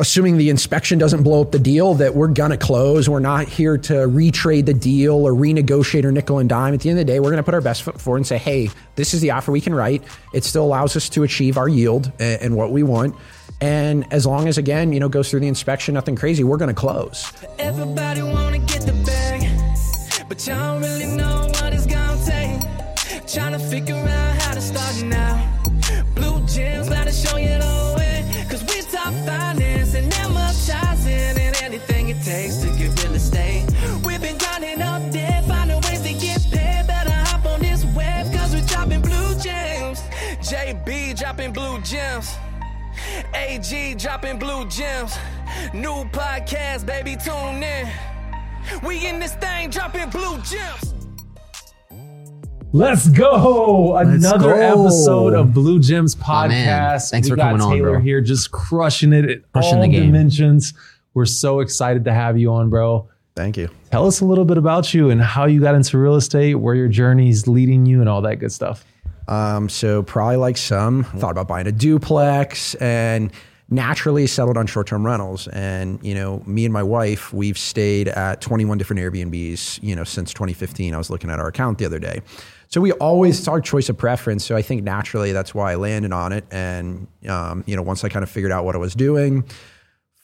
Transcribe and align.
assuming 0.00 0.38
the 0.38 0.50
inspection 0.50 0.98
doesn't 0.98 1.22
blow 1.22 1.42
up 1.42 1.52
the 1.52 1.58
deal, 1.58 1.94
that 1.94 2.14
we're 2.14 2.28
going 2.28 2.50
to 2.50 2.56
close. 2.56 3.08
We're 3.08 3.20
not 3.20 3.46
here 3.46 3.78
to 3.78 3.92
retrade 3.92 4.66
the 4.66 4.74
deal 4.74 5.14
or 5.14 5.32
renegotiate 5.32 6.04
or 6.04 6.10
nickel 6.10 6.38
and 6.38 6.48
dime. 6.48 6.74
At 6.74 6.80
the 6.80 6.90
end 6.90 6.98
of 6.98 7.06
the 7.06 7.12
day, 7.12 7.20
we're 7.20 7.30
going 7.30 7.36
to 7.36 7.42
put 7.42 7.54
our 7.54 7.60
best 7.60 7.82
foot 7.82 8.00
forward 8.00 8.18
and 8.18 8.26
say, 8.26 8.38
hey, 8.38 8.70
this 8.96 9.14
is 9.14 9.20
the 9.20 9.30
offer 9.30 9.52
we 9.52 9.60
can 9.60 9.74
write. 9.74 10.02
It 10.32 10.42
still 10.42 10.64
allows 10.64 10.96
us 10.96 11.08
to 11.10 11.22
achieve 11.22 11.58
our 11.58 11.68
yield 11.68 12.10
and, 12.18 12.56
what 12.56 12.72
we 12.72 12.82
want. 12.82 13.14
And 13.60 14.10
as 14.10 14.26
long 14.26 14.48
as, 14.48 14.56
again, 14.56 14.92
you 14.92 15.00
know, 15.00 15.08
goes 15.10 15.30
through 15.30 15.40
the 15.40 15.48
inspection, 15.48 15.94
nothing 15.94 16.16
crazy, 16.16 16.42
we're 16.42 16.56
going 16.56 16.74
to 16.74 16.74
close. 16.74 17.30
Everybody 17.58 18.22
want 18.22 18.54
to 18.54 18.60
get 18.60 18.86
the 18.86 18.94
bag, 19.04 19.46
but 20.28 20.46
y'all 20.46 20.80
really 20.80 21.14
know 21.14 21.46
what 21.60 21.74
it's 21.74 21.84
going 21.84 22.18
to 22.18 22.24
take. 22.24 22.60
Trying 23.28 23.52
to 23.52 23.58
figure 23.58 23.99
dropping 41.50 41.52
blue 41.52 41.80
gems. 41.82 42.36
AG 43.34 43.94
dropping 43.94 44.38
blue 44.38 44.68
gems. 44.68 45.16
New 45.74 46.04
podcast, 46.12 46.86
baby, 46.86 47.16
tune 47.16 47.62
in. 47.62 47.88
We 48.86 49.06
in 49.06 49.18
this 49.18 49.34
thing 49.34 49.70
dropping 49.70 50.10
blue 50.10 50.38
gems. 50.42 50.94
Let's 52.72 53.08
go! 53.08 53.96
Another 53.96 54.54
go. 54.54 54.84
episode 54.84 55.34
of 55.34 55.52
Blue 55.52 55.80
Gems 55.80 56.16
Aw, 56.24 56.46
man. 56.46 56.68
podcast. 56.68 57.10
Thanks 57.10 57.26
we 57.26 57.30
for 57.32 57.36
got 57.36 57.50
coming 57.50 57.62
on, 57.62 57.72
Taylor 57.72 57.90
bro. 57.94 58.00
here, 58.00 58.20
just 58.20 58.52
crushing 58.52 59.12
it 59.12 59.28
at 59.28 59.52
Crushing 59.52 59.76
all 59.76 59.82
the 59.82 59.88
game. 59.88 60.06
dimensions. 60.06 60.72
We're 61.14 61.24
so 61.26 61.58
excited 61.60 62.04
to 62.04 62.12
have 62.12 62.38
you 62.38 62.52
on, 62.52 62.70
bro. 62.70 63.08
Thank 63.34 63.56
you. 63.56 63.70
Tell 63.90 64.06
us 64.06 64.20
a 64.20 64.24
little 64.24 64.44
bit 64.44 64.56
about 64.56 64.94
you 64.94 65.10
and 65.10 65.20
how 65.20 65.46
you 65.46 65.60
got 65.60 65.74
into 65.74 65.98
real 65.98 66.14
estate, 66.14 66.54
where 66.54 66.76
your 66.76 66.86
journey's 66.86 67.48
leading 67.48 67.86
you, 67.86 67.98
and 67.98 68.08
all 68.08 68.22
that 68.22 68.36
good 68.36 68.52
stuff. 68.52 68.84
Um, 69.30 69.68
so 69.68 70.02
probably 70.02 70.36
like 70.36 70.56
some 70.56 71.04
thought 71.04 71.30
about 71.30 71.48
buying 71.48 71.66
a 71.66 71.72
duplex 71.72 72.74
and 72.74 73.32
naturally 73.70 74.26
settled 74.26 74.56
on 74.56 74.66
short-term 74.66 75.06
rentals. 75.06 75.46
And 75.48 76.04
you 76.04 76.14
know, 76.14 76.42
me 76.46 76.64
and 76.64 76.72
my 76.72 76.82
wife, 76.82 77.32
we've 77.32 77.56
stayed 77.56 78.08
at 78.08 78.40
21 78.40 78.76
different 78.76 79.00
Airbnbs. 79.00 79.82
You 79.82 79.94
know, 79.94 80.04
since 80.04 80.32
2015. 80.34 80.92
I 80.92 80.98
was 80.98 81.10
looking 81.10 81.30
at 81.30 81.38
our 81.38 81.46
account 81.46 81.78
the 81.78 81.86
other 81.86 82.00
day. 82.00 82.20
So 82.66 82.80
we 82.80 82.92
always 82.92 83.38
it's 83.38 83.48
our 83.48 83.60
choice 83.60 83.88
of 83.88 83.96
preference. 83.96 84.44
So 84.44 84.56
I 84.56 84.62
think 84.62 84.82
naturally 84.82 85.32
that's 85.32 85.54
why 85.54 85.72
I 85.72 85.74
landed 85.76 86.12
on 86.12 86.32
it. 86.32 86.44
And 86.50 87.06
um, 87.28 87.64
you 87.66 87.76
know, 87.76 87.82
once 87.82 88.04
I 88.04 88.08
kind 88.08 88.24
of 88.24 88.30
figured 88.30 88.52
out 88.52 88.64
what 88.64 88.74
I 88.74 88.78
was 88.78 88.94
doing, 88.94 89.44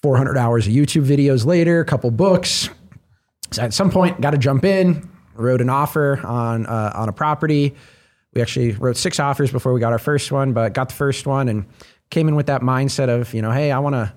400 0.03 0.37
hours 0.37 0.67
of 0.67 0.73
YouTube 0.73 1.07
videos 1.07 1.47
later, 1.47 1.81
a 1.81 1.85
couple 1.85 2.11
books. 2.11 2.69
So 3.53 3.63
at 3.63 3.73
some 3.73 3.91
point, 3.91 4.21
got 4.21 4.31
to 4.31 4.39
jump 4.39 4.65
in. 4.65 5.09
Wrote 5.35 5.61
an 5.61 5.69
offer 5.69 6.25
on 6.27 6.67
uh, 6.67 6.93
on 6.95 7.09
a 7.09 7.13
property. 7.13 7.75
We 8.37 8.43
actually 8.43 8.73
wrote 8.73 8.99
six 8.99 9.19
offers 9.19 9.51
before 9.51 9.73
we 9.73 9.81
got 9.81 9.93
our 9.93 9.99
first 9.99 10.31
one, 10.31 10.53
but 10.53 10.75
got 10.75 10.91
the 10.91 10.95
first 10.95 11.27
one 11.27 11.49
and 11.49 11.65
came 12.11 12.29
in 12.29 12.37
with 12.37 12.47
that 12.47 12.61
mindset 12.61 13.09
of 13.09 13.33
you 13.33 13.41
know, 13.41 13.51
hey, 13.51 13.73
I 13.73 13.79
want 13.79 13.95
to 13.95 14.13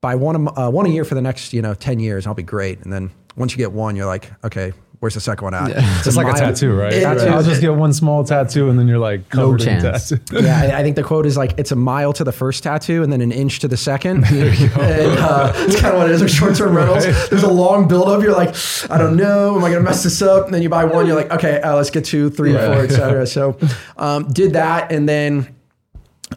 buy 0.00 0.16
one 0.16 0.48
uh, 0.58 0.68
one 0.70 0.86
a 0.86 0.88
year 0.88 1.04
for 1.04 1.14
the 1.14 1.22
next 1.22 1.52
you 1.52 1.62
know 1.62 1.74
10 1.74 2.00
years. 2.00 2.26
I'll 2.26 2.34
be 2.34 2.42
great. 2.42 2.80
And 2.80 2.92
then 2.92 3.12
once 3.36 3.52
you 3.52 3.58
get 3.58 3.70
one, 3.70 3.94
you're 3.94 4.06
like, 4.06 4.28
okay, 4.44 4.72
where's 5.00 5.14
the 5.14 5.20
second 5.20 5.44
one 5.44 5.54
at? 5.54 5.70
It's 6.06 6.16
like 6.16 6.28
a 6.32 6.38
tattoo, 6.38 6.74
right? 6.74 6.92
It- 6.92 7.04
I'll 7.04 7.42
just 7.42 7.60
get 7.60 7.74
one 7.74 7.92
small 7.92 8.22
tattoo, 8.22 8.68
and 8.70 8.78
then 8.78 8.86
you're 8.86 8.98
like 8.98 9.28
covered 9.30 9.60
in 9.62 9.80
chance. 9.80 10.10
tattoo. 10.10 10.20
yeah, 10.44 10.60
I, 10.74 10.80
I 10.80 10.82
think 10.82 10.96
the 10.96 11.02
quote 11.02 11.26
is 11.26 11.36
like 11.36 11.54
it's 11.58 11.72
a 11.72 11.76
mile 11.76 12.12
to 12.14 12.22
the 12.24 12.32
first 12.32 12.62
tattoo 12.62 13.02
and 13.02 13.12
then 13.12 13.20
an 13.20 13.32
inch 13.32 13.58
to 13.60 13.68
the 13.68 13.76
second. 13.76 14.24
and, 14.30 15.18
uh, 15.18 15.52
it's 15.56 15.80
kind 15.80 15.94
of 15.94 16.00
what 16.00 16.08
it 16.08 16.12
is 16.12 16.22
with 16.22 16.30
short-term 16.30 16.76
rentals. 16.76 17.04
There's 17.30 17.42
a 17.42 17.50
long 17.50 17.88
buildup. 17.88 18.22
You're 18.22 18.32
like, 18.36 18.54
I 18.90 18.98
don't 18.98 19.16
know, 19.16 19.56
am 19.56 19.64
I 19.64 19.70
gonna 19.70 19.82
mess 19.82 20.02
this 20.02 20.22
up? 20.22 20.44
And 20.44 20.54
then 20.54 20.62
you 20.62 20.68
buy 20.68 20.84
one, 20.84 21.06
you're 21.06 21.16
like, 21.16 21.30
okay, 21.32 21.60
uh, 21.60 21.74
let's 21.76 21.90
get 21.90 22.04
two, 22.04 22.30
three, 22.30 22.52
Yeah. 22.52 22.74
four, 22.74 22.84
etc. 22.84 23.26
So, 23.26 23.58
um, 23.96 24.30
did 24.32 24.52
that, 24.52 24.92
and 24.92 25.08
then, 25.08 25.54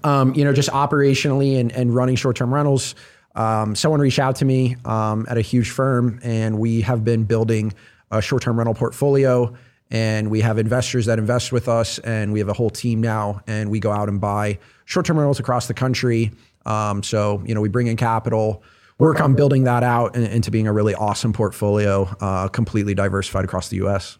um, 0.03 0.33
you 0.35 0.43
know, 0.43 0.53
just 0.53 0.69
operationally 0.69 1.59
and, 1.59 1.71
and 1.71 1.93
running 1.93 2.15
short-term 2.15 2.53
rentals. 2.53 2.95
Um, 3.35 3.75
someone 3.75 3.99
reached 3.99 4.19
out 4.19 4.35
to 4.37 4.45
me 4.45 4.75
um, 4.85 5.25
at 5.29 5.37
a 5.37 5.41
huge 5.41 5.69
firm, 5.71 6.19
and 6.23 6.59
we 6.59 6.81
have 6.81 7.03
been 7.03 7.23
building 7.23 7.73
a 8.17 8.21
short-term 8.21 8.57
rental 8.57 8.73
portfolio. 8.73 9.53
And 9.91 10.31
we 10.31 10.41
have 10.41 10.57
investors 10.57 11.05
that 11.05 11.19
invest 11.19 11.51
with 11.51 11.67
us, 11.67 11.99
and 11.99 12.33
we 12.33 12.39
have 12.39 12.49
a 12.49 12.53
whole 12.53 12.69
team 12.69 13.01
now. 13.01 13.41
And 13.45 13.69
we 13.69 13.79
go 13.79 13.91
out 13.91 14.09
and 14.09 14.19
buy 14.19 14.57
short-term 14.85 15.17
rentals 15.17 15.39
across 15.39 15.67
the 15.67 15.73
country. 15.73 16.31
Um, 16.65 17.03
so 17.03 17.43
you 17.45 17.53
know, 17.53 17.61
we 17.61 17.69
bring 17.69 17.87
in 17.87 17.97
capital, 17.97 18.63
work 18.97 19.19
on 19.21 19.35
building 19.35 19.65
that 19.65 19.83
out 19.83 20.15
and, 20.15 20.25
into 20.25 20.49
being 20.49 20.67
a 20.67 20.73
really 20.73 20.95
awesome 20.95 21.33
portfolio, 21.33 22.09
uh, 22.21 22.47
completely 22.47 22.93
diversified 22.95 23.45
across 23.45 23.69
the 23.69 23.77
U.S. 23.77 24.17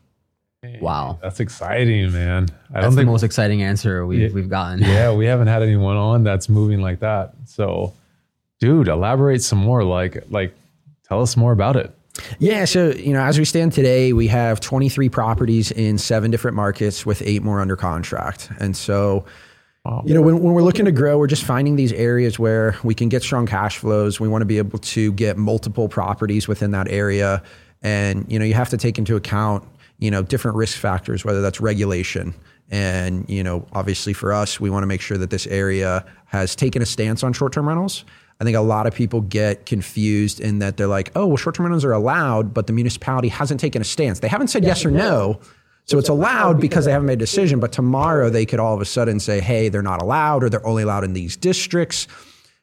Wow. 0.79 1.19
That's 1.21 1.39
exciting, 1.39 2.11
man. 2.11 2.47
I 2.69 2.81
That's 2.81 2.95
don't 2.95 2.95
the 2.95 3.11
most 3.11 3.23
exciting 3.23 3.63
answer 3.63 4.05
we've, 4.05 4.33
we've 4.33 4.49
gotten. 4.49 4.79
yeah, 4.79 5.13
we 5.13 5.25
haven't 5.25 5.47
had 5.47 5.61
anyone 5.61 5.97
on 5.97 6.23
that's 6.23 6.47
moving 6.47 6.81
like 6.81 6.99
that. 6.99 7.33
So, 7.45 7.93
dude, 8.59 8.87
elaborate 8.87 9.41
some 9.41 9.59
more. 9.59 9.83
Like, 9.83 10.23
like, 10.29 10.55
tell 11.07 11.21
us 11.21 11.35
more 11.35 11.51
about 11.51 11.75
it. 11.75 11.93
Yeah, 12.37 12.65
so 12.65 12.91
you 12.91 13.13
know, 13.13 13.23
as 13.23 13.39
we 13.39 13.45
stand 13.45 13.73
today, 13.73 14.13
we 14.13 14.27
have 14.27 14.59
23 14.59 15.09
properties 15.09 15.71
in 15.71 15.97
seven 15.97 16.29
different 16.29 16.55
markets 16.55 17.05
with 17.05 17.21
eight 17.23 17.41
more 17.41 17.59
under 17.59 17.75
contract. 17.75 18.51
And 18.59 18.77
so, 18.77 19.25
you 20.05 20.13
know, 20.13 20.21
when, 20.21 20.41
when 20.41 20.53
we're 20.53 20.61
looking 20.61 20.85
to 20.85 20.91
grow, 20.91 21.17
we're 21.17 21.27
just 21.27 21.43
finding 21.43 21.75
these 21.75 21.91
areas 21.91 22.37
where 22.37 22.77
we 22.83 22.93
can 22.93 23.09
get 23.09 23.23
strong 23.23 23.45
cash 23.45 23.77
flows. 23.79 24.19
We 24.19 24.27
want 24.27 24.41
to 24.41 24.45
be 24.45 24.57
able 24.57 24.79
to 24.79 25.11
get 25.13 25.37
multiple 25.37 25.89
properties 25.89 26.47
within 26.47 26.71
that 26.71 26.87
area. 26.87 27.43
And, 27.81 28.31
you 28.31 28.39
know, 28.39 28.45
you 28.45 28.53
have 28.53 28.69
to 28.69 28.77
take 28.77 28.97
into 28.97 29.15
account, 29.15 29.67
you 29.97 30.09
know, 30.09 30.21
different 30.21 30.55
risk 30.55 30.77
factors, 30.77 31.25
whether 31.25 31.41
that's 31.41 31.59
regulation. 31.59 32.33
And, 32.71 33.29
you 33.29 33.43
know, 33.43 33.67
obviously 33.73 34.13
for 34.13 34.31
us, 34.31 34.59
we 34.59 34.69
want 34.69 34.83
to 34.83 34.87
make 34.87 35.01
sure 35.01 35.17
that 35.17 35.31
this 35.31 35.47
area 35.47 36.05
has 36.27 36.55
taken 36.55 36.81
a 36.81 36.85
stance 36.85 37.23
on 37.23 37.33
short 37.33 37.53
term 37.53 37.67
rentals. 37.67 38.05
I 38.39 38.43
think 38.43 38.57
a 38.57 38.61
lot 38.61 38.87
of 38.87 38.93
people 38.93 39.21
get 39.21 39.65
confused 39.65 40.39
in 40.39 40.59
that 40.59 40.77
they're 40.77 40.87
like, 40.87 41.11
oh, 41.15 41.27
well, 41.27 41.37
short 41.37 41.55
term 41.55 41.65
rentals 41.65 41.85
are 41.85 41.93
allowed, 41.93 42.53
but 42.53 42.67
the 42.67 42.73
municipality 42.73 43.29
hasn't 43.29 43.59
taken 43.59 43.81
a 43.81 43.85
stance. 43.85 44.19
They 44.19 44.27
haven't 44.27 44.47
said 44.47 44.63
yes 44.63 44.83
or 44.85 44.91
no. 44.91 45.39
So 45.85 45.97
it's 45.97 46.09
allowed 46.09 46.61
because 46.61 46.85
they 46.85 46.91
haven't 46.91 47.07
made 47.07 47.13
a 47.13 47.17
decision, 47.17 47.59
but 47.59 47.71
tomorrow 47.71 48.29
they 48.29 48.45
could 48.45 48.59
all 48.59 48.73
of 48.73 48.81
a 48.81 48.85
sudden 48.85 49.19
say, 49.19 49.41
hey, 49.41 49.69
they're 49.69 49.81
not 49.81 50.01
allowed 50.01 50.43
or 50.43 50.49
they're 50.49 50.65
only 50.65 50.83
allowed 50.83 51.03
in 51.03 51.13
these 51.13 51.35
districts, 51.35 52.07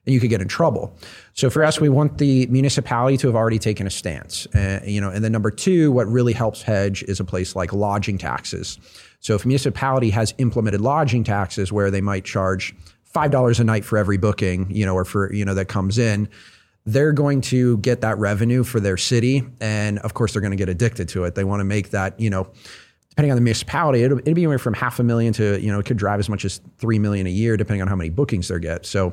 and 0.06 0.14
you 0.14 0.20
could 0.20 0.30
get 0.30 0.40
in 0.40 0.48
trouble. 0.48 0.96
So 1.34 1.50
for 1.50 1.62
us, 1.62 1.78
we 1.80 1.90
want 1.90 2.16
the 2.16 2.46
municipality 2.46 3.18
to 3.18 3.26
have 3.26 3.36
already 3.36 3.58
taken 3.58 3.86
a 3.86 3.90
stance. 3.90 4.46
Uh, 4.54 4.80
you 4.84 5.00
know, 5.00 5.10
and 5.10 5.22
then 5.22 5.32
number 5.32 5.50
two, 5.50 5.92
what 5.92 6.06
really 6.08 6.32
helps 6.32 6.62
hedge 6.62 7.02
is 7.04 7.20
a 7.20 7.24
place 7.24 7.54
like 7.54 7.74
lodging 7.74 8.16
taxes. 8.16 8.78
So 9.20 9.34
if 9.34 9.44
a 9.44 9.48
municipality 9.48 10.08
has 10.10 10.32
implemented 10.38 10.80
lodging 10.80 11.22
taxes 11.22 11.70
where 11.70 11.90
they 11.90 12.00
might 12.00 12.24
charge 12.24 12.74
five 13.12 13.30
dollars 13.30 13.60
a 13.60 13.64
night 13.64 13.84
for 13.84 13.98
every 13.98 14.16
booking, 14.16 14.70
you 14.70 14.86
know, 14.86 14.94
or 14.94 15.04
for 15.04 15.32
you 15.32 15.44
know 15.44 15.54
that 15.54 15.66
comes 15.66 15.98
in, 15.98 16.28
they're 16.86 17.12
going 17.12 17.40
to 17.42 17.78
get 17.78 18.00
that 18.00 18.18
revenue 18.18 18.64
for 18.64 18.80
their 18.80 18.96
city, 18.96 19.44
and 19.60 19.98
of 20.00 20.14
course 20.14 20.32
they're 20.32 20.42
going 20.42 20.52
to 20.52 20.56
get 20.56 20.68
addicted 20.68 21.08
to 21.10 21.24
it. 21.24 21.34
They 21.34 21.44
want 21.44 21.60
to 21.60 21.64
make 21.64 21.90
that 21.90 22.18
you 22.18 22.30
know 22.30 22.48
depending 23.20 23.32
on 23.32 23.36
the 23.36 23.42
municipality, 23.42 24.02
it'll, 24.02 24.18
it'll 24.20 24.32
be 24.32 24.42
anywhere 24.42 24.58
from 24.58 24.72
half 24.72 24.98
a 24.98 25.02
million 25.02 25.30
to, 25.34 25.60
you 25.60 25.70
know, 25.70 25.78
it 25.78 25.84
could 25.84 25.98
drive 25.98 26.20
as 26.20 26.30
much 26.30 26.46
as 26.46 26.58
3 26.78 26.98
million 26.98 27.26
a 27.26 27.30
year, 27.30 27.54
depending 27.58 27.82
on 27.82 27.88
how 27.88 27.94
many 27.94 28.08
bookings 28.08 28.48
they 28.48 28.58
get. 28.58 28.86
So, 28.86 29.12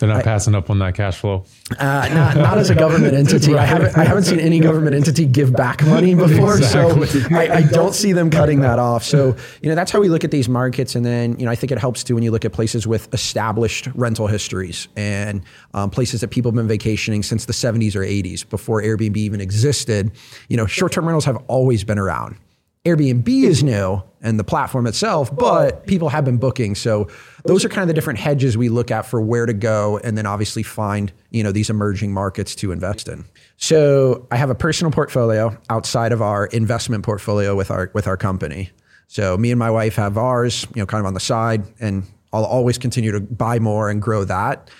They're 0.00 0.08
not 0.08 0.24
passing 0.24 0.56
up 0.56 0.68
on 0.68 0.80
that 0.80 0.96
cash 0.96 1.18
flow. 1.18 1.44
uh, 1.78 2.08
not, 2.12 2.36
not 2.36 2.58
as 2.58 2.70
a 2.70 2.74
government 2.74 3.14
entity. 3.14 3.54
I 3.54 3.64
haven't, 3.64 3.96
I 3.96 4.02
haven't 4.02 4.24
seen 4.24 4.40
any 4.40 4.58
government 4.58 4.96
entity 4.96 5.26
give 5.26 5.52
back 5.52 5.84
money 5.86 6.14
before. 6.26 6.60
So 6.60 7.04
I, 7.30 7.48
I 7.48 7.62
don't 7.70 7.94
see 7.94 8.12
them 8.12 8.30
cutting 8.30 8.62
that 8.62 8.80
off. 8.80 9.04
So, 9.04 9.36
you 9.62 9.68
know, 9.68 9.76
that's 9.76 9.92
how 9.92 10.00
we 10.00 10.08
look 10.08 10.24
at 10.24 10.32
these 10.32 10.48
markets. 10.48 10.96
And 10.96 11.06
then, 11.06 11.38
you 11.38 11.44
know, 11.44 11.52
I 11.52 11.54
think 11.54 11.70
it 11.70 11.78
helps 11.78 12.02
too 12.02 12.14
when 12.16 12.24
you 12.24 12.32
look 12.32 12.44
at 12.44 12.52
places 12.52 12.84
with 12.84 13.12
established 13.14 13.86
rental 13.94 14.26
histories 14.26 14.88
and 14.96 15.44
um, 15.72 15.90
places 15.90 16.20
that 16.20 16.28
people 16.28 16.50
have 16.50 16.56
been 16.56 16.66
vacationing 16.66 17.22
since 17.22 17.44
the 17.44 17.52
70s 17.52 17.94
or 17.94 18.00
80s 18.00 18.48
before 18.48 18.82
Airbnb 18.82 19.16
even 19.16 19.40
existed. 19.40 20.10
You 20.48 20.56
know, 20.56 20.66
short 20.66 20.90
term 20.90 21.04
rentals 21.04 21.26
have 21.26 21.36
always 21.46 21.84
been 21.84 22.00
around. 22.00 22.38
Airbnb 22.86 23.28
is 23.28 23.64
new 23.64 24.00
and 24.22 24.38
the 24.38 24.44
platform 24.44 24.86
itself, 24.86 25.34
but 25.34 25.86
people 25.88 26.08
have 26.08 26.24
been 26.24 26.38
booking. 26.38 26.76
So 26.76 27.08
those 27.44 27.64
are 27.64 27.68
kind 27.68 27.82
of 27.82 27.88
the 27.88 27.94
different 27.94 28.20
hedges 28.20 28.56
we 28.56 28.68
look 28.68 28.92
at 28.92 29.02
for 29.06 29.20
where 29.20 29.44
to 29.44 29.52
go 29.52 29.98
and 29.98 30.16
then 30.16 30.24
obviously 30.24 30.62
find, 30.62 31.12
you 31.30 31.42
know, 31.42 31.50
these 31.50 31.68
emerging 31.68 32.12
markets 32.12 32.54
to 32.56 32.70
invest 32.70 33.08
in. 33.08 33.24
So 33.56 34.28
I 34.30 34.36
have 34.36 34.50
a 34.50 34.54
personal 34.54 34.92
portfolio 34.92 35.56
outside 35.68 36.12
of 36.12 36.22
our 36.22 36.46
investment 36.46 37.04
portfolio 37.04 37.56
with 37.56 37.72
our 37.72 37.90
with 37.92 38.06
our 38.06 38.16
company. 38.16 38.70
So 39.08 39.36
me 39.36 39.50
and 39.50 39.58
my 39.58 39.70
wife 39.70 39.96
have 39.96 40.16
ours, 40.16 40.64
you 40.74 40.80
know, 40.80 40.86
kind 40.86 41.00
of 41.00 41.06
on 41.06 41.14
the 41.14 41.20
side 41.20 41.64
and 41.80 42.04
I'll 42.32 42.44
always 42.44 42.78
continue 42.78 43.10
to 43.12 43.20
buy 43.20 43.58
more 43.58 43.90
and 43.90 44.00
grow 44.00 44.24
that. 44.24 44.70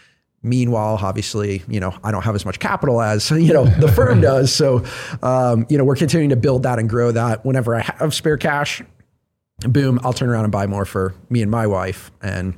Meanwhile, 0.46 1.00
obviously, 1.02 1.62
you 1.68 1.80
know, 1.80 1.94
I 2.04 2.10
don't 2.10 2.22
have 2.22 2.34
as 2.34 2.44
much 2.44 2.58
capital 2.58 3.02
as, 3.02 3.30
you 3.32 3.52
know, 3.52 3.64
the 3.64 3.88
firm 3.88 4.20
does. 4.22 4.54
So, 4.54 4.84
um, 5.22 5.66
you 5.68 5.76
know, 5.76 5.84
we're 5.84 5.96
continuing 5.96 6.30
to 6.30 6.36
build 6.36 6.62
that 6.62 6.78
and 6.78 6.88
grow 6.88 7.10
that. 7.12 7.44
Whenever 7.44 7.74
I 7.74 7.80
have 7.80 8.14
spare 8.14 8.36
cash, 8.36 8.82
boom, 9.60 10.00
I'll 10.02 10.12
turn 10.12 10.28
around 10.28 10.44
and 10.44 10.52
buy 10.52 10.66
more 10.66 10.84
for 10.84 11.14
me 11.28 11.42
and 11.42 11.50
my 11.50 11.66
wife. 11.66 12.10
And 12.22 12.54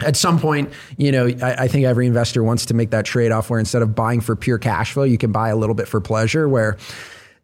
at 0.00 0.16
some 0.16 0.38
point, 0.40 0.72
you 0.96 1.12
know, 1.12 1.26
I, 1.42 1.64
I, 1.64 1.68
think 1.68 1.84
every 1.84 2.06
investor 2.06 2.42
wants 2.42 2.66
to 2.66 2.74
make 2.74 2.90
that 2.90 3.04
trade 3.04 3.32
off 3.32 3.50
where 3.50 3.60
instead 3.60 3.82
of 3.82 3.94
buying 3.94 4.20
for 4.20 4.34
pure 4.34 4.58
cash 4.58 4.92
flow, 4.92 5.02
you 5.02 5.18
can 5.18 5.32
buy 5.32 5.50
a 5.50 5.56
little 5.56 5.74
bit 5.74 5.88
for 5.88 6.00
pleasure, 6.00 6.48
where 6.48 6.78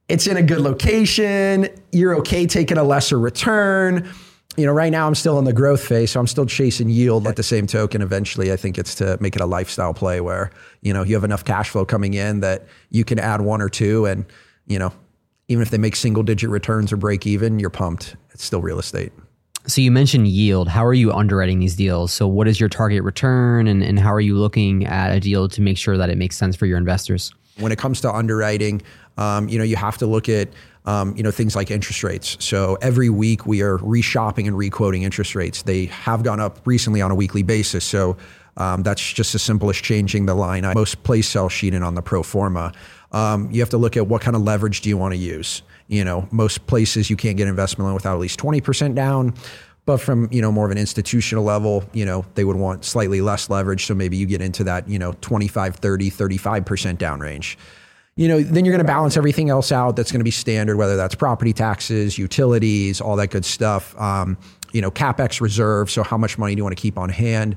it's 0.09 0.27
in 0.27 0.37
a 0.37 0.43
good 0.43 0.61
location, 0.61 1.69
you're 1.93 2.17
okay 2.17 2.47
taking 2.47 2.79
a 2.79 2.85
lesser 2.85 3.19
return. 3.19 4.09
You 4.57 4.65
know, 4.65 4.73
right 4.73 4.91
now 4.91 5.07
I'm 5.07 5.15
still 5.15 5.39
in 5.39 5.45
the 5.45 5.53
growth 5.53 5.85
phase, 5.85 6.13
so 6.13 6.21
I'm 6.21 6.27
still 6.27 6.47
chasing 6.47 6.89
yield 6.89 7.27
at 7.27 7.37
the 7.37 7.43
same 7.43 7.67
token. 7.67 8.01
Eventually, 8.01 8.53
I 8.53 8.57
think 8.57 8.79
it's 8.79 8.95
to 8.97 9.19
make 9.21 9.37
it 9.37 9.43
a 9.43 9.47
lifestyle 9.47 9.93
play 9.93 10.21
where, 10.23 10.51
you 10.81 10.95
know, 10.95 11.03
you 11.03 11.15
have 11.15 11.25
enough 11.25 11.45
cash 11.45 11.69
flow 11.69 11.85
coming 11.85 12.15
in 12.15 12.41
that 12.41 12.67
you 12.91 13.05
can 13.05 13.19
add 13.19 13.43
one 13.43 13.61
or 13.61 13.69
two 13.69 14.07
and, 14.07 14.25
you 14.67 14.79
know, 14.79 14.93
even 15.49 15.63
if 15.63 15.71
they 15.71 15.79
make 15.79 15.95
single 15.95 16.23
digit 16.23 16.49
returns 16.49 16.93
or 16.93 16.97
break 16.97 17.27
even, 17.27 17.59
you're 17.59 17.71
pumped. 17.71 18.17
It's 18.31 18.45
still 18.45 18.63
real 18.63 18.79
estate. 18.79 19.13
So 19.67 19.81
you 19.81 19.91
mentioned 19.91 20.29
yield. 20.29 20.69
How 20.69 20.85
are 20.87 20.95
you 20.95 21.13
underwriting 21.13 21.59
these 21.59 21.77
deals? 21.77 22.13
So 22.13 22.27
what 22.27 22.49
is 22.49 22.59
your 22.59 22.69
target 22.69 23.03
return 23.03 23.67
and, 23.67 23.83
and 23.83 23.99
how 23.99 24.13
are 24.13 24.21
you 24.21 24.37
looking 24.37 24.87
at 24.87 25.13
a 25.13 25.21
deal 25.21 25.49
to 25.49 25.61
make 25.61 25.77
sure 25.77 25.99
that 25.99 26.09
it 26.09 26.17
makes 26.17 26.37
sense 26.37 26.57
for 26.57 26.67
your 26.67 26.79
investors? 26.79 27.33
When 27.59 27.73
it 27.73 27.79
comes 27.79 28.01
to 28.03 28.13
underwriting, 28.13 28.83
um, 29.19 29.49
you 29.49 29.59
know, 29.59 29.65
you 29.65 29.77
have 29.77 29.99
to 29.99 30.07
look 30.07 30.29
at 30.29 30.49
um, 30.87 31.17
you 31.17 31.23
know 31.23 31.31
things 31.31 31.55
like 31.55 31.71
interest 31.71 32.03
rates. 32.03 32.37
So 32.41 32.79
every 32.81 33.11
week 33.11 33.47
we 33.47 33.63
are 33.63 33.79
reshopping 33.79 34.47
and 34.47 34.57
requoting 34.57 35.03
interest 35.03 35.35
rates. 35.35 35.63
They 35.63 35.87
have 35.87 36.23
gone 36.23 36.41
up 36.41 36.61
recently 36.65 37.03
on 37.03 37.11
a 37.11 37.15
weekly 37.15 37.43
basis. 37.43 37.85
So 37.85 38.17
um, 38.57 38.83
that's 38.83 39.13
just 39.13 39.35
as 39.35 39.43
simple 39.43 39.69
as 39.69 39.77
changing 39.77 40.27
the 40.27 40.35
line. 40.35 40.65
I 40.65 40.75
most 40.75 41.03
place 41.03 41.29
sell 41.29 41.49
sheet 41.49 41.75
in 41.75 41.83
on 41.83 41.95
the 41.95 42.03
pro 42.03 42.23
forma. 42.23 42.73
Um, 43.13 43.51
you 43.51 43.61
have 43.61 43.71
to 43.71 43.79
look 43.79 43.97
at 43.97 44.07
what 44.07 44.23
kind 44.23 44.37
of 44.37 44.43
leverage 44.43 44.81
do 44.81 44.89
you 44.89 44.97
want 44.97 45.13
to 45.13 45.19
use. 45.19 45.63
You 45.89 46.05
know, 46.05 46.27
most 46.31 46.67
places 46.67 47.11
you 47.11 47.17
can't 47.17 47.37
get 47.37 47.49
investment 47.49 47.87
loan 47.87 47.95
without 47.95 48.15
at 48.15 48.21
least 48.21 48.41
20% 48.41 48.95
down. 48.95 49.35
But 49.85 49.99
from, 49.99 50.29
you 50.33 50.43
know, 50.43 50.51
more 50.51 50.65
of 50.65 50.73
an 50.73 50.79
institutional 50.79 51.45
level, 51.45 51.85
you 51.93 52.05
know, 52.05 52.25
they 52.35 52.45
would 52.45 52.57
want 52.57 52.85
slightly 52.85 53.21
less 53.21 53.49
leverage. 53.49 53.87
So 53.87 53.95
maybe 53.95 54.17
you 54.17 54.27
get 54.27 54.43
into 54.43 54.65
that, 54.65 54.89
you 54.89 54.99
know, 54.99 55.13
25, 55.21 55.77
30, 55.77 56.11
35% 56.11 56.99
down 56.99 57.21
range. 57.21 57.57
You 58.17 58.29
know, 58.29 58.41
then 58.41 58.65
you're 58.65 58.73
going 58.73 58.85
to 58.85 58.91
balance 58.91 59.17
everything 59.17 59.51
else 59.51 59.71
out 59.71 59.95
that's 59.95 60.11
going 60.11 60.21
to 60.21 60.25
be 60.25 60.31
standard, 60.31 60.77
whether 60.77 60.97
that's 60.97 61.15
property 61.15 61.53
taxes, 61.53 62.17
utilities, 62.17 63.01
all 63.01 63.17
that 63.17 63.29
good 63.29 63.45
stuff. 63.45 63.99
Um, 64.01 64.39
you 64.73 64.81
know, 64.81 64.91
capex 64.91 65.41
reserve. 65.41 65.91
So 65.91 66.03
how 66.03 66.17
much 66.17 66.39
money 66.39 66.55
do 66.55 66.61
you 66.61 66.65
want 66.65 66.77
to 66.77 66.81
keep 66.81 66.99
on 66.99 67.11
hand? 67.11 67.57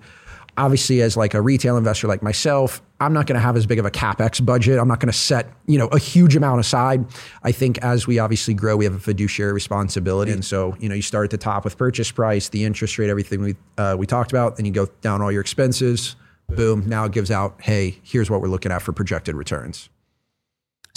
obviously 0.60 1.02
as 1.02 1.16
like 1.16 1.34
a 1.34 1.42
retail 1.42 1.78
investor 1.78 2.08
like 2.08 2.22
myself 2.22 2.82
i'm 3.00 3.14
not 3.14 3.26
going 3.26 3.36
to 3.36 3.42
have 3.42 3.56
as 3.56 3.66
big 3.66 3.80
of 3.80 3.86
a 3.86 3.92
capex 3.92 4.44
budget 4.44 4.78
i'm 4.78 4.88
not 4.88 5.00
going 5.00 5.12
to 5.12 5.18
set 5.18 5.50
you 5.68 5.78
know 5.78 5.88
a 5.88 5.98
huge 5.98 6.36
amount 6.36 6.60
aside 6.60 7.06
i 7.44 7.52
think 7.52 7.78
as 7.80 8.06
we 8.06 8.20
obviously 8.20 8.54
grow 8.54 8.76
we 8.76 8.84
have 8.84 8.94
a 8.94 9.00
fiduciary 9.00 9.54
responsibility 9.54 10.32
and 10.32 10.44
so 10.44 10.76
you 10.80 10.90
know 10.90 10.96
you 10.96 11.02
start 11.02 11.24
at 11.24 11.32
the 11.32 11.38
top 11.38 11.64
with 11.64 11.78
purchase 11.78 12.12
price 12.12 12.50
the 12.50 12.64
interest 12.64 12.98
rate 12.98 13.10
everything 13.10 13.42
we 13.42 13.56
uh, 13.78 13.96
we 13.98 14.06
talked 14.06 14.32
about 14.32 14.58
then 14.58 14.66
you 14.66 14.72
go 14.72 14.86
down 15.02 15.22
all 15.22 15.32
your 15.32 15.42
expenses 15.42 16.16
boom 16.50 16.88
now 16.88 17.06
it 17.06 17.12
gives 17.12 17.32
out 17.32 17.56
hey 17.62 17.98
here's 18.04 18.30
what 18.30 18.42
we're 18.42 18.50
looking 18.50 18.72
at 18.72 18.82
for 18.82 18.92
projected 18.92 19.36
returns 19.36 19.90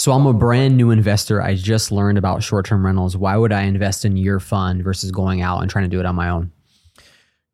so 0.02 0.10
I'm 0.10 0.26
a 0.26 0.32
brand 0.32 0.76
new 0.76 0.90
investor. 0.90 1.40
I 1.40 1.54
just 1.54 1.92
learned 1.92 2.18
about 2.18 2.42
short-term 2.42 2.84
rentals. 2.84 3.16
Why 3.16 3.36
would 3.36 3.52
I 3.52 3.62
invest 3.62 4.04
in 4.04 4.16
your 4.16 4.40
fund 4.40 4.82
versus 4.82 5.12
going 5.12 5.42
out 5.42 5.60
and 5.60 5.70
trying 5.70 5.84
to 5.84 5.88
do 5.88 6.00
it 6.00 6.06
on 6.06 6.16
my 6.16 6.28
own? 6.28 6.50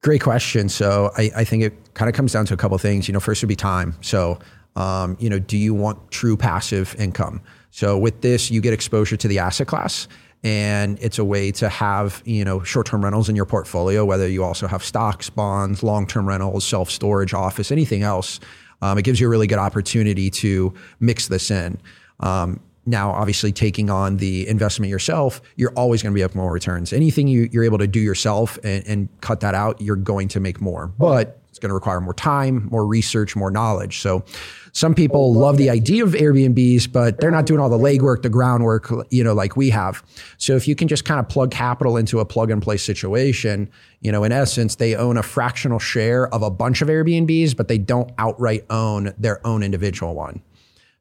Great 0.03 0.23
question. 0.23 0.71
So 0.71 1.11
I, 1.19 1.31
I 1.37 1.45
think 1.45 1.63
it 1.63 1.75
kind 1.93 2.09
of 2.09 2.15
comes 2.15 2.33
down 2.33 2.47
to 2.47 2.55
a 2.55 2.57
couple 2.57 2.79
things. 2.79 3.07
You 3.07 3.13
know, 3.13 3.21
first 3.21 3.43
would 3.43 3.51
be 3.51 3.55
time. 3.55 3.95
So, 4.01 4.39
um, 4.77 5.19
you 5.21 5.29
know, 5.29 5.39
do 5.39 5.59
you 5.59 5.75
want 5.75 6.11
true 6.11 6.39
passive 6.39 6.97
income? 6.99 7.43
So 7.71 7.99
with 7.99 8.23
this, 8.23 8.51
you 8.51 8.63
get 8.63 8.73
exposure 8.73 9.19
to 9.19 9.29
the 9.29 9.41
asset 9.41 9.67
class 9.67 10.09
and 10.43 10.99
it's 11.03 11.19
a 11.19 11.25
way 11.27 11.51
to 11.51 11.69
have 11.69 12.23
you 12.25 12.47
know 12.47 12.63
short-term 12.63 13.05
rentals 13.05 13.29
in 13.29 13.35
your 13.35 13.45
portfolio 13.45 14.05
whether 14.05 14.29
you 14.29 14.45
also 14.45 14.69
have 14.69 14.85
stocks 14.85 15.29
bonds 15.29 15.83
long-term 15.83 16.29
rentals 16.29 16.65
self-storage 16.65 17.35
office 17.35 17.73
anything 17.73 18.05
else 18.05 18.39
um, 18.81 18.97
it 18.97 19.03
gives 19.03 19.19
you 19.19 19.27
a 19.27 19.31
really 19.31 19.49
good 19.49 19.59
opportunity 19.59 20.31
to 20.31 20.73
mix 21.01 21.27
this 21.27 21.51
in 21.51 21.77
um, 22.21 22.61
now, 22.89 23.11
obviously, 23.11 23.53
taking 23.53 23.91
on 23.91 24.17
the 24.17 24.49
investment 24.49 24.89
yourself, 24.89 25.43
you're 25.57 25.73
always 25.73 26.03
going 26.03 26.13
to 26.13 26.15
be 26.15 26.23
up 26.23 26.35
more 26.35 26.51
returns. 26.51 26.93
Anything 26.93 27.29
you, 27.29 27.51
are 27.55 27.63
able 27.63 27.79
to 27.79 27.87
do 27.87 28.01
yourself 28.01 28.59
and, 28.65 28.87
and 28.87 29.21
cut 29.21 29.41
that 29.41 29.55
out, 29.55 29.81
you're 29.81 29.95
going 29.95 30.29
to 30.29 30.41
make 30.41 30.61
more. 30.61 30.87
But 30.99 31.39
it's 31.51 31.59
going 31.59 31.69
to 31.69 31.75
require 31.75 32.01
more 32.01 32.15
time, 32.15 32.67
more 32.71 32.87
research, 32.87 33.37
more 33.37 33.51
knowledge. 33.51 34.01
So, 34.01 34.25
some 34.73 34.95
people 34.95 35.35
love 35.35 35.57
the 35.57 35.71
idea 35.71 36.05
of 36.05 36.13
Airbnbs, 36.13 36.93
but 36.93 37.21
they're 37.21 37.31
not 37.31 37.47
doing 37.47 37.61
all 37.61 37.69
the 37.69 37.79
legwork, 37.79 38.23
the 38.23 38.29
groundwork, 38.29 38.91
you 39.11 39.25
know, 39.25 39.33
like 39.33 39.57
we 39.57 39.71
have. 39.71 40.05
So 40.37 40.55
if 40.55 40.69
you 40.69 40.77
can 40.77 40.87
just 40.87 41.05
kind 41.05 41.19
of 41.19 41.29
plug 41.29 41.51
capital 41.51 41.97
into 41.97 42.21
a 42.21 42.25
plug 42.25 42.51
and 42.51 42.63
play 42.63 42.77
situation, 42.77 43.69
you 44.03 44.13
know, 44.13 44.23
in 44.23 44.31
essence, 44.31 44.77
they 44.77 44.95
own 44.95 45.17
a 45.17 45.23
fractional 45.23 45.81
share 45.81 46.33
of 46.33 46.43
a 46.43 46.51
bunch 46.51 46.81
of 46.81 46.87
Airbnbs, 46.87 47.57
but 47.57 47.67
they 47.67 47.79
don't 47.79 48.13
outright 48.19 48.65
own 48.71 49.15
their 49.19 49.45
own 49.45 49.65
individual 49.65 50.15
one. 50.15 50.43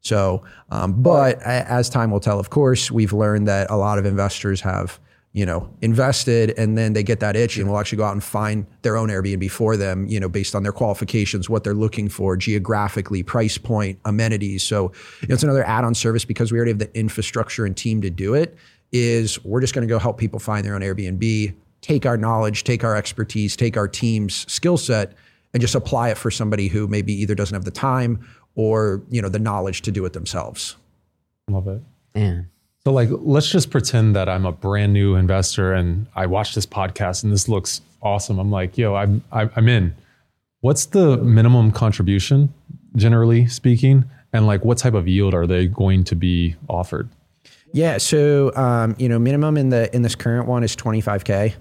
So, 0.08 0.44
um, 0.72 1.02
but 1.02 1.42
as 1.42 1.90
time 1.90 2.12
will 2.12 2.20
tell, 2.20 2.40
of 2.40 2.50
course, 2.50 2.90
we've 2.90 3.14
learned 3.14 3.48
that 3.48 3.70
a 3.70 3.76
lot 3.76 4.00
of 4.00 4.06
investors 4.06 4.62
have, 4.62 5.00
you 5.34 5.46
know, 5.46 5.70
invested 5.82 6.58
and 6.58 6.78
then 6.78 6.94
they 6.94 7.04
get 7.04 7.20
that 7.20 7.36
itch 7.36 7.58
and 7.58 7.70
will 7.70 7.78
actually 7.78 7.98
go 7.98 8.06
out 8.06 8.14
and 8.14 8.24
find 8.24 8.66
their 8.82 8.98
own 8.98 9.10
Airbnb 9.10 9.52
for 9.52 9.78
them, 9.78 10.08
you 10.08 10.20
know, 10.20 10.30
based 10.30 10.56
on 10.56 10.64
their 10.64 10.72
qualifications, 10.72 11.50
what 11.50 11.64
they're 11.64 11.74
looking 11.74 12.10
for 12.10 12.38
geographically, 12.38 13.22
price 13.22 13.58
point, 13.58 14.00
amenities. 14.06 14.64
So 14.64 14.92
you 15.22 15.28
know, 15.28 15.36
it's 15.36 15.44
another 15.44 15.66
add-on 15.66 15.94
service 15.94 16.26
because 16.26 16.52
we 16.52 16.58
already 16.58 16.72
have 16.72 16.80
the 16.80 16.98
infrastructure 16.98 17.66
and 17.66 17.76
team 17.76 18.02
to 18.02 18.10
do 18.10 18.34
it. 18.34 18.56
Is 18.94 19.44
we're 19.44 19.60
just 19.60 19.76
going 19.76 19.86
to 19.86 19.94
go 19.94 20.00
help 20.00 20.18
people 20.18 20.40
find 20.40 20.66
their 20.66 20.74
own 20.74 20.82
Airbnb, 20.82 21.54
take 21.82 22.06
our 22.06 22.16
knowledge, 22.16 22.64
take 22.64 22.86
our 22.86 22.96
expertise, 22.96 23.58
take 23.58 23.76
our 23.76 23.88
team's 23.88 24.50
skill 24.52 24.78
set, 24.78 25.14
and 25.54 25.62
just 25.62 25.76
apply 25.76 26.10
it 26.10 26.18
for 26.18 26.32
somebody 26.32 26.68
who 26.70 26.88
maybe 26.88 27.14
either 27.14 27.36
doesn't 27.36 27.54
have 27.54 27.66
the 27.66 27.72
time 27.72 28.26
or 28.58 29.02
you 29.10 29.22
know 29.22 29.30
the 29.30 29.40
knowledge 29.40 29.84
to 29.84 29.92
do 29.92 30.04
it 30.04 30.12
themselves. 30.12 30.76
Love 31.50 31.70
it. 31.70 31.82
Yeah. 32.14 32.42
So 32.84 32.92
like 32.92 33.08
let's 33.12 33.50
just 33.50 33.70
pretend 33.70 34.16
that 34.18 34.28
I'm 34.28 34.46
a 34.46 34.52
brand 34.52 34.92
new 34.92 35.16
investor 35.16 35.74
and 35.74 36.08
I 36.16 36.26
watch 36.26 36.56
this 36.56 36.66
podcast 36.66 37.24
and 37.24 37.32
this 37.32 37.48
looks 37.48 37.82
awesome. 38.02 38.40
I'm 38.40 38.52
like, 38.52 38.78
yo, 38.78 38.96
I'm 38.96 39.24
I'm 39.32 39.70
in. 39.70 39.96
What's 40.62 40.88
the 40.88 41.18
minimum 41.18 41.72
contribution, 41.72 42.54
generally 42.96 43.48
speaking, 43.48 44.06
and 44.34 44.48
like 44.48 44.66
what 44.66 44.80
type 44.80 44.96
of 44.96 45.08
yield 45.08 45.34
are 45.34 45.48
they 45.48 45.68
going 45.68 46.04
to 46.06 46.16
be 46.16 46.56
offered? 46.68 47.08
Yeah, 47.74 48.00
so 48.00 48.56
um, 48.56 48.96
you 48.98 49.08
know, 49.08 49.20
minimum 49.20 49.56
in 49.58 49.70
the 49.70 49.94
in 49.96 50.02
this 50.02 50.16
current 50.16 50.48
one 50.48 50.64
is 50.64 50.76
25k. 50.76 51.54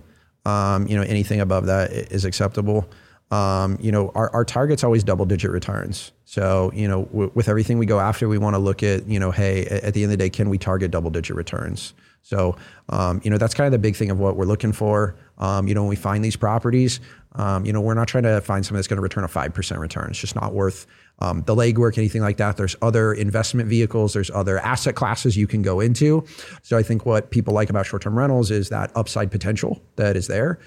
Um, 0.47 0.87
you 0.87 0.97
know, 0.97 1.03
anything 1.03 1.41
above 1.41 1.67
that 1.67 1.91
is 1.91 2.25
acceptable. 2.25 2.89
Um, 3.31 3.77
you 3.81 3.91
know, 3.91 4.13
our, 4.15 4.31
our 4.33 4.45
target's 4.45 4.85
always 4.85 5.03
double 5.03 5.25
digit 5.25 5.51
returns. 5.51 6.13
So, 6.27 6.71
you 6.73 6.87
know, 6.87 7.07
w- 7.07 7.31
with 7.35 7.49
everything 7.49 7.79
we 7.79 7.87
go 7.87 7.99
after, 7.99 8.29
we 8.29 8.39
want 8.39 8.55
to 8.55 8.59
look 8.59 8.85
at, 8.85 9.09
you 9.09 9.19
know, 9.19 9.33
hey, 9.33 9.67
at 9.67 9.95
the 9.95 10.05
end 10.05 10.13
of 10.13 10.19
the 10.19 10.25
day, 10.25 10.31
can 10.31 10.49
we 10.49 10.59
target 10.59 10.93
double 10.93 11.11
digit 11.11 11.35
returns? 11.35 11.93
So, 12.23 12.57
um, 12.89 13.21
you 13.25 13.31
know, 13.31 13.39
that's 13.39 13.55
kind 13.55 13.67
of 13.67 13.73
the 13.73 13.79
big 13.79 13.97
thing 13.97 14.11
of 14.11 14.19
what 14.19 14.37
we're 14.37 14.47
looking 14.47 14.73
for. 14.73 15.17
Um, 15.39 15.69
you 15.69 15.75
know, 15.75 15.83
when 15.83 15.89
we 15.91 15.97
find 15.97 16.25
these 16.25 16.37
properties, 16.37 17.01
um, 17.37 17.65
you 17.65 17.73
know, 17.73 17.81
we're 17.81 17.95
not 17.95 18.09
trying 18.09 18.25
to 18.25 18.41
find 18.41 18.65
something 18.65 18.77
that's 18.77 18.89
going 18.89 18.97
to 18.97 19.03
return 19.03 19.25
a 19.25 19.29
5% 19.29 19.79
return. 19.79 20.11
It's 20.11 20.19
just 20.19 20.35
not 20.35 20.53
worth 20.53 20.87
um, 21.21 21.43
the 21.47 21.55
legwork, 21.55 21.99
anything 21.99 22.23
like 22.23 22.39
that. 22.39 22.57
There's 22.57 22.75
other 22.83 23.13
investment 23.13 23.69
vehicles, 23.69 24.13
there's 24.13 24.31
other 24.31 24.59
asset 24.59 24.95
classes 24.95 25.37
you 25.37 25.47
can 25.47 25.63
go 25.63 25.81
into. 25.81 26.25
So 26.63 26.77
I 26.77 26.83
think 26.83 27.07
what 27.07 27.31
people 27.31 27.55
like 27.55 27.71
about 27.71 27.87
short 27.87 28.03
term 28.03 28.19
rentals 28.19 28.51
is 28.51 28.71
that 28.71 28.91
upside 28.97 29.31
potential 29.31 29.83
that 29.97 30.17
is 30.17 30.27
there. 30.27 30.59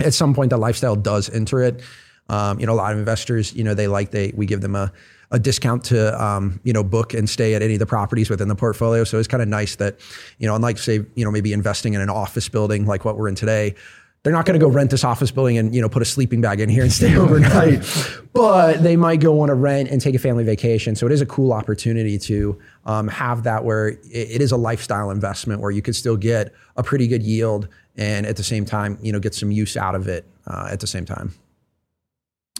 At 0.00 0.14
some 0.14 0.34
point, 0.34 0.50
the 0.50 0.58
lifestyle 0.58 0.96
does 0.96 1.30
enter 1.30 1.62
it. 1.62 1.80
Um, 2.28 2.58
you 2.58 2.66
know, 2.66 2.72
a 2.72 2.74
lot 2.74 2.92
of 2.92 2.98
investors, 2.98 3.54
you 3.54 3.64
know, 3.64 3.74
they 3.74 3.88
like 3.88 4.10
they 4.10 4.32
we 4.34 4.46
give 4.46 4.60
them 4.60 4.74
a 4.74 4.92
a 5.30 5.38
discount 5.38 5.84
to 5.84 6.22
um, 6.22 6.60
you 6.62 6.72
know 6.72 6.84
book 6.84 7.14
and 7.14 7.28
stay 7.28 7.54
at 7.54 7.62
any 7.62 7.74
of 7.74 7.78
the 7.78 7.86
properties 7.86 8.30
within 8.30 8.48
the 8.48 8.54
portfolio. 8.54 9.04
So 9.04 9.18
it's 9.18 9.28
kind 9.28 9.42
of 9.42 9.48
nice 9.48 9.76
that 9.76 9.98
you 10.38 10.46
know, 10.46 10.54
unlike 10.54 10.78
say 10.78 11.04
you 11.14 11.24
know 11.24 11.30
maybe 11.30 11.52
investing 11.52 11.94
in 11.94 12.00
an 12.00 12.10
office 12.10 12.48
building 12.48 12.86
like 12.86 13.04
what 13.04 13.16
we're 13.16 13.28
in 13.28 13.34
today, 13.34 13.74
they're 14.22 14.32
not 14.32 14.44
going 14.44 14.58
to 14.58 14.64
go 14.64 14.70
rent 14.70 14.90
this 14.90 15.04
office 15.04 15.30
building 15.30 15.58
and 15.58 15.74
you 15.74 15.80
know 15.80 15.88
put 15.88 16.02
a 16.02 16.04
sleeping 16.04 16.40
bag 16.40 16.60
in 16.60 16.68
here 16.68 16.82
and 16.82 16.92
stay 16.92 17.16
overnight. 17.18 17.84
but 18.32 18.82
they 18.82 18.96
might 18.96 19.20
go 19.20 19.40
on 19.40 19.50
a 19.50 19.54
rent 19.54 19.88
and 19.88 20.00
take 20.00 20.14
a 20.14 20.18
family 20.18 20.44
vacation. 20.44 20.94
So 20.94 21.06
it 21.06 21.12
is 21.12 21.20
a 21.20 21.26
cool 21.26 21.52
opportunity 21.52 22.18
to 22.18 22.58
um, 22.84 23.08
have 23.08 23.42
that 23.44 23.64
where 23.64 23.88
it, 23.88 24.40
is 24.40 24.52
a 24.52 24.56
lifestyle 24.56 25.10
investment 25.10 25.60
where 25.60 25.70
you 25.70 25.82
could 25.82 25.96
still 25.96 26.16
get 26.16 26.52
a 26.76 26.82
pretty 26.82 27.06
good 27.08 27.22
yield 27.22 27.68
and 27.96 28.26
at 28.26 28.36
the 28.36 28.44
same 28.44 28.64
time 28.64 28.98
you 29.00 29.12
know 29.12 29.18
get 29.18 29.34
some 29.34 29.50
use 29.50 29.76
out 29.76 29.94
of 29.94 30.06
it 30.06 30.24
uh, 30.46 30.68
at 30.70 30.80
the 30.80 30.86
same 30.86 31.04
time. 31.04 31.32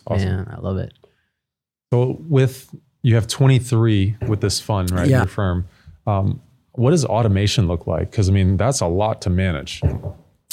Awesome. 0.07 0.29
Man, 0.29 0.55
I 0.57 0.61
love 0.61 0.79
it. 0.79 0.93
So 1.93 2.17
with 2.21 2.75
you 3.03 3.15
have 3.15 3.27
23 3.27 4.17
with 4.27 4.41
this 4.41 4.61
fund, 4.61 4.91
right? 4.91 5.09
Yeah. 5.09 5.19
Your 5.19 5.27
firm. 5.27 5.69
Um, 6.07 6.41
what 6.73 6.91
does 6.91 7.05
automation 7.05 7.69
look 7.69 7.87
like? 7.87 8.11
Because 8.11 8.29
I 8.29 8.33
mean, 8.33 8.57
that's 8.57 8.81
a 8.81 8.87
lot 8.87 9.23
to 9.23 9.31
manage. 9.31 9.81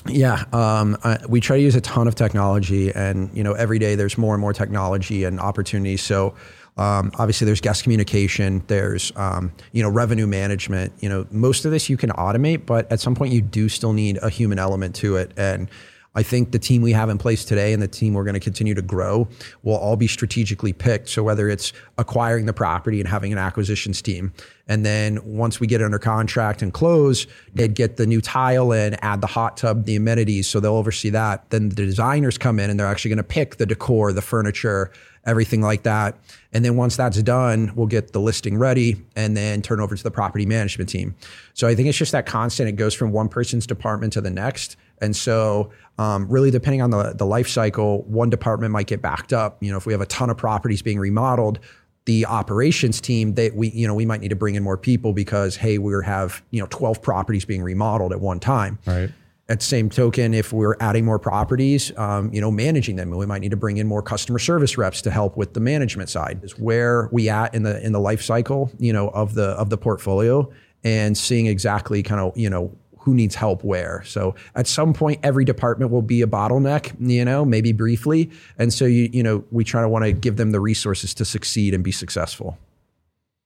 Yeah, 0.07 0.43
um, 0.51 0.97
I, 1.03 1.17
we 1.29 1.39
try 1.39 1.57
to 1.57 1.63
use 1.63 1.75
a 1.75 1.81
ton 1.81 2.07
of 2.07 2.15
technology, 2.15 2.91
and 2.91 3.29
you 3.35 3.43
know, 3.43 3.53
every 3.53 3.79
day 3.79 3.95
there's 3.95 4.17
more 4.17 4.33
and 4.33 4.41
more 4.41 4.51
technology 4.51 5.23
and 5.23 5.39
opportunities. 5.39 6.01
So, 6.01 6.35
um, 6.75 7.11
obviously, 7.15 7.45
there's 7.45 7.61
guest 7.61 7.83
communication, 7.83 8.63
there's 8.67 9.13
um, 9.15 9.53
you 9.71 9.81
know, 9.81 9.89
revenue 9.89 10.27
management. 10.27 10.91
You 10.99 11.07
know, 11.07 11.25
most 11.31 11.63
of 11.63 11.71
this 11.71 11.89
you 11.89 11.95
can 11.95 12.09
automate, 12.11 12.65
but 12.65 12.91
at 12.91 12.99
some 12.99 13.15
point 13.15 13.31
you 13.31 13.41
do 13.41 13.69
still 13.69 13.93
need 13.93 14.19
a 14.21 14.29
human 14.29 14.59
element 14.59 14.93
to 14.97 15.15
it, 15.15 15.31
and 15.37 15.69
I 16.15 16.23
think 16.23 16.51
the 16.51 16.59
team 16.59 16.81
we 16.81 16.91
have 16.91 17.09
in 17.09 17.17
place 17.17 17.43
today 17.43 17.73
and 17.73 17.81
the 17.81 17.87
team 17.87 18.13
we're 18.13 18.23
going 18.23 18.35
to 18.35 18.39
continue 18.39 18.73
to 18.75 18.81
grow 18.81 19.27
will 19.63 19.75
all 19.75 19.95
be 19.95 20.07
strategically 20.07 20.71
picked. 20.71 21.09
So 21.09 21.23
whether 21.23 21.49
it's 21.49 21.73
acquiring 21.97 22.45
the 22.45 22.53
property 22.53 22.99
and 22.99 23.09
having 23.09 23.31
an 23.31 23.39
acquisitions 23.39 24.01
team, 24.01 24.31
and 24.67 24.85
then 24.85 25.19
once 25.25 25.59
we 25.59 25.67
get 25.67 25.81
under 25.81 25.99
contract 25.99 26.61
and 26.61 26.71
close, 26.71 27.27
they'd 27.53 27.73
get 27.73 27.97
the 27.97 28.05
new 28.05 28.21
tile 28.21 28.71
in, 28.71 28.93
add 29.01 29.21
the 29.21 29.27
hot 29.27 29.57
tub, 29.57 29.85
the 29.85 29.95
amenities. 29.95 30.47
So 30.47 30.59
they'll 30.59 30.75
oversee 30.75 31.09
that. 31.09 31.49
Then 31.49 31.69
the 31.69 31.75
designers 31.75 32.37
come 32.37 32.59
in 32.59 32.69
and 32.69 32.79
they're 32.79 32.87
actually 32.87 33.09
going 33.09 33.17
to 33.17 33.23
pick 33.23 33.57
the 33.57 33.65
decor, 33.65 34.13
the 34.13 34.21
furniture, 34.21 34.91
everything 35.25 35.61
like 35.61 35.83
that. 35.83 36.17
And 36.53 36.63
then 36.63 36.75
once 36.75 36.95
that's 36.95 37.21
done, 37.23 37.71
we'll 37.75 37.87
get 37.87 38.13
the 38.13 38.19
listing 38.19 38.57
ready 38.57 39.03
and 39.15 39.35
then 39.35 39.61
turn 39.61 39.79
over 39.79 39.95
to 39.95 40.03
the 40.03 40.11
property 40.11 40.45
management 40.45 40.89
team. 40.89 41.15
So 41.53 41.67
I 41.67 41.75
think 41.75 41.89
it's 41.89 41.97
just 41.97 42.11
that 42.11 42.25
constant. 42.25 42.69
It 42.69 42.73
goes 42.73 42.93
from 42.93 43.11
one 43.11 43.29
person's 43.29 43.65
department 43.65 44.13
to 44.13 44.21
the 44.21 44.29
next. 44.29 44.77
And 45.01 45.15
so, 45.15 45.71
um, 45.97 46.27
really, 46.29 46.49
depending 46.49 46.81
on 46.81 46.89
the, 46.89 47.13
the 47.15 47.25
life 47.25 47.47
cycle, 47.47 48.03
one 48.03 48.29
department 48.29 48.71
might 48.71 48.87
get 48.87 49.01
backed 49.01 49.33
up. 49.33 49.61
You 49.61 49.71
know, 49.71 49.77
if 49.77 49.85
we 49.85 49.93
have 49.93 50.01
a 50.01 50.05
ton 50.07 50.29
of 50.29 50.37
properties 50.37 50.81
being 50.81 50.97
remodeled, 50.99 51.59
the 52.05 52.25
operations 52.25 52.99
team 52.99 53.35
that 53.35 53.55
we 53.55 53.69
you 53.69 53.87
know 53.87 53.93
we 53.95 54.05
might 54.05 54.19
need 54.21 54.29
to 54.29 54.35
bring 54.35 54.55
in 54.55 54.63
more 54.63 54.77
people 54.77 55.13
because 55.13 55.55
hey 55.55 55.77
we 55.77 55.93
have 56.03 56.43
you 56.51 56.59
know 56.59 56.67
12 56.69 57.01
properties 57.01 57.45
being 57.45 57.61
remodeled 57.63 58.11
at 58.11 58.19
one 58.19 58.41
time 58.41 58.77
Right. 58.85 59.09
at 59.47 59.59
the 59.61 59.65
same 59.65 59.89
token 59.89 60.33
if 60.33 60.51
we're 60.51 60.75
adding 60.81 61.05
more 61.05 61.17
properties 61.17 61.97
um, 61.97 62.29
you 62.33 62.41
know 62.41 62.51
managing 62.51 62.97
them 62.97 63.09
we 63.11 63.25
might 63.25 63.39
need 63.39 63.51
to 63.51 63.57
bring 63.57 63.77
in 63.77 63.87
more 63.87 64.01
customer 64.01 64.37
service 64.37 64.77
reps 64.77 65.01
to 65.03 65.11
help 65.11 65.37
with 65.37 65.53
the 65.53 65.61
management 65.61 66.09
side 66.09 66.41
is 66.43 66.59
where 66.59 67.07
we 67.13 67.29
at 67.29 67.55
in 67.55 67.63
the 67.63 67.81
in 67.85 67.93
the 67.93 68.01
life 68.01 68.21
cycle 68.21 68.69
you 68.79 68.91
know 68.91 69.07
of 69.11 69.33
the 69.33 69.51
of 69.51 69.69
the 69.69 69.77
portfolio 69.77 70.51
and 70.83 71.17
seeing 71.17 71.45
exactly 71.45 72.03
kind 72.03 72.19
of 72.19 72.37
you 72.37 72.49
know 72.49 72.69
who 73.03 73.13
needs 73.13 73.35
help 73.35 73.63
where. 73.63 74.01
So 74.05 74.33
at 74.55 74.65
some 74.65 74.93
point, 74.93 75.19
every 75.23 75.43
department 75.43 75.91
will 75.91 76.01
be 76.01 76.21
a 76.21 76.27
bottleneck, 76.27 76.95
you 76.99 77.25
know, 77.25 77.43
maybe 77.43 77.73
briefly. 77.73 78.31
And 78.57 78.73
so, 78.73 78.85
you, 78.85 79.09
you 79.11 79.21
know, 79.21 79.43
we 79.51 79.65
try 79.65 79.81
to 79.81 79.89
want 79.89 80.05
to 80.05 80.13
give 80.13 80.37
them 80.37 80.51
the 80.51 80.61
resources 80.61 81.13
to 81.15 81.25
succeed 81.25 81.73
and 81.73 81.83
be 81.83 81.91
successful. 81.91 82.57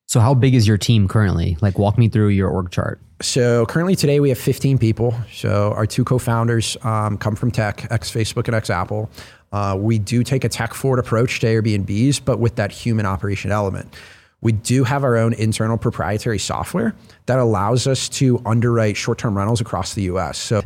So 0.05 0.19
how 0.19 0.35
big 0.35 0.53
is 0.53 0.67
your 0.67 0.77
team 0.77 1.07
currently? 1.07 1.57
Like 1.59 1.79
walk 1.79 1.97
me 1.97 2.07
through 2.07 2.29
your 2.29 2.49
org 2.49 2.69
chart. 2.69 3.01
So 3.21 3.65
currently 3.65 3.95
today 3.95 4.19
we 4.19 4.29
have 4.29 4.37
15 4.37 4.77
people. 4.77 5.15
So 5.33 5.73
our 5.75 5.87
two 5.87 6.05
co-founders 6.05 6.77
um, 6.83 7.17
come 7.17 7.35
from 7.35 7.49
tech, 7.49 7.87
ex 7.89 8.11
Facebook 8.11 8.45
and 8.45 8.55
ex 8.55 8.69
Apple. 8.69 9.09
Uh, 9.51 9.75
we 9.79 9.97
do 9.97 10.23
take 10.23 10.43
a 10.43 10.49
tech 10.49 10.75
forward 10.75 10.99
approach 10.99 11.39
to 11.39 11.47
Airbnbs, 11.47 12.21
but 12.23 12.37
with 12.37 12.55
that 12.57 12.71
human 12.71 13.05
operation 13.07 13.51
element. 13.51 13.93
We 14.41 14.51
do 14.51 14.83
have 14.83 15.03
our 15.03 15.17
own 15.17 15.33
internal 15.33 15.77
proprietary 15.77 16.37
software 16.39 16.95
that 17.25 17.39
allows 17.39 17.87
us 17.87 18.07
to 18.09 18.41
underwrite 18.45 18.95
short-term 18.95 19.35
rentals 19.35 19.61
across 19.61 19.95
the 19.95 20.03
U.S. 20.03 20.37
So 20.37 20.61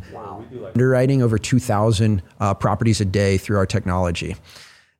underwriting 0.74 1.22
over 1.22 1.38
2,000 1.38 2.22
uh, 2.40 2.54
properties 2.54 3.00
a 3.02 3.06
day 3.06 3.38
through 3.38 3.58
our 3.58 3.66
technology. 3.66 4.36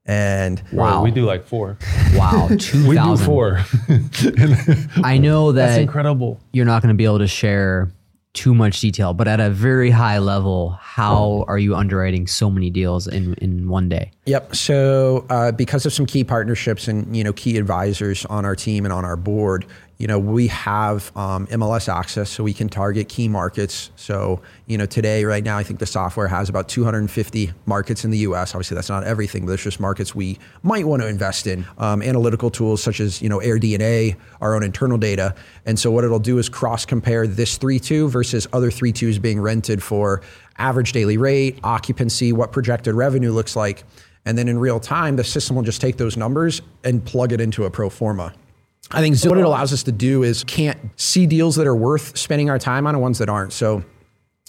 And 0.06 0.64
Wow. 0.72 1.04
We 1.04 1.12
do 1.12 1.26
like 1.26 1.46
four. 1.46 1.78
Wow, 2.16 2.50
two 2.60 2.88
We 2.88 2.96
do 2.98 3.18
four. 3.18 3.64
I 5.04 5.18
know 5.22 5.52
That's 5.52 5.76
that 5.76 5.82
incredible. 5.82 6.40
you're 6.54 6.66
not 6.66 6.82
going 6.82 6.94
to 6.94 6.98
be 6.98 7.06
able 7.06 7.20
to 7.20 7.28
share 7.28 7.92
too 8.34 8.56
much 8.56 8.80
detail, 8.80 9.14
but 9.14 9.28
at 9.28 9.40
a 9.42 9.50
very 9.50 9.90
high 9.92 10.20
level, 10.20 10.72
how 10.80 11.44
are 11.48 11.60
you 11.60 11.76
underwriting 11.76 12.28
so 12.28 12.50
many 12.50 12.70
deals 12.70 13.06
in 13.08 13.34
in 13.36 13.68
one 13.68 13.90
day? 13.90 14.12
Yep. 14.26 14.56
So 14.56 15.26
uh, 15.32 15.52
because 15.52 15.88
of 15.88 15.94
some 15.94 16.06
key 16.06 16.24
partnerships 16.24 16.88
and 16.88 17.16
you 17.16 17.24
know 17.24 17.34
key 17.34 17.58
advisors 17.58 18.24
on 18.26 18.46
our 18.46 18.56
team 18.56 18.86
and 18.86 18.94
on 18.94 19.04
our 19.04 19.16
board, 19.16 19.66
you 19.98 20.06
know 20.06 20.20
we 20.20 20.46
have 20.46 21.12
um, 21.18 21.48
MLS 21.48 21.92
access, 21.92 22.30
so 22.30 22.44
we 22.44 22.54
can 22.54 22.70
target 22.70 23.10
key 23.10 23.28
markets. 23.28 23.90
So 23.96 24.44
you 24.68 24.78
know 24.78 24.86
today, 24.86 25.26
right 25.26 25.44
now, 25.44 25.58
I 25.58 25.64
think 25.64 25.80
the 25.80 25.88
software 25.88 26.28
has 26.28 26.50
about 26.50 26.70
250 26.70 27.52
markets 27.66 28.06
in 28.06 28.12
the 28.12 28.20
U.S. 28.20 28.54
Obviously, 28.54 28.76
that's 28.76 28.90
not 28.90 29.04
everything, 29.06 29.42
but 29.42 29.48
there's 29.48 29.64
just 29.64 29.80
markets 29.80 30.14
we 30.14 30.38
might 30.62 30.86
want 30.86 31.02
to 31.02 31.08
invest 31.08 31.48
in. 31.48 31.66
Um, 31.80 32.04
analytical 32.04 32.52
tools 32.52 32.84
such 32.84 33.00
as 33.00 33.24
you 33.24 33.30
know 33.30 33.40
AirDNA, 33.40 34.16
our 34.40 34.54
own 34.54 34.62
internal 34.62 35.00
data, 35.00 35.34
and 35.66 35.80
so 35.80 35.90
what 35.90 36.04
it'll 36.04 36.20
do 36.20 36.38
is 36.38 36.48
cross 36.48 36.86
compare 36.86 37.26
this 37.26 37.58
three 37.58 37.80
two 37.80 38.08
versus 38.08 38.48
other 38.54 38.70
three 38.70 38.92
twos 38.92 39.18
being 39.18 39.42
rented 39.42 39.82
for 39.82 40.22
average 40.60 40.92
daily 40.92 41.18
rate, 41.18 41.58
occupancy, 41.64 42.32
what 42.32 42.52
projected 42.52 42.94
revenue 42.94 43.32
looks 43.32 43.56
like. 43.56 43.84
And 44.26 44.38
then 44.38 44.48
in 44.48 44.60
real 44.60 44.80
time, 44.80 45.16
the 45.16 45.24
system 45.24 45.56
will 45.56 45.64
just 45.64 45.82
take 45.82 45.98
those 45.98 46.16
numbers 46.16 46.62
and 46.84 47.04
plug 47.04 47.32
it 47.32 47.42
into 47.42 47.66
a 47.66 47.72
pro 47.72 47.90
forma. 47.90 48.34
I 48.92 49.02
think 49.02 49.16
Zillow, 49.16 49.30
what 49.30 49.38
it 49.40 49.46
allows 49.46 49.74
us 49.74 49.84
to 49.84 49.92
do 49.92 50.24
is 50.24 50.44
can't 50.44 50.78
see 50.96 51.26
deals 51.26 51.56
that 51.56 51.68
are 51.68 51.76
worth 51.76 52.18
spending 52.18 52.50
our 52.50 52.60
time 52.60 52.88
on 52.88 52.96
and 52.96 53.02
ones 53.02 53.20
that 53.20 53.30
aren't. 53.30 53.54
So 53.54 53.84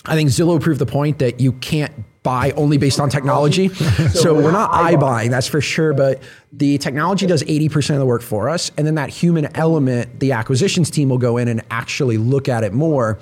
I 0.05 0.15
think 0.15 0.31
Zillow 0.31 0.61
proved 0.61 0.81
the 0.81 0.87
point 0.87 1.21
that 1.21 1.41
you 1.41 1.53
can't 1.53 1.93
buy 2.23 2.53
only 2.53 2.77
based 2.77 3.01
on 3.01 3.09
technology. 3.09 3.69
so 4.15 4.35
we're 4.35 4.53
not 4.53 4.71
iBuying, 4.73 5.31
that's 5.31 5.47
for 5.47 5.61
sure. 5.61 5.93
But 5.93 6.23
the 6.53 6.79
technology 6.79 7.27
does 7.27 7.43
80% 7.43 7.91
of 7.91 7.99
the 7.99 8.07
work 8.07 8.23
for 8.23 8.49
us. 8.49 8.71
And 8.77 8.87
then 8.87 8.97
that 8.97 9.11
human 9.11 9.55
element, 9.57 10.21
the 10.21 10.33
acquisitions 10.33 10.91
team 10.91 11.09
will 11.09 11.19
go 11.19 11.37
in 11.37 11.49
and 11.49 11.63
actually 11.71 12.19
look 12.19 12.49
at 12.49 12.65
it 12.65 12.73
more. 12.73 13.19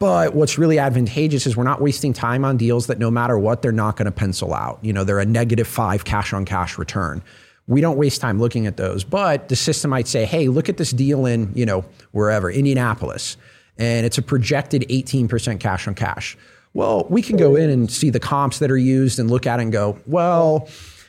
But 0.00 0.34
what's 0.34 0.58
really 0.58 0.78
advantageous 0.78 1.46
is 1.46 1.56
we're 1.56 1.64
not 1.64 1.80
wasting 1.80 2.12
time 2.12 2.44
on 2.44 2.56
deals 2.56 2.86
that 2.86 2.98
no 2.98 3.10
matter 3.10 3.36
what, 3.36 3.62
they're 3.62 3.72
not 3.72 3.96
going 3.96 4.06
to 4.06 4.12
pencil 4.12 4.54
out. 4.54 4.78
You 4.80 4.92
know, 4.92 5.02
they're 5.02 5.18
a 5.18 5.26
negative 5.26 5.66
five 5.66 6.04
cash 6.04 6.32
on 6.32 6.44
cash 6.44 6.78
return. 6.78 7.20
We 7.66 7.80
don't 7.80 7.98
waste 7.98 8.20
time 8.20 8.38
looking 8.38 8.66
at 8.66 8.76
those. 8.76 9.02
But 9.02 9.48
the 9.48 9.56
system 9.56 9.90
might 9.90 10.06
say, 10.06 10.24
hey, 10.24 10.48
look 10.48 10.68
at 10.68 10.76
this 10.76 10.92
deal 10.92 11.26
in, 11.26 11.52
you 11.54 11.66
know, 11.66 11.84
wherever, 12.12 12.48
Indianapolis, 12.50 13.36
and 13.76 14.06
it's 14.06 14.18
a 14.18 14.22
projected 14.22 14.82
18% 14.88 15.58
cash 15.58 15.88
on 15.88 15.94
cash. 15.94 16.36
Well, 16.74 17.06
we 17.10 17.20
can 17.20 17.36
go 17.36 17.56
in 17.56 17.68
and 17.70 17.90
see 17.90 18.10
the 18.10 18.20
comps 18.20 18.60
that 18.60 18.70
are 18.70 18.78
used 18.78 19.18
and 19.18 19.28
look 19.30 19.46
at 19.46 19.58
it 19.58 19.64
and 19.64 19.72
go, 19.72 19.98
well, 20.06 20.68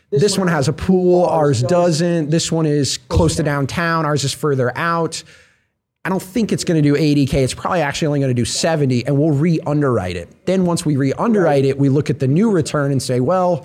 this 0.09 0.37
one 0.37 0.47
has 0.47 0.67
a 0.67 0.73
pool, 0.73 1.25
ours 1.25 1.61
doesn't. 1.61 2.31
This 2.31 2.51
one 2.51 2.65
is 2.65 2.97
close 2.97 3.35
to 3.35 3.43
downtown, 3.43 4.05
ours 4.05 4.23
is 4.23 4.33
further 4.33 4.75
out. 4.75 5.23
I 6.09 6.11
don't 6.11 6.23
think 6.23 6.51
it's 6.51 6.63
going 6.63 6.81
to 6.81 6.89
do 6.89 6.95
80K. 6.95 7.35
It's 7.35 7.53
probably 7.53 7.81
actually 7.81 8.07
only 8.07 8.19
going 8.19 8.31
to 8.31 8.33
do 8.33 8.43
70 8.43 9.05
and 9.05 9.19
we'll 9.19 9.29
re 9.29 9.59
underwrite 9.67 10.15
it. 10.15 10.47
Then 10.47 10.65
once 10.65 10.83
we 10.83 10.95
re 10.95 11.13
underwrite 11.13 11.65
it, 11.65 11.77
we 11.77 11.87
look 11.87 12.09
at 12.09 12.17
the 12.17 12.27
new 12.27 12.49
return 12.49 12.91
and 12.91 12.99
say, 12.99 13.19
well, 13.19 13.63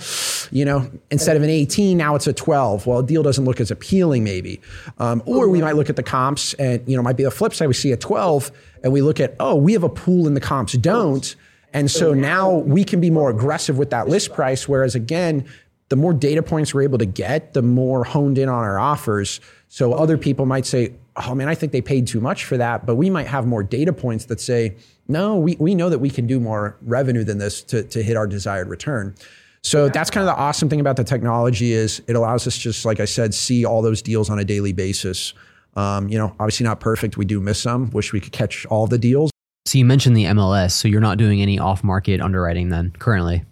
you 0.50 0.66
know, 0.66 0.90
instead 1.10 1.36
of 1.36 1.42
an 1.42 1.48
18, 1.48 1.96
now 1.96 2.16
it's 2.16 2.26
a 2.26 2.34
12. 2.34 2.86
Well, 2.86 2.98
a 2.98 3.02
deal 3.02 3.22
doesn't 3.22 3.46
look 3.46 3.62
as 3.62 3.70
appealing 3.70 4.24
maybe. 4.24 4.60
Um, 4.98 5.22
or 5.24 5.48
we 5.48 5.62
might 5.62 5.74
look 5.74 5.88
at 5.88 5.96
the 5.96 6.02
comps 6.02 6.52
and, 6.54 6.86
you 6.86 6.98
know, 6.98 7.02
might 7.02 7.16
be 7.16 7.24
the 7.24 7.30
flip 7.30 7.54
side. 7.54 7.66
We 7.66 7.72
see 7.72 7.92
a 7.92 7.96
12 7.96 8.52
and 8.82 8.92
we 8.92 9.00
look 9.00 9.20
at, 9.20 9.36
oh, 9.40 9.54
we 9.54 9.72
have 9.72 9.82
a 9.82 9.88
pool 9.88 10.26
and 10.26 10.36
the 10.36 10.42
comps 10.42 10.74
don't. 10.74 11.34
And 11.72 11.90
so 11.90 12.12
now 12.12 12.56
we 12.56 12.84
can 12.84 13.00
be 13.00 13.08
more 13.08 13.30
aggressive 13.30 13.78
with 13.78 13.88
that 13.88 14.06
list 14.06 14.34
price. 14.34 14.68
Whereas 14.68 14.94
again, 14.94 15.46
the 15.88 15.96
more 15.96 16.12
data 16.12 16.42
points 16.42 16.74
we're 16.74 16.82
able 16.82 16.98
to 16.98 17.06
get, 17.06 17.54
the 17.54 17.62
more 17.62 18.04
honed 18.04 18.36
in 18.36 18.50
on 18.50 18.64
our 18.64 18.78
offers. 18.78 19.40
So 19.68 19.94
other 19.94 20.18
people 20.18 20.44
might 20.44 20.66
say, 20.66 20.92
oh 21.16 21.34
man, 21.34 21.48
I 21.48 21.54
think 21.54 21.72
they 21.72 21.80
paid 21.80 22.06
too 22.06 22.20
much 22.20 22.44
for 22.44 22.56
that. 22.56 22.86
But 22.86 22.96
we 22.96 23.10
might 23.10 23.26
have 23.26 23.46
more 23.46 23.62
data 23.62 23.92
points 23.92 24.26
that 24.26 24.40
say, 24.40 24.76
no, 25.08 25.36
we, 25.36 25.56
we 25.58 25.74
know 25.74 25.88
that 25.88 25.98
we 25.98 26.10
can 26.10 26.26
do 26.26 26.40
more 26.40 26.76
revenue 26.82 27.24
than 27.24 27.38
this 27.38 27.62
to, 27.64 27.82
to 27.84 28.02
hit 28.02 28.16
our 28.16 28.26
desired 28.26 28.68
return. 28.68 29.14
So 29.62 29.88
that's 29.88 30.10
kind 30.10 30.28
of 30.28 30.34
the 30.34 30.38
awesome 30.38 30.68
thing 30.68 30.80
about 30.80 30.96
the 30.96 31.04
technology 31.04 31.72
is 31.72 32.02
it 32.06 32.16
allows 32.16 32.46
us 32.46 32.58
just, 32.58 32.84
like 32.84 33.00
I 33.00 33.06
said, 33.06 33.32
see 33.32 33.64
all 33.64 33.80
those 33.80 34.02
deals 34.02 34.28
on 34.28 34.38
a 34.38 34.44
daily 34.44 34.72
basis. 34.74 35.32
Um, 35.74 36.08
you 36.08 36.18
know, 36.18 36.34
obviously 36.38 36.64
not 36.64 36.80
perfect. 36.80 37.16
We 37.16 37.24
do 37.24 37.40
miss 37.40 37.60
some. 37.60 37.90
Wish 37.90 38.12
we 38.12 38.20
could 38.20 38.32
catch 38.32 38.66
all 38.66 38.86
the 38.86 38.98
deals. 38.98 39.30
So 39.64 39.78
you 39.78 39.86
mentioned 39.86 40.16
the 40.16 40.24
MLS, 40.24 40.72
so 40.72 40.86
you're 40.86 41.00
not 41.00 41.16
doing 41.16 41.40
any 41.40 41.58
off-market 41.58 42.20
underwriting 42.20 42.68
then 42.68 42.92
currently. 42.98 43.44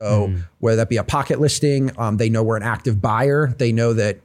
So 0.00 0.34
whether 0.58 0.76
that 0.76 0.88
be 0.88 0.96
a 0.96 1.04
pocket 1.04 1.40
listing, 1.40 1.92
um, 1.98 2.16
they 2.16 2.28
know 2.28 2.42
we're 2.42 2.56
an 2.56 2.64
active 2.64 3.00
buyer. 3.00 3.54
They 3.56 3.72
know 3.72 3.92
that 3.92 4.18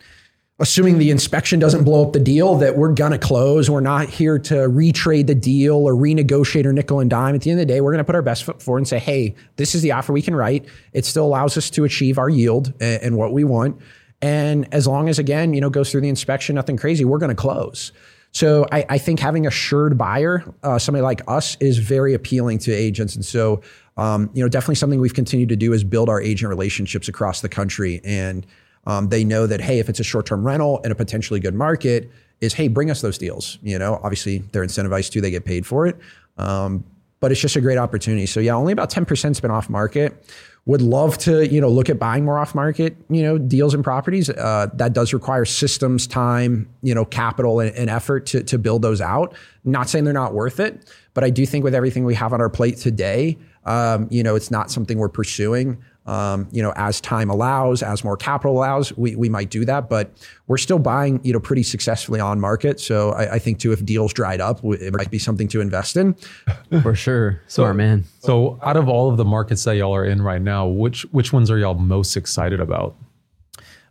assuming 0.59 0.97
the 0.97 1.09
inspection 1.09 1.59
doesn't 1.59 1.83
blow 1.83 2.05
up 2.05 2.13
the 2.13 2.19
deal, 2.19 2.55
that 2.55 2.77
we're 2.77 2.93
gonna 2.93 3.17
close. 3.17 3.69
We're 3.69 3.79
not 3.79 4.09
here 4.09 4.37
to 4.39 4.55
retrade 4.55 5.27
the 5.27 5.35
deal 5.35 5.75
or 5.75 5.93
renegotiate 5.93 6.65
or 6.65 6.73
nickel 6.73 6.99
and 6.99 7.09
dime. 7.09 7.35
At 7.35 7.41
the 7.41 7.51
end 7.51 7.59
of 7.61 7.67
the 7.67 7.73
day, 7.73 7.81
we're 7.81 7.91
gonna 7.91 8.03
put 8.03 8.15
our 8.15 8.21
best 8.21 8.43
foot 8.43 8.61
forward 8.61 8.79
and 8.79 8.87
say, 8.87 8.99
hey, 8.99 9.35
this 9.55 9.73
is 9.73 9.81
the 9.81 9.93
offer 9.93 10.11
we 10.11 10.21
can 10.21 10.35
write. 10.35 10.65
It 10.93 11.05
still 11.05 11.25
allows 11.25 11.57
us 11.57 11.69
to 11.71 11.85
achieve 11.85 12.17
our 12.17 12.29
yield 12.29 12.73
and, 12.81 13.01
and 13.01 13.17
what 13.17 13.31
we 13.31 13.43
want. 13.43 13.79
And 14.21 14.67
as 14.73 14.85
long 14.85 15.07
as 15.07 15.17
again, 15.17 15.53
you 15.53 15.61
know, 15.61 15.69
goes 15.69 15.91
through 15.91 16.01
the 16.01 16.09
inspection, 16.09 16.55
nothing 16.55 16.77
crazy, 16.77 17.05
we're 17.05 17.19
gonna 17.19 17.35
close. 17.35 17.93
So 18.31 18.67
I, 18.71 18.85
I 18.89 18.97
think 18.97 19.19
having 19.19 19.45
a 19.45 19.49
assured 19.49 19.97
buyer, 19.97 20.43
uh, 20.61 20.77
somebody 20.77 21.01
like 21.01 21.21
us, 21.27 21.57
is 21.59 21.79
very 21.79 22.13
appealing 22.13 22.59
to 22.59 22.71
agents. 22.71 23.15
And 23.15 23.25
so, 23.25 23.61
um, 23.97 24.29
you 24.33 24.43
know, 24.43 24.49
definitely 24.49 24.75
something 24.75 24.99
we've 24.99 25.13
continued 25.13 25.49
to 25.49 25.55
do 25.55 25.73
is 25.73 25.83
build 25.83 26.09
our 26.09 26.21
agent 26.21 26.49
relationships 26.49 27.07
across 27.07 27.41
the 27.41 27.49
country. 27.49 28.01
And 28.03 28.45
um, 28.89 29.09
they 29.09 29.23
know 29.23 29.47
that, 29.47 29.61
hey, 29.61 29.79
if 29.79 29.87
it's 29.89 29.99
a 29.99 30.03
short-term 30.03 30.45
rental 30.45 30.79
in 30.83 30.91
a 30.91 30.95
potentially 30.95 31.39
good 31.39 31.55
market, 31.55 32.09
is 32.41 32.53
hey, 32.53 32.67
bring 32.67 32.89
us 32.89 33.01
those 33.01 33.17
deals. 33.17 33.57
You 33.61 33.77
know, 33.77 33.99
obviously 34.03 34.39
they're 34.51 34.65
incentivized 34.65 35.11
too; 35.11 35.21
they 35.21 35.31
get 35.31 35.45
paid 35.45 35.65
for 35.65 35.87
it. 35.87 35.95
Um, 36.37 36.83
but 37.19 37.31
it's 37.31 37.41
just 37.41 37.57
a 37.57 37.61
great 37.61 37.77
opportunity. 37.77 38.25
So 38.25 38.39
yeah, 38.39 38.55
only 38.55 38.73
about 38.73 38.89
ten 38.89 39.05
percent's 39.05 39.39
been 39.39 39.51
off 39.51 39.69
market. 39.69 40.25
Would 40.65 40.81
love 40.81 41.17
to, 41.19 41.47
you 41.47 41.59
know, 41.59 41.69
look 41.69 41.89
at 41.89 41.97
buying 41.97 42.23
more 42.25 42.37
off 42.37 42.53
market, 42.53 42.95
you 43.09 43.23
know, 43.23 43.37
deals 43.37 43.73
and 43.73 43.83
properties. 43.83 44.29
Uh, 44.29 44.67
that 44.75 44.93
does 44.93 45.13
require 45.13 45.43
systems, 45.45 46.05
time, 46.05 46.69
you 46.83 46.93
know, 46.93 47.05
capital 47.05 47.59
and, 47.59 47.75
and 47.75 47.89
effort 47.89 48.25
to 48.27 48.43
to 48.43 48.57
build 48.57 48.81
those 48.81 49.01
out. 49.01 49.35
Not 49.63 49.89
saying 49.89 50.05
they're 50.05 50.13
not 50.13 50.33
worth 50.33 50.59
it, 50.59 50.73
but 51.13 51.23
I 51.23 51.29
do 51.29 51.45
think 51.45 51.63
with 51.63 51.75
everything 51.75 52.05
we 52.05 52.15
have 52.15 52.33
on 52.33 52.41
our 52.41 52.49
plate 52.49 52.77
today, 52.77 53.37
um, 53.65 54.07
you 54.11 54.21
know, 54.23 54.35
it's 54.35 54.51
not 54.51 54.69
something 54.71 54.97
we're 54.97 55.09
pursuing. 55.09 55.77
Um, 56.09 56.47
you 56.51 56.63
know, 56.63 56.73
as 56.75 56.99
time 56.99 57.29
allows, 57.29 57.83
as 57.83 58.03
more 58.03 58.17
capital 58.17 58.57
allows, 58.57 58.97
we, 58.97 59.15
we 59.15 59.29
might 59.29 59.51
do 59.51 59.63
that. 59.65 59.89
But 59.89 60.11
we're 60.47 60.57
still 60.57 60.79
buying, 60.79 61.19
you 61.23 61.33
know, 61.33 61.39
pretty 61.39 61.61
successfully 61.61 62.19
on 62.19 62.39
market. 62.39 62.79
So 62.79 63.11
I, 63.11 63.35
I 63.35 63.39
think 63.39 63.59
too, 63.59 63.71
if 63.73 63.85
deals 63.85 64.11
dried 64.11 64.41
up, 64.41 64.59
it 64.63 64.91
might 64.91 65.11
be 65.11 65.19
something 65.19 65.47
to 65.49 65.61
invest 65.61 65.97
in. 65.97 66.15
For 66.81 66.95
sure, 66.95 67.41
smart 67.45 67.75
man. 67.75 68.05
So, 68.21 68.59
out 68.63 68.75
of 68.75 68.89
all 68.89 69.11
of 69.11 69.17
the 69.17 69.25
markets 69.25 69.63
that 69.65 69.75
y'all 69.75 69.93
are 69.95 70.05
in 70.05 70.21
right 70.21 70.41
now, 70.41 70.65
which 70.65 71.03
which 71.11 71.31
ones 71.31 71.51
are 71.51 71.59
y'all 71.59 71.75
most 71.75 72.17
excited 72.17 72.59
about? 72.59 72.95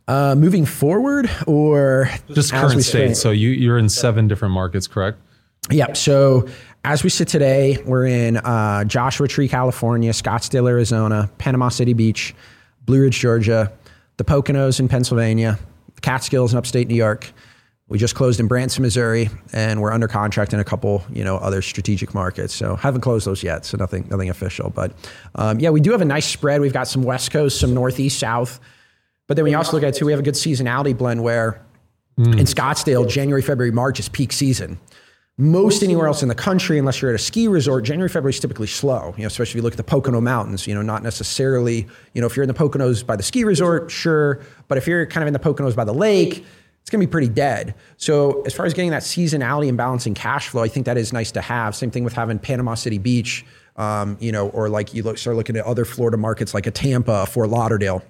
Uh, 0.09 0.35
moving 0.35 0.65
forward, 0.65 1.29
or 1.47 2.09
Just 2.33 2.51
current 2.51 2.81
state. 2.83 2.83
stand? 2.83 3.17
So 3.17 3.31
you 3.31 3.49
you're 3.49 3.77
in 3.77 3.87
seven 3.87 4.27
different 4.27 4.53
markets, 4.53 4.87
correct? 4.87 5.19
Yep. 5.69 5.95
So 5.97 6.47
as 6.83 7.03
we 7.03 7.09
sit 7.09 7.27
today, 7.27 7.77
we're 7.85 8.07
in 8.07 8.37
uh, 8.37 8.83
Joshua 8.85 9.27
Tree, 9.27 9.47
California, 9.47 10.11
Scottsdale, 10.11 10.69
Arizona, 10.69 11.29
Panama 11.37 11.69
City 11.69 11.93
Beach, 11.93 12.33
Blue 12.85 13.01
Ridge, 13.01 13.19
Georgia, 13.19 13.71
the 14.17 14.23
Poconos 14.23 14.79
in 14.79 14.87
Pennsylvania, 14.87 15.59
the 15.95 16.01
Catskills 16.01 16.53
in 16.53 16.57
upstate 16.57 16.87
New 16.87 16.95
York. 16.95 17.31
We 17.89 17.97
just 17.97 18.13
closed 18.13 18.39
in 18.39 18.47
Branson, 18.47 18.83
Missouri, 18.83 19.29
and 19.51 19.81
we're 19.81 19.91
under 19.91 20.07
contract 20.07 20.53
in 20.53 20.59
a 20.59 20.63
couple, 20.63 21.03
you 21.11 21.23
know, 21.23 21.37
other 21.37 21.61
strategic 21.61 22.13
markets. 22.13 22.53
So 22.53 22.75
haven't 22.75 23.01
closed 23.01 23.25
those 23.25 23.41
yet, 23.41 23.65
so 23.65 23.77
nothing, 23.77 24.07
nothing 24.09 24.29
official. 24.29 24.69
But 24.69 24.93
um, 25.35 25.59
yeah, 25.59 25.71
we 25.71 25.81
do 25.81 25.91
have 25.91 26.01
a 26.01 26.05
nice 26.05 26.27
spread. 26.27 26.61
We've 26.61 26.73
got 26.73 26.87
some 26.87 27.01
West 27.01 27.31
Coast, 27.31 27.59
some 27.59 27.73
Northeast, 27.73 28.19
South. 28.19 28.59
But 29.27 29.35
then 29.35 29.43
when 29.43 29.51
you 29.51 29.57
also 29.57 29.73
look 29.73 29.83
at 29.83 29.89
it 29.89 29.95
too, 29.95 30.05
we 30.05 30.11
have 30.11 30.19
a 30.19 30.23
good 30.23 30.35
seasonality 30.35 30.95
blend 30.95 31.23
where 31.23 31.61
in 32.17 32.45
Scottsdale, 32.45 33.09
January, 33.09 33.41
February, 33.41 33.71
March 33.71 33.99
is 33.99 34.07
peak 34.09 34.33
season. 34.33 34.77
Most 35.41 35.83
anywhere 35.83 36.05
else 36.05 36.21
in 36.21 36.27
the 36.27 36.35
country, 36.35 36.77
unless 36.77 37.01
you're 37.01 37.11
at 37.11 37.15
a 37.15 37.23
ski 37.23 37.47
resort, 37.47 37.85
January, 37.85 38.09
February 38.09 38.31
is 38.31 38.41
typically 38.41 38.67
slow. 38.67 39.13
You 39.15 39.23
know, 39.23 39.27
especially 39.27 39.51
if 39.51 39.55
you 39.55 39.61
look 39.61 39.71
at 39.71 39.77
the 39.77 39.85
Pocono 39.85 40.19
Mountains. 40.19 40.67
You 40.67 40.75
know, 40.75 40.81
not 40.81 41.01
necessarily. 41.01 41.87
You 42.13 42.19
know, 42.19 42.27
if 42.27 42.35
you're 42.35 42.43
in 42.43 42.49
the 42.49 42.53
Poconos 42.53 43.05
by 43.05 43.15
the 43.15 43.23
ski 43.23 43.45
resort, 43.45 43.89
sure. 43.89 44.41
But 44.67 44.77
if 44.77 44.85
you're 44.85 45.05
kind 45.05 45.23
of 45.23 45.27
in 45.27 45.33
the 45.33 45.39
Poconos 45.39 45.77
by 45.77 45.85
the 45.85 45.93
lake, 45.93 46.43
it's 46.81 46.89
going 46.89 46.99
to 46.99 47.07
be 47.07 47.09
pretty 47.09 47.29
dead. 47.29 47.73
So 47.95 48.41
as 48.41 48.53
far 48.53 48.65
as 48.65 48.73
getting 48.73 48.91
that 48.91 49.03
seasonality 49.03 49.69
and 49.69 49.77
balancing 49.77 50.13
cash 50.13 50.49
flow, 50.49 50.61
I 50.61 50.67
think 50.67 50.85
that 50.87 50.97
is 50.97 51.13
nice 51.13 51.31
to 51.31 51.41
have. 51.41 51.73
Same 51.73 51.89
thing 51.89 52.03
with 52.03 52.11
having 52.11 52.37
Panama 52.37 52.73
City 52.73 52.97
Beach. 52.97 53.45
Um, 53.77 54.17
you 54.19 54.33
know, 54.33 54.49
or 54.49 54.67
like 54.67 54.93
you 54.93 55.03
look, 55.03 55.17
start 55.17 55.37
looking 55.37 55.55
at 55.55 55.63
other 55.63 55.85
Florida 55.85 56.17
markets 56.17 56.53
like 56.53 56.67
a 56.67 56.71
Tampa, 56.71 57.25
Fort 57.25 57.47
Lauderdale 57.49 58.03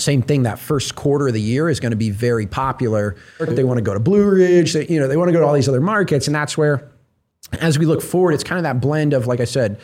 same 0.00 0.22
thing 0.22 0.44
that 0.44 0.58
first 0.58 0.94
quarter 0.94 1.28
of 1.28 1.34
the 1.34 1.40
year 1.40 1.68
is 1.68 1.80
going 1.80 1.90
to 1.90 1.96
be 1.96 2.10
very 2.10 2.46
popular. 2.46 3.16
They 3.38 3.64
want 3.64 3.78
to 3.78 3.82
go 3.82 3.94
to 3.94 4.00
blue 4.00 4.28
ridge 4.28 4.72
they, 4.72 4.86
you 4.88 4.98
know 4.98 5.08
they 5.08 5.16
want 5.16 5.28
to 5.28 5.32
go 5.32 5.40
to 5.40 5.46
all 5.46 5.54
these 5.54 5.68
other 5.68 5.80
markets 5.80 6.26
and 6.26 6.34
that's 6.34 6.56
where 6.56 6.90
as 7.60 7.78
we 7.78 7.86
look 7.86 8.02
forward 8.02 8.32
it's 8.32 8.44
kind 8.44 8.58
of 8.58 8.62
that 8.64 8.80
blend 8.80 9.12
of 9.12 9.26
like 9.26 9.40
i 9.40 9.44
said 9.44 9.78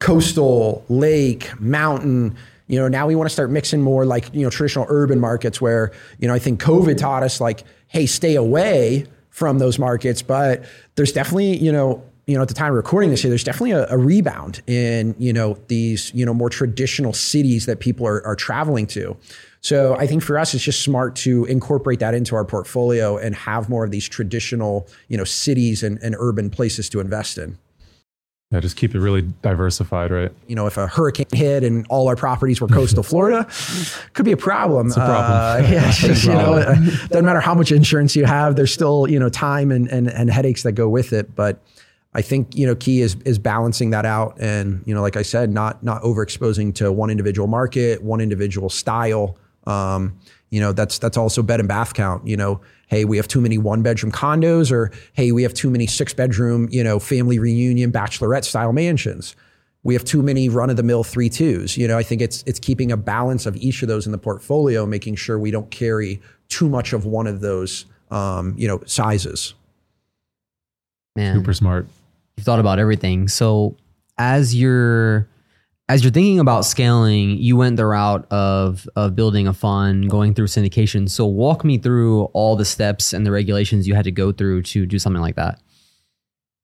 coastal 0.00 0.84
lake 0.88 1.58
mountain 1.60 2.36
you 2.66 2.78
know 2.78 2.88
now 2.88 3.06
we 3.06 3.14
want 3.14 3.28
to 3.28 3.32
start 3.32 3.50
mixing 3.50 3.82
more 3.82 4.04
like 4.04 4.32
you 4.34 4.42
know 4.42 4.50
traditional 4.50 4.86
urban 4.88 5.20
markets 5.20 5.60
where 5.60 5.92
you 6.18 6.28
know 6.28 6.34
i 6.34 6.38
think 6.38 6.60
covid 6.60 6.96
taught 6.96 7.22
us 7.22 7.40
like 7.40 7.64
hey 7.88 8.06
stay 8.06 8.34
away 8.34 9.06
from 9.30 9.58
those 9.58 9.78
markets 9.78 10.22
but 10.22 10.64
there's 10.94 11.12
definitely 11.12 11.56
you 11.56 11.72
know 11.72 12.02
you 12.26 12.36
know 12.36 12.42
at 12.42 12.48
the 12.48 12.54
time 12.54 12.68
of 12.68 12.76
recording 12.76 13.10
this 13.10 13.22
year 13.22 13.30
there's 13.30 13.44
definitely 13.44 13.72
a, 13.72 13.86
a 13.90 13.98
rebound 13.98 14.62
in 14.66 15.14
you 15.18 15.32
know 15.32 15.58
these 15.68 16.12
you 16.14 16.24
know 16.24 16.34
more 16.34 16.50
traditional 16.50 17.12
cities 17.12 17.66
that 17.66 17.80
people 17.80 18.06
are, 18.06 18.24
are 18.26 18.36
traveling 18.36 18.86
to 18.86 19.16
so 19.60 19.94
i 19.96 20.06
think 20.06 20.22
for 20.22 20.38
us 20.38 20.54
it's 20.54 20.64
just 20.64 20.82
smart 20.82 21.14
to 21.16 21.44
incorporate 21.46 21.98
that 21.98 22.14
into 22.14 22.34
our 22.34 22.44
portfolio 22.44 23.16
and 23.16 23.34
have 23.34 23.68
more 23.68 23.84
of 23.84 23.90
these 23.90 24.08
traditional 24.08 24.88
you 25.08 25.16
know 25.16 25.24
cities 25.24 25.82
and, 25.82 25.98
and 26.02 26.16
urban 26.18 26.50
places 26.50 26.88
to 26.88 27.00
invest 27.00 27.38
in 27.38 27.58
Yeah, 28.50 28.60
just 28.60 28.76
keep 28.76 28.94
it 28.94 29.00
really 29.00 29.22
diversified, 29.42 30.12
right? 30.12 30.30
you 30.46 30.54
know, 30.54 30.66
if 30.68 30.76
a 30.76 30.86
hurricane 30.86 31.26
hit 31.32 31.64
and 31.64 31.84
all 31.88 32.06
our 32.06 32.14
properties 32.14 32.60
were 32.60 32.68
coastal 32.68 33.02
Florida, 33.10 33.48
could 34.12 34.24
be 34.24 34.32
a 34.32 34.36
problem. 34.36 34.86
It's 34.88 34.96
a 34.96 35.00
problem. 35.00 35.64
Uh, 35.64 35.68
yeah, 35.68 35.90
just, 35.90 36.24
you 36.28 36.32
know, 36.32 36.54
uh, 36.54 36.74
doesn't 37.08 37.24
matter 37.24 37.40
how 37.40 37.54
much 37.54 37.72
insurance 37.72 38.14
you 38.14 38.26
have, 38.26 38.54
there's 38.54 38.72
still 38.72 39.08
you 39.08 39.18
know 39.18 39.28
time 39.28 39.72
and, 39.72 39.88
and 39.88 40.08
and 40.08 40.30
headaches 40.30 40.62
that 40.62 40.72
go 40.72 40.88
with 40.88 41.12
it. 41.12 41.34
But 41.34 41.58
I 42.14 42.22
think 42.22 42.54
you 42.54 42.66
know 42.66 42.76
key 42.76 43.00
is 43.00 43.16
is 43.24 43.38
balancing 43.38 43.90
that 43.90 44.06
out, 44.06 44.36
and 44.40 44.82
you 44.86 44.94
know, 44.94 45.02
like 45.02 45.16
I 45.16 45.22
said, 45.22 45.50
not 45.50 45.82
not 45.82 46.02
overexposing 46.02 46.74
to 46.76 46.92
one 46.92 47.10
individual 47.10 47.48
market, 47.48 48.02
one 48.02 48.20
individual 48.20 48.68
style. 48.68 49.36
Um, 49.66 50.18
you 50.50 50.60
know, 50.60 50.72
that's 50.72 50.98
that's 50.98 51.16
also 51.16 51.42
bed 51.42 51.58
and 51.58 51.68
bath 51.68 51.94
count. 51.94 52.26
You 52.26 52.36
know, 52.36 52.60
hey, 52.86 53.04
we 53.04 53.16
have 53.16 53.26
too 53.26 53.40
many 53.40 53.58
one 53.58 53.82
bedroom 53.82 54.12
condos, 54.12 54.70
or 54.70 54.92
hey, 55.14 55.32
we 55.32 55.42
have 55.42 55.54
too 55.54 55.70
many 55.70 55.86
six 55.86 56.14
bedroom, 56.14 56.68
you 56.70 56.84
know, 56.84 57.00
family 57.00 57.40
reunion 57.40 57.90
bachelorette 57.90 58.44
style 58.44 58.72
mansions. 58.72 59.34
We 59.82 59.94
have 59.94 60.04
too 60.04 60.22
many 60.22 60.48
run 60.48 60.70
of 60.70 60.76
the 60.76 60.82
mill 60.82 61.02
three 61.02 61.28
twos. 61.28 61.76
You 61.76 61.88
know, 61.88 61.98
I 61.98 62.04
think 62.04 62.22
it's 62.22 62.44
it's 62.46 62.60
keeping 62.60 62.92
a 62.92 62.96
balance 62.96 63.44
of 63.44 63.56
each 63.56 63.82
of 63.82 63.88
those 63.88 64.06
in 64.06 64.12
the 64.12 64.18
portfolio, 64.18 64.86
making 64.86 65.16
sure 65.16 65.36
we 65.36 65.50
don't 65.50 65.70
carry 65.72 66.22
too 66.48 66.68
much 66.68 66.92
of 66.92 67.04
one 67.04 67.26
of 67.26 67.40
those, 67.40 67.86
um, 68.12 68.54
you 68.56 68.68
know, 68.68 68.80
sizes. 68.86 69.54
Man, 71.16 71.36
Super 71.36 71.52
smart. 71.52 71.86
You've 72.36 72.44
thought 72.44 72.60
about 72.60 72.78
everything. 72.78 73.28
So 73.28 73.76
as 74.18 74.54
you're 74.54 75.28
as 75.88 76.02
you're 76.02 76.12
thinking 76.12 76.40
about 76.40 76.64
scaling, 76.64 77.36
you 77.36 77.56
went 77.56 77.76
the 77.76 77.86
route 77.86 78.26
of 78.30 78.88
of 78.96 79.14
building 79.14 79.46
a 79.46 79.52
fund, 79.52 80.08
going 80.08 80.34
through 80.34 80.46
syndication. 80.46 81.08
So 81.08 81.26
walk 81.26 81.64
me 81.64 81.78
through 81.78 82.24
all 82.26 82.56
the 82.56 82.64
steps 82.64 83.12
and 83.12 83.26
the 83.26 83.30
regulations 83.30 83.86
you 83.86 83.94
had 83.94 84.04
to 84.04 84.12
go 84.12 84.32
through 84.32 84.62
to 84.62 84.86
do 84.86 84.98
something 84.98 85.22
like 85.22 85.36
that. 85.36 85.60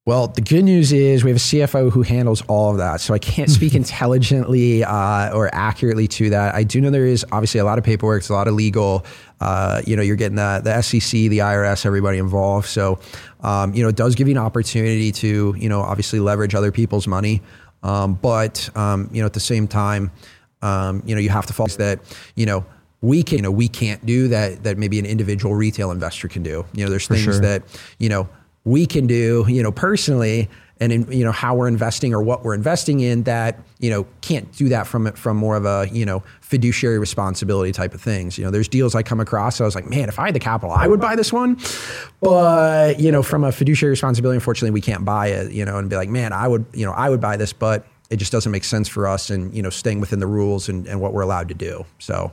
Well, 0.06 0.28
the 0.28 0.40
good 0.40 0.64
news 0.64 0.92
is 0.92 1.22
we 1.24 1.30
have 1.30 1.36
a 1.36 1.40
CFO 1.40 1.92
who 1.92 2.00
handles 2.00 2.42
all 2.48 2.70
of 2.70 2.78
that. 2.78 3.02
So 3.02 3.12
I 3.12 3.18
can't 3.18 3.50
speak 3.58 3.74
intelligently 3.74 4.82
uh, 4.82 5.32
or 5.34 5.54
accurately 5.54 6.08
to 6.08 6.30
that. 6.30 6.54
I 6.54 6.62
do 6.62 6.80
know 6.80 6.90
there 6.90 7.06
is 7.06 7.24
obviously 7.32 7.60
a 7.60 7.64
lot 7.64 7.78
of 7.78 7.84
paperwork, 7.84 8.20
it's 8.20 8.30
a 8.30 8.32
lot 8.32 8.48
of 8.48 8.54
legal. 8.54 9.04
Uh, 9.40 9.82
you 9.86 9.96
know, 9.96 10.02
you're 10.02 10.16
getting 10.16 10.36
the, 10.36 10.60
the 10.64 10.80
SEC, 10.80 11.10
the 11.12 11.38
IRS, 11.38 11.84
everybody 11.84 12.18
involved. 12.18 12.68
So, 12.68 12.98
um, 13.40 13.74
you 13.74 13.82
know, 13.82 13.88
it 13.88 13.96
does 13.96 14.14
give 14.14 14.26
you 14.26 14.32
an 14.32 14.38
opportunity 14.38 15.12
to, 15.12 15.54
you 15.56 15.68
know, 15.68 15.80
obviously 15.80 16.18
leverage 16.18 16.54
other 16.54 16.72
people's 16.72 17.06
money. 17.06 17.42
Um, 17.82 18.14
but, 18.14 18.74
um, 18.76 19.10
you 19.12 19.20
know, 19.20 19.26
at 19.26 19.32
the 19.34 19.40
same 19.40 19.68
time, 19.68 20.10
um, 20.62 21.02
you 21.04 21.14
know, 21.14 21.20
you 21.20 21.30
have 21.30 21.46
to 21.46 21.52
follow 21.52 21.68
that, 21.68 22.00
you 22.36 22.46
know, 22.46 22.64
we 23.02 23.22
can, 23.22 23.38
you 23.38 23.42
know, 23.42 23.50
we 23.50 23.68
can't 23.68 24.04
do 24.04 24.28
that, 24.28 24.62
that 24.64 24.76
maybe 24.76 24.98
an 24.98 25.06
individual 25.06 25.54
retail 25.54 25.90
investor 25.90 26.28
can 26.28 26.42
do. 26.42 26.66
You 26.74 26.84
know, 26.84 26.90
there's 26.90 27.08
things 27.08 27.22
sure. 27.22 27.40
that, 27.40 27.62
you 27.98 28.10
know, 28.10 28.28
we 28.70 28.86
can 28.86 29.06
do, 29.06 29.44
you 29.48 29.62
know, 29.62 29.72
personally 29.72 30.48
and 30.80 30.92
in, 30.92 31.12
you 31.12 31.24
know, 31.24 31.32
how 31.32 31.54
we're 31.54 31.68
investing 31.68 32.14
or 32.14 32.22
what 32.22 32.42
we're 32.42 32.54
investing 32.54 33.00
in 33.00 33.24
that, 33.24 33.58
you 33.80 33.90
know, 33.90 34.06
can't 34.22 34.50
do 34.56 34.70
that 34.70 34.86
from, 34.86 35.12
from 35.12 35.36
more 35.36 35.56
of 35.56 35.66
a, 35.66 35.86
you 35.92 36.06
know, 36.06 36.22
fiduciary 36.40 36.98
responsibility 36.98 37.70
type 37.70 37.92
of 37.92 38.00
things. 38.00 38.38
You 38.38 38.44
know, 38.44 38.50
there's 38.50 38.68
deals 38.68 38.94
I 38.94 39.02
come 39.02 39.20
across. 39.20 39.60
I 39.60 39.64
was 39.64 39.74
like, 39.74 39.90
man, 39.90 40.08
if 40.08 40.18
I 40.18 40.26
had 40.26 40.34
the 40.34 40.40
capital, 40.40 40.74
I 40.74 40.86
would 40.86 41.00
buy 41.00 41.16
this 41.16 41.32
one. 41.32 41.58
But, 42.20 42.98
you 42.98 43.12
know, 43.12 43.22
from 43.22 43.44
a 43.44 43.52
fiduciary 43.52 43.90
responsibility, 43.90 44.36
unfortunately, 44.36 44.70
we 44.70 44.80
can't 44.80 45.04
buy 45.04 45.28
it, 45.28 45.52
you 45.52 45.66
know, 45.66 45.76
and 45.76 45.90
be 45.90 45.96
like, 45.96 46.08
man, 46.08 46.32
I 46.32 46.48
would, 46.48 46.64
you 46.72 46.86
know, 46.86 46.92
I 46.92 47.10
would 47.10 47.20
buy 47.20 47.36
this, 47.36 47.52
but 47.52 47.86
it 48.08 48.16
just 48.16 48.32
doesn't 48.32 48.50
make 48.50 48.64
sense 48.64 48.88
for 48.88 49.06
us 49.06 49.28
and, 49.28 49.54
you 49.54 49.62
know, 49.62 49.70
staying 49.70 50.00
within 50.00 50.18
the 50.18 50.26
rules 50.26 50.68
and, 50.70 50.86
and 50.86 51.00
what 51.00 51.12
we're 51.12 51.22
allowed 51.22 51.48
to 51.48 51.54
do. 51.54 51.84
So, 51.98 52.32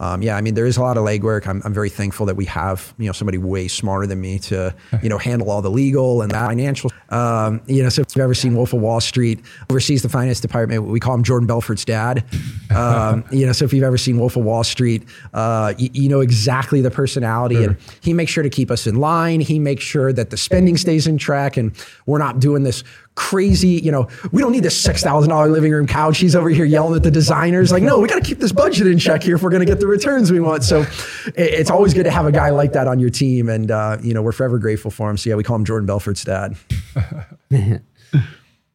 um, 0.00 0.22
yeah, 0.22 0.36
I 0.36 0.40
mean, 0.40 0.54
there 0.54 0.66
is 0.66 0.76
a 0.76 0.80
lot 0.80 0.96
of 0.96 1.04
legwork. 1.04 1.46
I'm, 1.46 1.60
I'm 1.64 1.74
very 1.74 1.90
thankful 1.90 2.26
that 2.26 2.36
we 2.36 2.44
have, 2.44 2.94
you 2.98 3.06
know, 3.06 3.12
somebody 3.12 3.38
way 3.38 3.66
smarter 3.66 4.06
than 4.06 4.20
me 4.20 4.38
to, 4.40 4.74
you 5.02 5.08
know, 5.08 5.18
handle 5.18 5.50
all 5.50 5.60
the 5.60 5.70
legal 5.70 6.22
and 6.22 6.30
the 6.30 6.36
financial. 6.36 6.92
Um, 7.08 7.60
you 7.66 7.82
know, 7.82 7.88
so 7.88 8.02
if 8.02 8.14
you've 8.14 8.22
ever 8.22 8.34
seen 8.34 8.54
Wolf 8.54 8.72
of 8.72 8.80
Wall 8.80 9.00
Street, 9.00 9.40
oversees 9.70 10.02
the 10.02 10.08
finance 10.08 10.40
department. 10.40 10.84
We 10.84 11.00
call 11.00 11.14
him 11.14 11.24
Jordan 11.24 11.46
Belfort's 11.46 11.84
dad. 11.84 12.24
Um, 12.70 13.24
you 13.32 13.46
know, 13.46 13.52
so 13.52 13.64
if 13.64 13.72
you've 13.72 13.82
ever 13.82 13.96
seen 13.96 14.18
Wolf 14.18 14.36
of 14.36 14.44
Wall 14.44 14.62
Street, 14.62 15.08
uh, 15.32 15.72
you, 15.78 15.88
you 15.94 16.08
know 16.08 16.20
exactly 16.20 16.82
the 16.82 16.90
personality, 16.90 17.64
and 17.64 17.78
he 18.02 18.12
makes 18.12 18.30
sure 18.30 18.42
to 18.42 18.50
keep 18.50 18.70
us 18.70 18.86
in 18.86 18.96
line. 18.96 19.40
He 19.40 19.58
makes 19.58 19.82
sure 19.82 20.12
that 20.12 20.28
the 20.28 20.36
spending 20.36 20.76
stays 20.76 21.06
in 21.06 21.16
track, 21.16 21.56
and 21.56 21.72
we're 22.04 22.18
not 22.18 22.40
doing 22.40 22.64
this 22.64 22.84
crazy, 23.18 23.80
you 23.82 23.90
know, 23.90 24.06
we 24.30 24.40
don't 24.40 24.52
need 24.52 24.62
this 24.62 24.80
$6,000 24.86 25.50
living 25.50 25.72
room 25.72 25.88
couch. 25.88 26.18
He's 26.18 26.36
over 26.36 26.48
here 26.48 26.64
yelling 26.64 26.94
at 26.94 27.02
the 27.02 27.10
designers. 27.10 27.72
Like, 27.72 27.82
no, 27.82 27.98
we 27.98 28.06
got 28.06 28.14
to 28.14 28.20
keep 28.20 28.38
this 28.38 28.52
budget 28.52 28.86
in 28.86 28.96
check 28.96 29.24
here 29.24 29.34
if 29.34 29.42
we're 29.42 29.50
going 29.50 29.66
to 29.66 29.66
get 29.66 29.80
the 29.80 29.88
returns 29.88 30.30
we 30.30 30.38
want. 30.38 30.62
So 30.62 30.86
it's 31.34 31.68
always 31.68 31.94
good 31.94 32.04
to 32.04 32.12
have 32.12 32.26
a 32.26 32.32
guy 32.32 32.50
like 32.50 32.72
that 32.74 32.86
on 32.86 33.00
your 33.00 33.10
team. 33.10 33.48
And, 33.48 33.72
uh, 33.72 33.98
you 34.00 34.14
know, 34.14 34.22
we're 34.22 34.30
forever 34.30 34.56
grateful 34.58 34.92
for 34.92 35.10
him. 35.10 35.16
So 35.16 35.30
yeah, 35.30 35.36
we 35.36 35.42
call 35.42 35.56
him 35.56 35.64
Jordan 35.64 35.84
Belfort's 35.88 36.22
dad. 36.22 36.56
I 37.52 37.80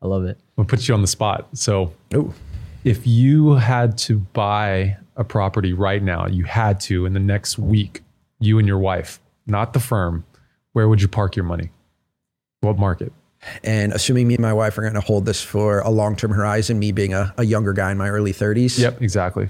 love 0.01 0.25
it. 0.25 0.37
We'll 0.57 0.67
put 0.67 0.89
you 0.89 0.93
on 0.93 1.01
the 1.01 1.07
spot. 1.07 1.47
So 1.53 1.93
Oh, 2.13 2.33
if 2.83 3.07
you 3.07 3.53
had 3.53 3.97
to 3.99 4.19
buy 4.19 4.97
a 5.15 5.23
property 5.23 5.71
right 5.71 6.03
now, 6.03 6.27
you 6.27 6.43
had 6.43 6.81
to 6.81 7.05
in 7.05 7.13
the 7.13 7.21
next 7.21 7.57
week, 7.57 8.01
you 8.39 8.59
and 8.59 8.67
your 8.67 8.79
wife, 8.79 9.21
not 9.47 9.71
the 9.71 9.79
firm, 9.79 10.25
where 10.73 10.89
would 10.89 11.01
you 11.01 11.07
park 11.07 11.37
your 11.37 11.45
money? 11.45 11.69
What 12.59 12.77
market? 12.77 13.13
And 13.63 13.93
assuming 13.93 14.27
me 14.27 14.35
and 14.35 14.41
my 14.41 14.53
wife 14.53 14.77
are 14.77 14.81
going 14.81 14.93
to 14.93 15.01
hold 15.01 15.25
this 15.25 15.41
for 15.41 15.79
a 15.79 15.89
long-term 15.89 16.31
horizon, 16.31 16.79
me 16.79 16.91
being 16.91 17.13
a, 17.13 17.33
a 17.37 17.45
younger 17.45 17.73
guy 17.73 17.91
in 17.91 17.97
my 17.97 18.09
early 18.09 18.33
30s. 18.33 18.79
Yep, 18.79 19.01
exactly. 19.01 19.49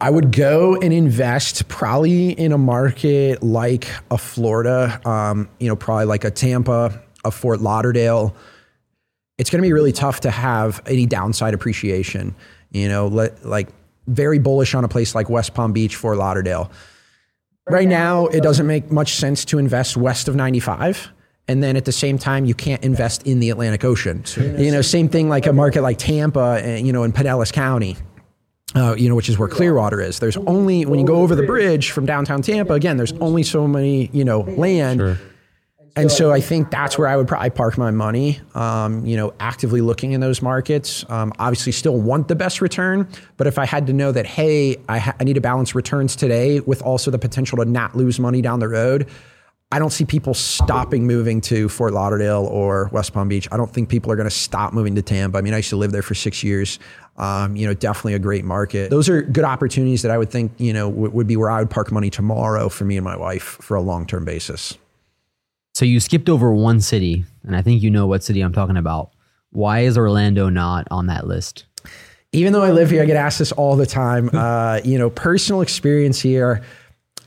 I 0.00 0.10
would 0.10 0.30
go 0.30 0.76
and 0.76 0.92
invest 0.92 1.66
probably 1.68 2.30
in 2.30 2.52
a 2.52 2.58
market 2.58 3.42
like 3.42 3.88
a 4.12 4.18
Florida, 4.18 5.00
um, 5.04 5.48
you 5.58 5.66
know, 5.66 5.74
probably 5.74 6.04
like 6.04 6.24
a 6.24 6.30
Tampa, 6.30 7.02
a 7.24 7.30
Fort 7.32 7.60
Lauderdale. 7.60 8.34
it's 9.38 9.50
going 9.50 9.60
to 9.60 9.66
be 9.66 9.72
really 9.72 9.92
tough 9.92 10.20
to 10.20 10.30
have 10.30 10.80
any 10.86 11.06
downside 11.06 11.52
appreciation. 11.52 12.34
You 12.70 12.88
know, 12.88 13.08
let, 13.08 13.44
like 13.44 13.68
very 14.06 14.38
bullish 14.38 14.74
on 14.74 14.84
a 14.84 14.88
place 14.88 15.14
like 15.14 15.28
West 15.28 15.54
Palm 15.54 15.72
Beach, 15.72 15.96
Fort 15.96 16.16
Lauderdale. 16.16 16.70
Right 17.68 17.88
now, 17.88 18.26
it 18.28 18.42
doesn't 18.42 18.66
make 18.66 18.92
much 18.92 19.14
sense 19.14 19.44
to 19.46 19.58
invest 19.58 19.96
west 19.96 20.28
of 20.28 20.36
95 20.36 21.10
and 21.48 21.62
then 21.62 21.76
at 21.76 21.84
the 21.84 21.92
same 21.92 22.18
time 22.18 22.44
you 22.44 22.54
can't 22.54 22.82
invest 22.84 23.26
in 23.26 23.40
the 23.40 23.50
Atlantic 23.50 23.84
Ocean. 23.84 24.22
You 24.36 24.70
know, 24.70 24.82
same 24.82 25.08
thing 25.08 25.28
like 25.28 25.46
a 25.46 25.52
market 25.52 25.82
like 25.82 25.98
Tampa, 25.98 26.60
and, 26.62 26.86
you 26.86 26.92
know, 26.92 27.02
in 27.04 27.12
Pinellas 27.12 27.52
County. 27.52 27.96
Uh, 28.74 28.94
you 28.98 29.08
know, 29.08 29.14
which 29.14 29.30
is 29.30 29.38
where 29.38 29.48
Clearwater 29.48 29.98
is. 29.98 30.18
There's 30.18 30.36
only 30.36 30.84
when 30.84 31.00
you 31.00 31.06
go 31.06 31.16
over 31.16 31.34
the 31.34 31.42
bridge 31.42 31.90
from 31.90 32.04
downtown 32.04 32.42
Tampa. 32.42 32.74
Again, 32.74 32.98
there's 32.98 33.14
only 33.14 33.42
so 33.42 33.66
many 33.66 34.10
you 34.12 34.24
know 34.24 34.40
land, 34.40 35.00
Sure. 35.00 35.18
and 35.96 36.12
so 36.12 36.30
I 36.30 36.42
think 36.42 36.70
that's 36.70 36.98
where 36.98 37.08
I 37.08 37.16
would 37.16 37.26
probably 37.26 37.48
park 37.48 37.78
my 37.78 37.90
money. 37.90 38.40
Um, 38.54 39.06
you 39.06 39.16
know, 39.16 39.32
actively 39.40 39.80
looking 39.80 40.12
in 40.12 40.20
those 40.20 40.42
markets. 40.42 41.02
Um, 41.08 41.32
obviously, 41.38 41.72
still 41.72 41.98
want 41.98 42.28
the 42.28 42.36
best 42.36 42.60
return, 42.60 43.08
but 43.38 43.46
if 43.46 43.58
I 43.58 43.64
had 43.64 43.86
to 43.86 43.94
know 43.94 44.12
that, 44.12 44.26
hey, 44.26 44.76
I, 44.86 44.98
ha- 44.98 45.14
I 45.18 45.24
need 45.24 45.34
to 45.34 45.40
balance 45.40 45.74
returns 45.74 46.14
today 46.14 46.60
with 46.60 46.82
also 46.82 47.10
the 47.10 47.18
potential 47.18 47.56
to 47.58 47.64
not 47.64 47.96
lose 47.96 48.20
money 48.20 48.42
down 48.42 48.60
the 48.60 48.68
road. 48.68 49.08
I 49.70 49.78
don't 49.78 49.90
see 49.90 50.06
people 50.06 50.32
stopping 50.32 51.06
moving 51.06 51.42
to 51.42 51.68
Fort 51.68 51.92
Lauderdale 51.92 52.46
or 52.46 52.88
West 52.90 53.12
Palm 53.12 53.28
Beach. 53.28 53.46
I 53.52 53.58
don't 53.58 53.70
think 53.70 53.90
people 53.90 54.10
are 54.10 54.16
going 54.16 54.28
to 54.28 54.34
stop 54.34 54.72
moving 54.72 54.94
to 54.94 55.02
Tampa. 55.02 55.36
I 55.36 55.42
mean, 55.42 55.52
I 55.52 55.58
used 55.58 55.68
to 55.70 55.76
live 55.76 55.92
there 55.92 56.00
for 56.00 56.14
six 56.14 56.42
years. 56.42 56.78
Um, 57.18 57.54
you 57.54 57.66
know, 57.66 57.74
definitely 57.74 58.14
a 58.14 58.18
great 58.18 58.44
market. 58.46 58.88
Those 58.88 59.10
are 59.10 59.20
good 59.20 59.44
opportunities 59.44 60.02
that 60.02 60.10
I 60.10 60.16
would 60.16 60.30
think, 60.30 60.52
you 60.56 60.72
know, 60.72 60.88
w- 60.90 61.10
would 61.10 61.26
be 61.26 61.36
where 61.36 61.50
I 61.50 61.58
would 61.58 61.68
park 61.68 61.92
money 61.92 62.08
tomorrow 62.08 62.70
for 62.70 62.84
me 62.84 62.96
and 62.96 63.04
my 63.04 63.16
wife 63.16 63.58
for 63.60 63.76
a 63.76 63.80
long 63.82 64.06
term 64.06 64.24
basis. 64.24 64.78
So 65.74 65.84
you 65.84 66.00
skipped 66.00 66.28
over 66.28 66.52
one 66.52 66.80
city, 66.80 67.24
and 67.42 67.54
I 67.54 67.62
think 67.62 67.82
you 67.82 67.90
know 67.90 68.06
what 68.06 68.22
city 68.22 68.40
I'm 68.40 68.52
talking 68.52 68.76
about. 68.76 69.10
Why 69.50 69.80
is 69.80 69.98
Orlando 69.98 70.48
not 70.48 70.88
on 70.90 71.06
that 71.06 71.26
list? 71.26 71.64
even 72.32 72.52
though 72.52 72.62
I 72.62 72.72
live 72.72 72.90
here, 72.90 73.02
I 73.02 73.06
get 73.06 73.16
asked 73.16 73.38
this 73.38 73.52
all 73.52 73.76
the 73.76 73.86
time. 73.86 74.30
Uh, 74.38 74.80
you 74.84 74.98
know, 74.98 75.10
personal 75.10 75.62
experience 75.62 76.20
here. 76.20 76.62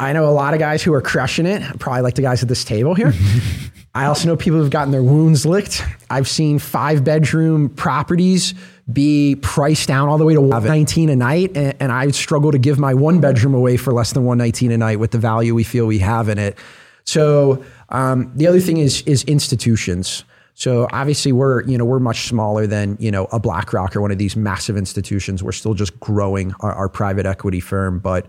I 0.01 0.13
know 0.13 0.27
a 0.27 0.31
lot 0.31 0.55
of 0.55 0.59
guys 0.59 0.81
who 0.81 0.93
are 0.93 1.01
crushing 1.01 1.45
it, 1.45 1.61
probably 1.79 2.01
like 2.01 2.15
the 2.15 2.23
guys 2.23 2.41
at 2.41 2.49
this 2.49 2.65
table 2.65 2.95
here. 2.95 3.13
I 3.93 4.05
also 4.05 4.27
know 4.27 4.35
people 4.35 4.57
who've 4.57 4.71
gotten 4.71 4.91
their 4.91 5.03
wounds 5.03 5.45
licked. 5.45 5.85
I've 6.09 6.27
seen 6.27 6.57
five 6.57 7.03
bedroom 7.03 7.69
properties 7.69 8.55
be 8.91 9.35
priced 9.35 9.87
down 9.87 10.09
all 10.09 10.17
the 10.17 10.25
way 10.25 10.33
to 10.33 10.41
119 10.41 11.09
a 11.09 11.15
night, 11.15 11.55
and, 11.55 11.75
and 11.79 11.91
I 11.91 12.09
struggle 12.09 12.51
to 12.51 12.57
give 12.57 12.79
my 12.79 12.95
one 12.95 13.21
bedroom 13.21 13.53
away 13.53 13.77
for 13.77 13.93
less 13.93 14.11
than 14.13 14.25
119 14.25 14.71
a 14.71 14.77
night 14.77 14.99
with 14.99 15.11
the 15.11 15.19
value 15.19 15.53
we 15.53 15.63
feel 15.63 15.85
we 15.85 15.99
have 15.99 16.29
in 16.29 16.39
it. 16.39 16.57
So 17.03 17.63
um, 17.89 18.31
the 18.35 18.47
other 18.47 18.59
thing 18.59 18.77
is 18.77 19.03
is 19.03 19.23
institutions. 19.25 20.23
So 20.55 20.87
obviously 20.91 21.31
we're 21.31 21.63
you 21.65 21.77
know 21.77 21.85
we're 21.85 21.99
much 21.99 22.27
smaller 22.27 22.65
than 22.65 22.97
you 22.99 23.11
know 23.11 23.25
a 23.25 23.39
BlackRock 23.39 23.95
or 23.95 24.01
one 24.01 24.11
of 24.11 24.17
these 24.17 24.35
massive 24.35 24.77
institutions. 24.77 25.43
We're 25.43 25.51
still 25.51 25.75
just 25.75 25.99
growing 25.99 26.53
our, 26.61 26.73
our 26.73 26.89
private 26.89 27.27
equity 27.27 27.59
firm, 27.59 27.99
but 27.99 28.25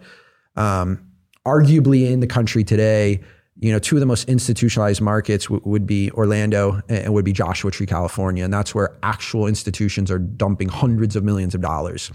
um, 0.57 1.12
arguably 1.47 2.11
in 2.11 2.21
the 2.21 2.27
country 2.27 2.65
today, 2.65 3.21
you 3.59 3.71
know, 3.71 3.79
two 3.79 3.97
of 3.97 4.01
the 4.01 4.07
most 4.07 4.29
institutionalized 4.29 5.01
markets 5.01 5.45
w- 5.45 5.63
would 5.65 5.87
be 5.87 6.11
Orlando 6.13 6.81
and 6.89 7.13
would 7.13 7.25
be 7.25 7.33
Joshua 7.33 7.71
Tree, 7.71 7.87
California, 7.87 8.45
and 8.45 8.53
that's 8.53 8.75
where 8.75 8.97
actual 9.03 9.47
institutions 9.47 10.11
are 10.11 10.19
dumping 10.19 10.69
hundreds 10.69 11.17
of 11.17 11.23
millions 11.23 11.55
of 11.55 11.61
dollars. 11.61 12.11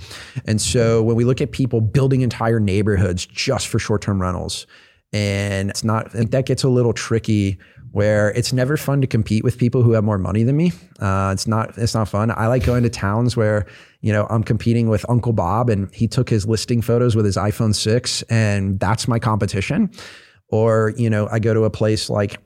And 0.46 0.60
so 0.60 1.04
when 1.04 1.16
we 1.16 1.24
look 1.24 1.40
at 1.40 1.52
people 1.52 1.80
building 1.80 2.22
entire 2.22 2.60
neighborhoods 2.60 3.26
just 3.26 3.68
for 3.68 3.80
short-term 3.80 4.22
rentals, 4.22 4.66
and 5.14 5.70
it's 5.70 5.84
not 5.84 6.12
think 6.12 6.32
that 6.32 6.46
gets 6.46 6.64
a 6.64 6.70
little 6.70 6.94
tricky 6.94 7.58
where 7.92 8.32
it's 8.32 8.52
never 8.52 8.76
fun 8.76 9.00
to 9.02 9.08
compete 9.08 9.44
with 9.44 9.58
people 9.58 9.82
who 9.82 9.94
have 9.94 10.04
more 10.04 10.18
money 10.18 10.44
than 10.44 10.58
me. 10.58 10.72
Uh, 11.00 11.32
it's 11.34 11.48
not 11.48 11.78
it's 11.78 11.94
not 11.94 12.10
fun. 12.10 12.30
I 12.32 12.48
like 12.48 12.66
going 12.66 12.84
to 12.84 12.90
towns 12.90 13.38
where 13.38 13.66
you 14.02 14.12
know 14.12 14.28
I'm 14.30 14.44
competing 14.44 14.90
with 14.90 15.06
Uncle 15.10 15.34
Bob 15.34 15.70
and 15.70 15.94
he 15.94 16.08
took 16.08 16.30
his 16.30 16.46
listing 16.46 16.82
photos 16.82 17.16
with 17.16 17.26
his 17.26 17.38
iPhone 17.38 17.76
six 17.76 18.22
and 18.24 18.80
that's 18.80 19.08
my 19.08 19.20
competition. 19.20 19.92
Or 20.50 20.94
you 20.98 21.10
know 21.10 21.28
I 21.32 21.40
go 21.40 21.54
to 21.54 21.64
a 21.64 21.70
place 21.70 22.10
like 22.10 22.40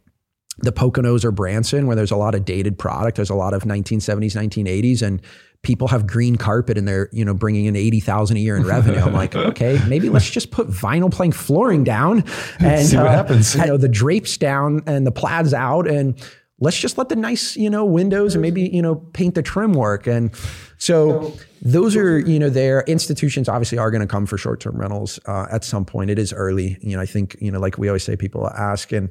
the 0.60 0.72
Poconos 0.72 1.24
or 1.24 1.32
Branson 1.32 1.88
where 1.88 1.96
there's 1.96 2.12
a 2.12 2.16
lot 2.16 2.36
of 2.36 2.46
dated 2.46 2.78
product. 2.78 3.16
There's 3.16 3.30
a 3.30 3.36
lot 3.36 3.54
of 3.54 3.64
1970s, 3.64 4.36
1980s, 4.36 5.02
and 5.02 5.22
people 5.64 5.88
have 5.88 6.08
green 6.08 6.36
carpet 6.36 6.78
and 6.78 6.88
they're 6.88 7.10
you 7.12 7.24
know 7.24 7.34
bringing 7.34 7.66
in 7.66 7.76
80,000 7.76 8.38
a 8.38 8.40
year 8.40 8.56
in 8.56 8.64
revenue. 8.64 9.00
I'm 9.00 9.14
like, 9.14 9.36
okay, 9.52 9.80
maybe 9.88 10.10
let's 10.10 10.30
just 10.30 10.52
put 10.52 10.68
vinyl 10.68 11.12
plank 11.12 11.36
flooring 11.36 11.84
down 11.84 12.24
and 12.60 12.86
See 12.88 12.98
what 12.98 13.08
uh, 13.08 13.12
happens. 13.12 13.56
You 13.56 13.66
know, 13.66 13.78
the 13.78 13.90
drapes 13.90 14.38
down 14.38 14.84
and 14.86 15.06
the 15.06 15.12
plaids 15.12 15.54
out 15.54 15.88
and 15.88 16.16
let's 16.62 16.78
just 16.80 16.98
let 16.98 17.10
the 17.10 17.16
nice, 17.16 17.58
you 17.58 17.70
know, 17.70 17.84
windows 17.84 18.34
and 18.36 18.42
maybe, 18.42 18.62
you 18.62 18.82
know, 18.82 18.96
paint 18.96 19.36
the 19.36 19.42
trim 19.42 19.74
work. 19.74 20.08
And 20.08 20.32
so 20.78 21.34
those 21.62 21.96
are, 21.96 22.20
you 22.20 22.40
know, 22.40 22.50
their 22.50 22.82
institutions 22.84 23.50
obviously 23.50 23.78
are 23.78 23.92
going 23.92 24.02
to 24.02 24.08
come 24.08 24.26
for 24.26 24.38
short-term 24.38 24.78
rentals 24.78 25.20
uh, 25.26 25.48
at 25.52 25.64
some 25.66 25.84
point. 25.86 26.10
It 26.10 26.20
is 26.20 26.32
early. 26.32 26.78
You 26.82 26.96
know, 26.96 27.02
I 27.02 27.06
think, 27.08 27.36
you 27.42 27.52
know, 27.52 27.60
like 27.60 27.78
we 27.78 27.90
always 27.90 28.04
say, 28.04 28.16
people 28.16 28.48
ask 28.48 28.92
and 28.94 29.10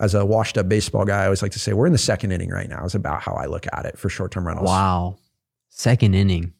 as 0.00 0.14
a 0.14 0.24
washed 0.26 0.58
up 0.58 0.68
baseball 0.68 1.04
guy, 1.04 1.22
I 1.22 1.24
always 1.26 1.42
like 1.42 1.52
to 1.52 1.58
say 1.58 1.72
we're 1.74 1.86
in 1.86 1.92
the 1.92 1.98
second 1.98 2.32
inning 2.32 2.50
right 2.50 2.68
now 2.68 2.84
is 2.84 2.94
about 2.94 3.22
how 3.22 3.34
I 3.34 3.46
look 3.46 3.66
at 3.72 3.86
it 3.86 3.98
for 3.98 4.08
short-term 4.08 4.46
rentals. 4.46 4.66
Wow. 4.66 5.16
Second 5.68 6.14
inning. 6.14 6.52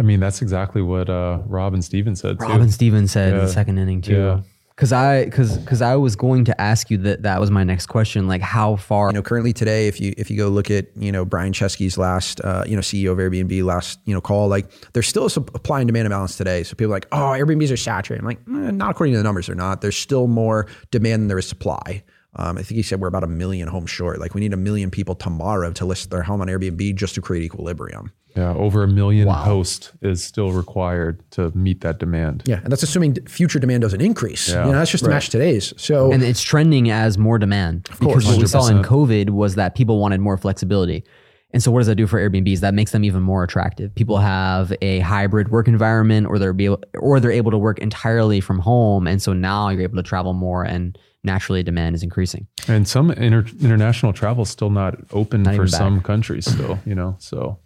I 0.00 0.02
mean, 0.02 0.20
that's 0.20 0.40
exactly 0.42 0.80
what 0.80 1.10
uh, 1.10 1.40
Robin 1.46 1.82
Stevens 1.82 2.20
said 2.20 2.38
too. 2.38 2.46
Robin 2.46 2.70
Stevens 2.70 3.12
said 3.12 3.32
in 3.32 3.38
Yeah. 3.40 3.44
the 3.46 3.52
second 3.52 3.78
inning 3.78 4.00
too. 4.00 4.16
Yeah. 4.16 4.40
Cause 4.78 4.92
I, 4.92 5.28
cause, 5.30 5.58
cause 5.66 5.82
I 5.82 5.96
was 5.96 6.14
going 6.14 6.44
to 6.44 6.60
ask 6.60 6.88
you 6.88 6.98
that. 6.98 7.22
That 7.22 7.40
was 7.40 7.50
my 7.50 7.64
next 7.64 7.86
question. 7.86 8.28
Like, 8.28 8.40
how 8.40 8.76
far? 8.76 9.08
You 9.08 9.14
know, 9.14 9.22
currently 9.22 9.52
today, 9.52 9.88
if 9.88 10.00
you 10.00 10.14
if 10.16 10.30
you 10.30 10.36
go 10.36 10.46
look 10.46 10.70
at 10.70 10.86
you 10.96 11.10
know 11.10 11.24
Brian 11.24 11.52
Chesky's 11.52 11.98
last 11.98 12.40
uh, 12.42 12.62
you 12.64 12.76
know 12.76 12.80
CEO 12.80 13.10
of 13.10 13.18
Airbnb 13.18 13.64
last 13.64 13.98
you 14.04 14.14
know 14.14 14.20
call, 14.20 14.46
like 14.46 14.70
there's 14.92 15.08
still 15.08 15.26
a 15.26 15.30
supply 15.30 15.80
and 15.80 15.88
demand 15.88 16.06
imbalance 16.06 16.36
today. 16.36 16.62
So 16.62 16.76
people 16.76 16.92
are 16.92 16.96
like, 16.96 17.08
oh, 17.10 17.34
Airbnbs 17.36 17.72
are 17.72 17.76
saturated. 17.76 18.22
I'm 18.22 18.26
like, 18.26 18.38
eh, 18.68 18.70
not 18.70 18.92
according 18.92 19.14
to 19.14 19.18
the 19.18 19.24
numbers, 19.24 19.48
they're 19.48 19.56
not. 19.56 19.80
There's 19.80 19.96
still 19.96 20.28
more 20.28 20.68
demand 20.92 21.22
than 21.22 21.28
there 21.28 21.38
is 21.38 21.48
supply. 21.48 22.04
Um, 22.36 22.56
I 22.56 22.62
think 22.62 22.76
he 22.76 22.82
said 22.82 23.00
we're 23.00 23.08
about 23.08 23.24
a 23.24 23.28
million 23.28 23.66
homes 23.66 23.90
short. 23.90 24.20
Like 24.20 24.34
we 24.34 24.40
need 24.40 24.52
a 24.52 24.56
million 24.56 24.92
people 24.92 25.16
tomorrow 25.16 25.72
to 25.72 25.84
list 25.86 26.10
their 26.10 26.22
home 26.22 26.40
on 26.40 26.46
Airbnb 26.46 26.94
just 26.94 27.16
to 27.16 27.20
create 27.20 27.42
equilibrium. 27.42 28.12
Yeah, 28.36 28.54
over 28.54 28.82
a 28.84 28.88
million 28.88 29.26
hosts 29.26 29.92
is 30.00 30.22
still 30.22 30.52
required 30.52 31.22
to 31.32 31.50
meet 31.56 31.80
that 31.80 31.98
demand. 31.98 32.44
Yeah, 32.46 32.60
and 32.62 32.70
that's 32.70 32.82
assuming 32.82 33.16
future 33.26 33.58
demand 33.58 33.82
doesn't 33.82 34.00
increase. 34.00 34.48
Yeah. 34.48 34.66
You 34.66 34.72
know, 34.72 34.78
that's 34.78 34.90
just 34.90 35.04
to 35.04 35.10
match 35.10 35.30
today's. 35.30 35.74
So 35.76 36.12
and 36.12 36.22
it's 36.22 36.40
trending 36.40 36.90
as 36.90 37.18
more 37.18 37.38
demand. 37.38 37.88
Of 37.90 37.98
course. 37.98 38.24
because 38.24 38.26
what 38.26 38.38
we 38.38 38.46
saw 38.46 38.68
in 38.68 38.82
COVID 38.82 39.30
was 39.30 39.56
that 39.56 39.74
people 39.74 39.98
wanted 39.98 40.20
more 40.20 40.36
flexibility. 40.36 41.04
And 41.52 41.62
so 41.62 41.70
what 41.70 41.80
does 41.80 41.86
that 41.86 41.94
do 41.94 42.06
for 42.06 42.18
Airbnbs? 42.20 42.60
That 42.60 42.74
makes 42.74 42.92
them 42.92 43.04
even 43.04 43.22
more 43.22 43.42
attractive. 43.42 43.94
People 43.94 44.18
have 44.18 44.72
a 44.82 44.98
hybrid 45.00 45.50
work 45.50 45.66
environment 45.66 46.26
or 46.26 46.38
they're 46.38 46.52
be 46.52 46.66
able, 46.66 46.82
or 46.98 47.20
they're 47.20 47.30
able 47.30 47.50
to 47.50 47.58
work 47.58 47.78
entirely 47.78 48.40
from 48.40 48.58
home. 48.58 49.06
And 49.06 49.22
so 49.22 49.32
now 49.32 49.70
you're 49.70 49.82
able 49.82 49.96
to 49.96 50.02
travel 50.02 50.34
more 50.34 50.62
and 50.62 50.98
naturally 51.24 51.62
demand 51.62 51.94
is 51.94 52.02
increasing. 52.02 52.46
And 52.68 52.86
some 52.86 53.10
inter- 53.10 53.46
international 53.60 54.12
travel 54.12 54.42
is 54.42 54.50
still 54.50 54.70
not 54.70 54.98
open 55.12 55.42
Not 55.42 55.56
for 55.56 55.66
some 55.66 56.02
countries 56.02 56.50
still, 56.50 56.78
you 56.84 56.94
know, 56.94 57.16
so 57.18 57.58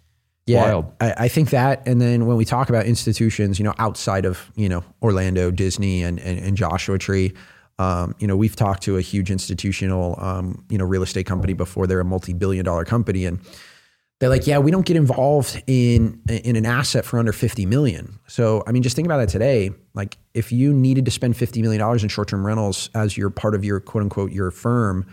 Yeah, 0.45 0.63
wild. 0.63 0.91
I, 0.99 1.13
I 1.17 1.27
think 1.29 1.51
that, 1.51 1.87
and 1.87 2.01
then 2.01 2.25
when 2.25 2.35
we 2.35 2.43
talk 2.43 2.67
about 2.69 2.85
institutions, 2.85 3.59
you 3.59 3.63
know, 3.63 3.73
outside 3.79 4.25
of 4.25 4.51
you 4.55 4.67
know 4.67 4.83
Orlando, 5.01 5.51
Disney, 5.51 6.03
and 6.03 6.19
and, 6.19 6.37
and 6.37 6.57
Joshua 6.57 6.97
Tree, 6.97 7.33
um, 7.79 8.13
you 8.19 8.27
know, 8.27 8.35
we've 8.35 8.55
talked 8.55 8.83
to 8.83 8.97
a 8.97 9.01
huge 9.01 9.31
institutional, 9.31 10.15
um, 10.19 10.65
you 10.69 10.77
know, 10.77 10.85
real 10.85 11.01
estate 11.01 11.25
company 11.25 11.53
before. 11.53 11.87
They're 11.87 12.01
a 12.01 12.05
multi-billion-dollar 12.05 12.85
company, 12.85 13.25
and 13.25 13.39
they're 14.19 14.29
like, 14.29 14.45
yeah, 14.45 14.57
we 14.59 14.69
don't 14.69 14.85
get 14.85 14.97
involved 14.97 15.63
in 15.65 16.21
in 16.27 16.55
an 16.57 16.65
asset 16.65 17.05
for 17.05 17.19
under 17.19 17.31
fifty 17.31 17.65
million. 17.65 18.19
So, 18.27 18.63
I 18.67 18.73
mean, 18.73 18.83
just 18.83 18.95
think 18.97 19.05
about 19.05 19.17
that 19.19 19.29
today. 19.29 19.71
Like, 19.93 20.17
if 20.33 20.51
you 20.51 20.73
needed 20.73 21.05
to 21.05 21.11
spend 21.11 21.37
fifty 21.37 21.61
million 21.61 21.79
dollars 21.79 22.03
in 22.03 22.09
short-term 22.09 22.45
rentals 22.45 22.89
as 22.93 23.17
your 23.17 23.29
part 23.29 23.55
of 23.55 23.63
your 23.63 23.79
quote 23.79 24.03
unquote 24.03 24.33
your 24.33 24.51
firm, 24.51 25.05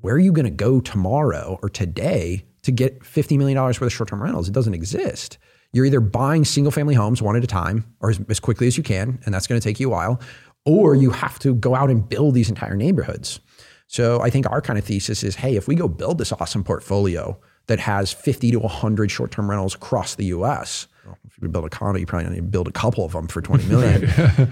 where 0.00 0.14
are 0.14 0.18
you 0.18 0.32
going 0.32 0.46
to 0.46 0.50
go 0.50 0.80
tomorrow 0.80 1.58
or 1.62 1.68
today 1.68 2.46
to 2.62 2.72
get 2.72 3.00
$50 3.00 3.38
million 3.38 3.58
worth 3.58 3.80
of 3.80 3.92
short 3.92 4.08
term 4.08 4.22
rentals? 4.22 4.48
It 4.48 4.52
doesn't 4.52 4.74
exist. 4.74 5.38
You're 5.72 5.86
either 5.86 6.00
buying 6.00 6.44
single 6.44 6.72
family 6.72 6.94
homes 6.94 7.22
one 7.22 7.36
at 7.36 7.44
a 7.44 7.46
time 7.46 7.84
or 8.00 8.10
as, 8.10 8.20
as 8.28 8.40
quickly 8.40 8.66
as 8.66 8.76
you 8.76 8.82
can, 8.82 9.20
and 9.24 9.34
that's 9.34 9.46
going 9.46 9.60
to 9.60 9.64
take 9.64 9.78
you 9.78 9.88
a 9.88 9.90
while, 9.90 10.20
or 10.64 10.94
you 10.94 11.10
have 11.10 11.38
to 11.40 11.54
go 11.54 11.74
out 11.74 11.90
and 11.90 12.08
build 12.08 12.34
these 12.34 12.48
entire 12.48 12.74
neighborhoods. 12.74 13.40
So 13.86 14.20
I 14.20 14.30
think 14.30 14.48
our 14.50 14.60
kind 14.60 14.78
of 14.78 14.84
thesis 14.84 15.24
is 15.24 15.36
hey, 15.36 15.56
if 15.56 15.66
we 15.66 15.74
go 15.74 15.88
build 15.88 16.18
this 16.18 16.32
awesome 16.32 16.64
portfolio 16.64 17.38
that 17.66 17.80
has 17.80 18.12
50 18.12 18.52
to 18.52 18.58
100 18.58 19.10
short 19.10 19.30
term 19.30 19.50
rentals 19.50 19.74
across 19.74 20.14
the 20.14 20.26
US, 20.26 20.86
well, 21.04 21.18
if 21.24 21.38
you 21.40 21.48
build 21.48 21.64
a 21.64 21.68
condo, 21.68 21.98
you 21.98 22.06
probably 22.06 22.30
need 22.30 22.36
to 22.36 22.42
build 22.42 22.68
a 22.68 22.72
couple 22.72 23.04
of 23.04 23.12
them 23.12 23.26
for 23.26 23.40
20 23.40 23.64
million. 23.66 24.02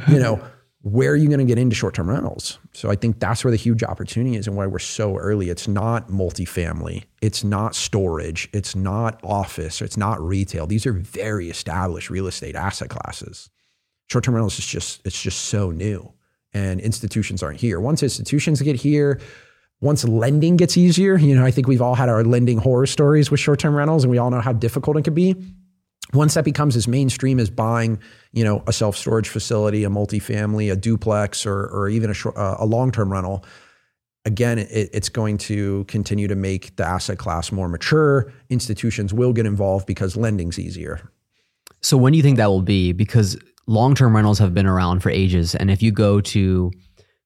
you 0.08 0.18
know, 0.18 0.42
where 0.82 1.10
are 1.10 1.16
you 1.16 1.26
going 1.26 1.40
to 1.40 1.44
get 1.44 1.58
into 1.58 1.74
short-term 1.74 2.08
rentals? 2.08 2.58
So 2.72 2.90
I 2.90 2.94
think 2.94 3.18
that's 3.18 3.42
where 3.42 3.50
the 3.50 3.56
huge 3.56 3.82
opportunity 3.82 4.36
is 4.36 4.46
and 4.46 4.56
why 4.56 4.66
we're 4.66 4.78
so 4.78 5.16
early. 5.16 5.50
It's 5.50 5.66
not 5.66 6.08
multifamily, 6.08 7.04
it's 7.20 7.42
not 7.42 7.74
storage, 7.74 8.48
it's 8.52 8.76
not 8.76 9.18
office, 9.24 9.82
it's 9.82 9.96
not 9.96 10.20
retail. 10.20 10.66
These 10.66 10.86
are 10.86 10.92
very 10.92 11.50
established 11.50 12.10
real 12.10 12.28
estate 12.28 12.54
asset 12.54 12.90
classes. 12.90 13.50
Short-term 14.08 14.34
rentals 14.34 14.58
is 14.58 14.66
just 14.66 15.04
it's 15.04 15.20
just 15.20 15.46
so 15.46 15.70
new 15.70 16.12
and 16.54 16.80
institutions 16.80 17.42
aren't 17.42 17.60
here. 17.60 17.80
Once 17.80 18.02
institutions 18.02 18.62
get 18.62 18.76
here, 18.76 19.20
once 19.80 20.04
lending 20.04 20.56
gets 20.56 20.76
easier, 20.76 21.16
you 21.16 21.34
know, 21.34 21.44
I 21.44 21.50
think 21.50 21.68
we've 21.68 21.82
all 21.82 21.94
had 21.94 22.08
our 22.08 22.24
lending 22.24 22.58
horror 22.58 22.86
stories 22.86 23.30
with 23.30 23.40
short 23.40 23.58
term 23.58 23.74
rentals 23.74 24.04
and 24.04 24.10
we 24.10 24.18
all 24.18 24.30
know 24.30 24.40
how 24.40 24.52
difficult 24.52 24.96
it 24.96 25.02
can 25.02 25.14
be. 25.14 25.34
Once 26.14 26.34
that 26.34 26.44
becomes 26.44 26.74
as 26.74 26.88
mainstream 26.88 27.38
as 27.38 27.50
buying, 27.50 27.98
you 28.32 28.42
know, 28.42 28.62
a 28.66 28.72
self 28.72 28.96
storage 28.96 29.28
facility, 29.28 29.84
a 29.84 29.88
multifamily, 29.88 30.72
a 30.72 30.76
duplex, 30.76 31.44
or, 31.44 31.66
or 31.66 31.88
even 31.88 32.10
a, 32.10 32.14
short, 32.14 32.36
uh, 32.36 32.56
a 32.58 32.66
long 32.66 32.90
term 32.90 33.12
rental, 33.12 33.44
again, 34.24 34.58
it, 34.58 34.90
it's 34.92 35.08
going 35.08 35.38
to 35.38 35.84
continue 35.84 36.28
to 36.28 36.36
make 36.36 36.76
the 36.76 36.84
asset 36.84 37.18
class 37.18 37.52
more 37.52 37.68
mature. 37.68 38.32
Institutions 38.48 39.12
will 39.12 39.32
get 39.32 39.46
involved 39.46 39.86
because 39.86 40.16
lending's 40.16 40.58
easier. 40.58 41.10
So 41.80 41.96
when 41.96 42.12
do 42.12 42.16
you 42.16 42.22
think 42.22 42.38
that 42.38 42.46
will 42.48 42.62
be? 42.62 42.92
Because 42.92 43.36
long-term 43.66 44.14
rentals 44.14 44.38
have 44.38 44.54
been 44.54 44.66
around 44.66 45.00
for 45.00 45.10
ages, 45.10 45.54
and 45.54 45.70
if 45.70 45.82
you 45.82 45.92
go 45.92 46.20
to 46.20 46.70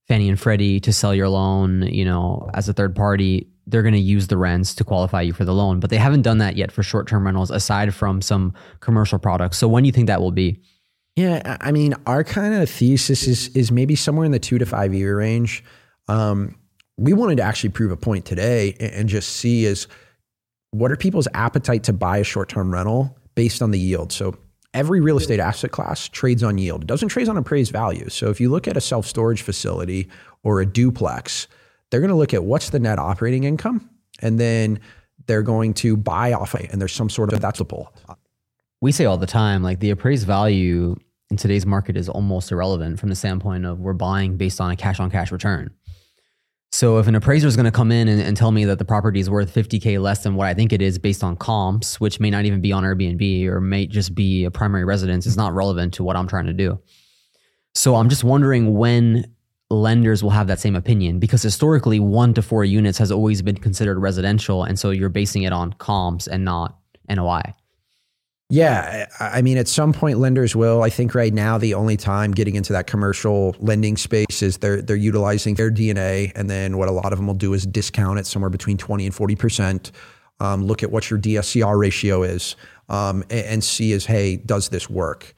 Fannie 0.08 0.28
and 0.28 0.38
Freddie 0.38 0.80
to 0.80 0.92
sell 0.92 1.14
your 1.14 1.28
loan, 1.28 1.82
you 1.82 2.04
know, 2.04 2.50
as 2.54 2.68
a 2.68 2.72
third 2.72 2.94
party, 2.94 3.48
they're 3.66 3.82
going 3.82 3.94
to 3.94 4.00
use 4.00 4.26
the 4.26 4.36
rents 4.36 4.74
to 4.74 4.84
qualify 4.84 5.22
you 5.22 5.32
for 5.32 5.44
the 5.44 5.54
loan. 5.54 5.80
But 5.80 5.90
they 5.90 5.96
haven't 5.96 6.22
done 6.22 6.38
that 6.38 6.56
yet 6.56 6.72
for 6.72 6.82
short-term 6.82 7.24
rentals, 7.24 7.50
aside 7.50 7.94
from 7.94 8.20
some 8.20 8.54
commercial 8.80 9.18
products. 9.18 9.58
So 9.58 9.68
when 9.68 9.82
do 9.82 9.86
you 9.86 9.92
think 9.92 10.08
that 10.08 10.20
will 10.20 10.32
be? 10.32 10.60
Yeah, 11.16 11.58
I 11.60 11.72
mean, 11.72 11.94
our 12.06 12.24
kind 12.24 12.54
of 12.54 12.70
thesis 12.70 13.26
is 13.26 13.48
is 13.48 13.70
maybe 13.70 13.94
somewhere 13.94 14.24
in 14.24 14.32
the 14.32 14.38
two 14.38 14.58
to 14.58 14.64
five 14.64 14.94
year 14.94 15.18
range. 15.18 15.62
Um, 16.08 16.56
we 16.96 17.12
wanted 17.12 17.36
to 17.36 17.42
actually 17.42 17.70
prove 17.70 17.90
a 17.90 17.96
point 17.96 18.24
today 18.24 18.74
and, 18.80 18.92
and 18.92 19.08
just 19.08 19.28
see 19.30 19.64
is 19.64 19.86
what 20.70 20.90
are 20.90 20.96
people's 20.96 21.28
appetite 21.34 21.84
to 21.84 21.92
buy 21.92 22.18
a 22.18 22.24
short 22.24 22.48
term 22.48 22.72
rental 22.72 23.18
based 23.34 23.60
on 23.60 23.70
the 23.70 23.78
yield. 23.78 24.12
So 24.12 24.36
every 24.74 25.00
real 25.00 25.18
estate 25.18 25.40
asset 25.40 25.70
class 25.70 26.08
trades 26.08 26.42
on 26.42 26.58
yield. 26.58 26.82
It 26.82 26.86
doesn't 26.86 27.08
trade 27.08 27.28
on 27.28 27.36
appraised 27.36 27.72
value. 27.72 28.08
So 28.08 28.30
if 28.30 28.40
you 28.40 28.50
look 28.50 28.66
at 28.66 28.76
a 28.76 28.80
self 28.80 29.06
storage 29.06 29.42
facility 29.42 30.08
or 30.42 30.60
a 30.60 30.66
duplex, 30.66 31.46
they're 31.92 32.00
going 32.00 32.08
to 32.08 32.16
look 32.16 32.32
at 32.32 32.42
what's 32.42 32.70
the 32.70 32.80
net 32.80 32.98
operating 32.98 33.44
income, 33.44 33.88
and 34.20 34.40
then 34.40 34.80
they're 35.26 35.42
going 35.42 35.74
to 35.74 35.94
buy 35.94 36.32
off 36.32 36.54
it, 36.54 36.70
and 36.72 36.80
there's 36.80 36.94
some 36.94 37.10
sort 37.10 37.34
of 37.34 37.40
that's 37.40 37.60
a 37.60 37.66
pull. 37.66 37.94
We 38.80 38.92
say 38.92 39.04
all 39.04 39.18
the 39.18 39.26
time, 39.26 39.62
like 39.62 39.78
the 39.78 39.90
appraised 39.90 40.26
value 40.26 40.96
in 41.30 41.36
today's 41.36 41.66
market 41.66 41.98
is 41.98 42.08
almost 42.08 42.50
irrelevant 42.50 42.98
from 42.98 43.10
the 43.10 43.14
standpoint 43.14 43.66
of 43.66 43.78
we're 43.78 43.92
buying 43.92 44.38
based 44.38 44.58
on 44.58 44.70
a 44.70 44.76
cash 44.76 45.00
on 45.00 45.10
cash 45.10 45.30
return. 45.30 45.70
So 46.72 46.96
if 46.96 47.06
an 47.08 47.14
appraiser 47.14 47.46
is 47.46 47.56
going 47.56 47.66
to 47.66 47.70
come 47.70 47.92
in 47.92 48.08
and, 48.08 48.22
and, 48.22 48.34
tell 48.34 48.50
me 48.50 48.64
that 48.64 48.78
the 48.78 48.84
property 48.86 49.20
is 49.20 49.28
worth 49.28 49.54
50k 49.54 50.00
less 50.00 50.22
than 50.22 50.34
what 50.34 50.46
I 50.46 50.54
think 50.54 50.72
it 50.72 50.80
is 50.80 50.98
based 50.98 51.22
on 51.22 51.36
comps, 51.36 52.00
which 52.00 52.18
may 52.18 52.30
not 52.30 52.46
even 52.46 52.62
be 52.62 52.72
on 52.72 52.84
Airbnb 52.84 53.46
or 53.48 53.60
may 53.60 53.86
just 53.86 54.14
be 54.14 54.44
a 54.44 54.50
primary 54.50 54.86
residence, 54.86 55.26
is 55.26 55.36
not 55.36 55.52
relevant 55.52 55.92
to 55.94 56.04
what 56.04 56.16
I'm 56.16 56.26
trying 56.26 56.46
to 56.46 56.54
do. 56.54 56.80
So 57.74 57.96
I'm 57.96 58.08
just 58.08 58.24
wondering 58.24 58.72
when 58.72 59.26
lenders 59.72 60.22
will 60.22 60.30
have 60.30 60.46
that 60.46 60.60
same 60.60 60.76
opinion 60.76 61.18
because 61.18 61.42
historically 61.42 61.98
one 61.98 62.34
to 62.34 62.42
four 62.42 62.64
units 62.64 62.98
has 62.98 63.10
always 63.10 63.42
been 63.42 63.56
considered 63.56 63.98
residential 63.98 64.62
and 64.64 64.78
so 64.78 64.90
you're 64.90 65.08
basing 65.08 65.42
it 65.42 65.52
on 65.52 65.72
comps 65.74 66.26
and 66.26 66.44
not 66.44 66.78
NOI. 67.08 67.42
Yeah, 68.54 69.06
I 69.18 69.40
mean, 69.40 69.56
at 69.56 69.66
some 69.66 69.94
point, 69.94 70.18
lenders 70.18 70.54
will. 70.54 70.82
I 70.82 70.90
think 70.90 71.14
right 71.14 71.32
now, 71.32 71.56
the 71.56 71.72
only 71.72 71.96
time 71.96 72.32
getting 72.32 72.54
into 72.54 72.74
that 72.74 72.86
commercial 72.86 73.56
lending 73.60 73.96
space 73.96 74.42
is 74.42 74.58
they're 74.58 74.82
they're 74.82 74.94
utilizing 74.94 75.56
AirDNA, 75.56 76.32
and 76.34 76.50
then 76.50 76.76
what 76.76 76.88
a 76.88 76.92
lot 76.92 77.14
of 77.14 77.18
them 77.18 77.26
will 77.26 77.32
do 77.32 77.54
is 77.54 77.64
discount 77.64 78.18
it 78.18 78.26
somewhere 78.26 78.50
between 78.50 78.76
twenty 78.76 79.06
and 79.06 79.14
forty 79.14 79.36
percent. 79.36 79.90
Um, 80.38 80.66
look 80.66 80.82
at 80.82 80.90
what 80.90 81.08
your 81.08 81.18
DSCR 81.18 81.78
ratio 81.78 82.24
is, 82.24 82.56
um, 82.90 83.22
and, 83.30 83.46
and, 83.46 83.64
see 83.64 83.92
is 83.92 84.04
hey, 84.04 84.36
does 84.36 84.68
this 84.68 84.90
work? 84.90 85.34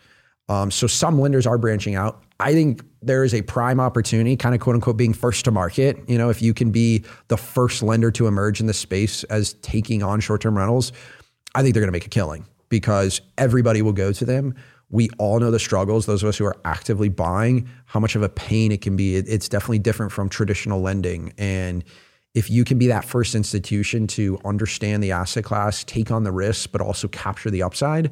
Um, 0.49 0.73
so 0.73 0.89
some 0.89 1.21
lenders 1.21 1.47
are 1.47 1.57
branching 1.57 1.95
out. 1.95 2.25
I 2.41 2.53
think 2.53 2.83
there 3.07 3.25
is 3.25 3.35
a 3.35 3.43
prime 3.43 3.81
opportunity, 3.81 4.37
kind 4.37 4.55
of 4.55 4.61
quote 4.61 4.75
unquote, 4.75 4.97
being 4.97 5.13
first 5.13 5.45
to 5.45 5.51
market. 5.51 5.99
You 6.09 6.19
know, 6.19 6.31
if 6.31 6.43
you 6.43 6.55
can 6.55 6.71
be 6.71 7.05
the 7.29 7.37
first 7.37 7.83
lender 7.83 8.11
to 8.13 8.27
emerge 8.27 8.61
in 8.61 8.67
the 8.67 8.75
space 8.75 9.25
as 9.25 9.55
taking 9.55 10.03
on 10.03 10.21
short 10.21 10.41
term 10.41 10.57
rentals, 10.57 10.93
I 11.55 11.63
think 11.63 11.75
they're 11.75 11.83
going 11.83 11.89
to 11.89 11.93
make 11.93 12.07
a 12.07 12.11
killing 12.11 12.47
because 12.69 13.21
everybody 13.39 13.83
will 13.83 13.93
go 13.93 14.13
to 14.13 14.25
them. 14.25 14.55
We 14.91 15.09
all 15.19 15.41
know 15.41 15.51
the 15.51 15.59
struggles, 15.59 16.07
those 16.07 16.23
of 16.23 16.29
us 16.29 16.37
who 16.39 16.45
are 16.45 16.57
actively 16.65 17.09
buying, 17.09 17.69
how 17.87 18.01
much 18.01 18.17
of 18.17 18.23
a 18.23 18.29
pain 18.29 18.73
it 18.73 18.81
can 18.81 18.97
be. 18.97 19.17
It, 19.17 19.29
it's 19.29 19.49
definitely 19.49 19.79
different 19.81 20.13
from 20.13 20.29
traditional 20.29 20.81
lending. 20.81 21.33
And 21.39 21.85
if 22.35 22.51
you 22.51 22.65
can 22.65 22.79
be 22.79 22.89
that 22.89 23.05
first 23.05 23.35
institution 23.35 24.07
to 24.09 24.39
understand 24.45 25.03
the 25.03 25.13
asset 25.13 25.45
class, 25.45 25.85
take 25.85 26.11
on 26.11 26.25
the 26.25 26.33
risk, 26.33 26.73
but 26.73 26.81
also 26.81 27.09
capture 27.09 27.51
the 27.51 27.63
upside, 27.63 28.11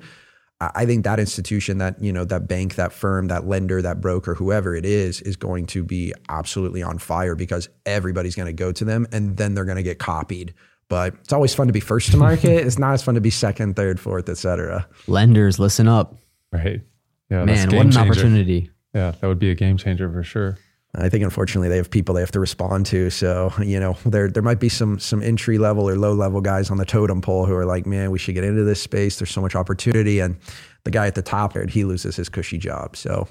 I 0.74 0.86
think 0.86 1.04
that 1.04 1.18
institution, 1.18 1.78
that 1.78 2.02
you 2.02 2.12
know, 2.12 2.24
that 2.24 2.46
bank, 2.48 2.74
that 2.76 2.92
firm, 2.92 3.28
that 3.28 3.46
lender, 3.46 3.82
that 3.82 4.00
broker, 4.00 4.34
whoever 4.34 4.74
it 4.74 4.84
is, 4.84 5.20
is 5.22 5.36
going 5.36 5.66
to 5.66 5.82
be 5.82 6.12
absolutely 6.28 6.82
on 6.82 6.98
fire 6.98 7.34
because 7.34 7.68
everybody's 7.86 8.34
going 8.34 8.46
to 8.46 8.52
go 8.52 8.72
to 8.72 8.84
them, 8.84 9.06
and 9.12 9.36
then 9.36 9.54
they're 9.54 9.64
going 9.64 9.76
to 9.76 9.82
get 9.82 9.98
copied 9.98 10.54
but 10.92 11.14
it's 11.22 11.32
always 11.32 11.54
fun 11.54 11.68
to 11.68 11.72
be 11.72 11.80
first 11.80 12.10
to 12.10 12.18
market. 12.18 12.66
it's 12.66 12.78
not 12.78 12.92
as 12.92 13.02
fun 13.02 13.14
to 13.14 13.20
be 13.22 13.30
second, 13.30 13.76
third, 13.76 13.98
fourth, 13.98 14.28
etc. 14.28 14.86
Lenders, 15.06 15.58
listen 15.58 15.88
up. 15.88 16.16
Right. 16.52 16.82
Yeah. 17.30 17.46
Man, 17.46 17.68
what 17.74 17.86
an 17.86 17.92
changer. 17.92 18.00
opportunity. 18.00 18.70
Yeah, 18.94 19.12
that 19.18 19.26
would 19.26 19.38
be 19.38 19.50
a 19.50 19.54
game 19.54 19.78
changer 19.78 20.12
for 20.12 20.22
sure. 20.22 20.58
I 20.94 21.08
think 21.08 21.24
unfortunately 21.24 21.70
they 21.70 21.78
have 21.78 21.90
people 21.90 22.14
they 22.14 22.20
have 22.20 22.32
to 22.32 22.40
respond 22.40 22.84
to. 22.86 23.08
So 23.10 23.52
you 23.62 23.80
know 23.80 23.96
there 24.04 24.28
there 24.28 24.42
might 24.42 24.60
be 24.60 24.68
some 24.68 24.98
some 24.98 25.22
entry 25.22 25.58
level 25.58 25.88
or 25.88 25.96
low 25.96 26.12
level 26.12 26.40
guys 26.40 26.70
on 26.70 26.76
the 26.76 26.84
totem 26.84 27.20
pole 27.20 27.46
who 27.46 27.54
are 27.54 27.64
like, 27.64 27.86
man, 27.86 28.10
we 28.10 28.18
should 28.18 28.34
get 28.34 28.44
into 28.44 28.64
this 28.64 28.82
space. 28.82 29.18
There's 29.18 29.30
so 29.30 29.40
much 29.40 29.54
opportunity, 29.54 30.20
and 30.20 30.36
the 30.84 30.90
guy 30.90 31.06
at 31.06 31.14
the 31.14 31.22
top 31.22 31.54
there, 31.54 31.66
he 31.66 31.84
loses 31.84 32.16
his 32.16 32.28
cushy 32.28 32.58
job. 32.58 32.96
So, 32.96 33.26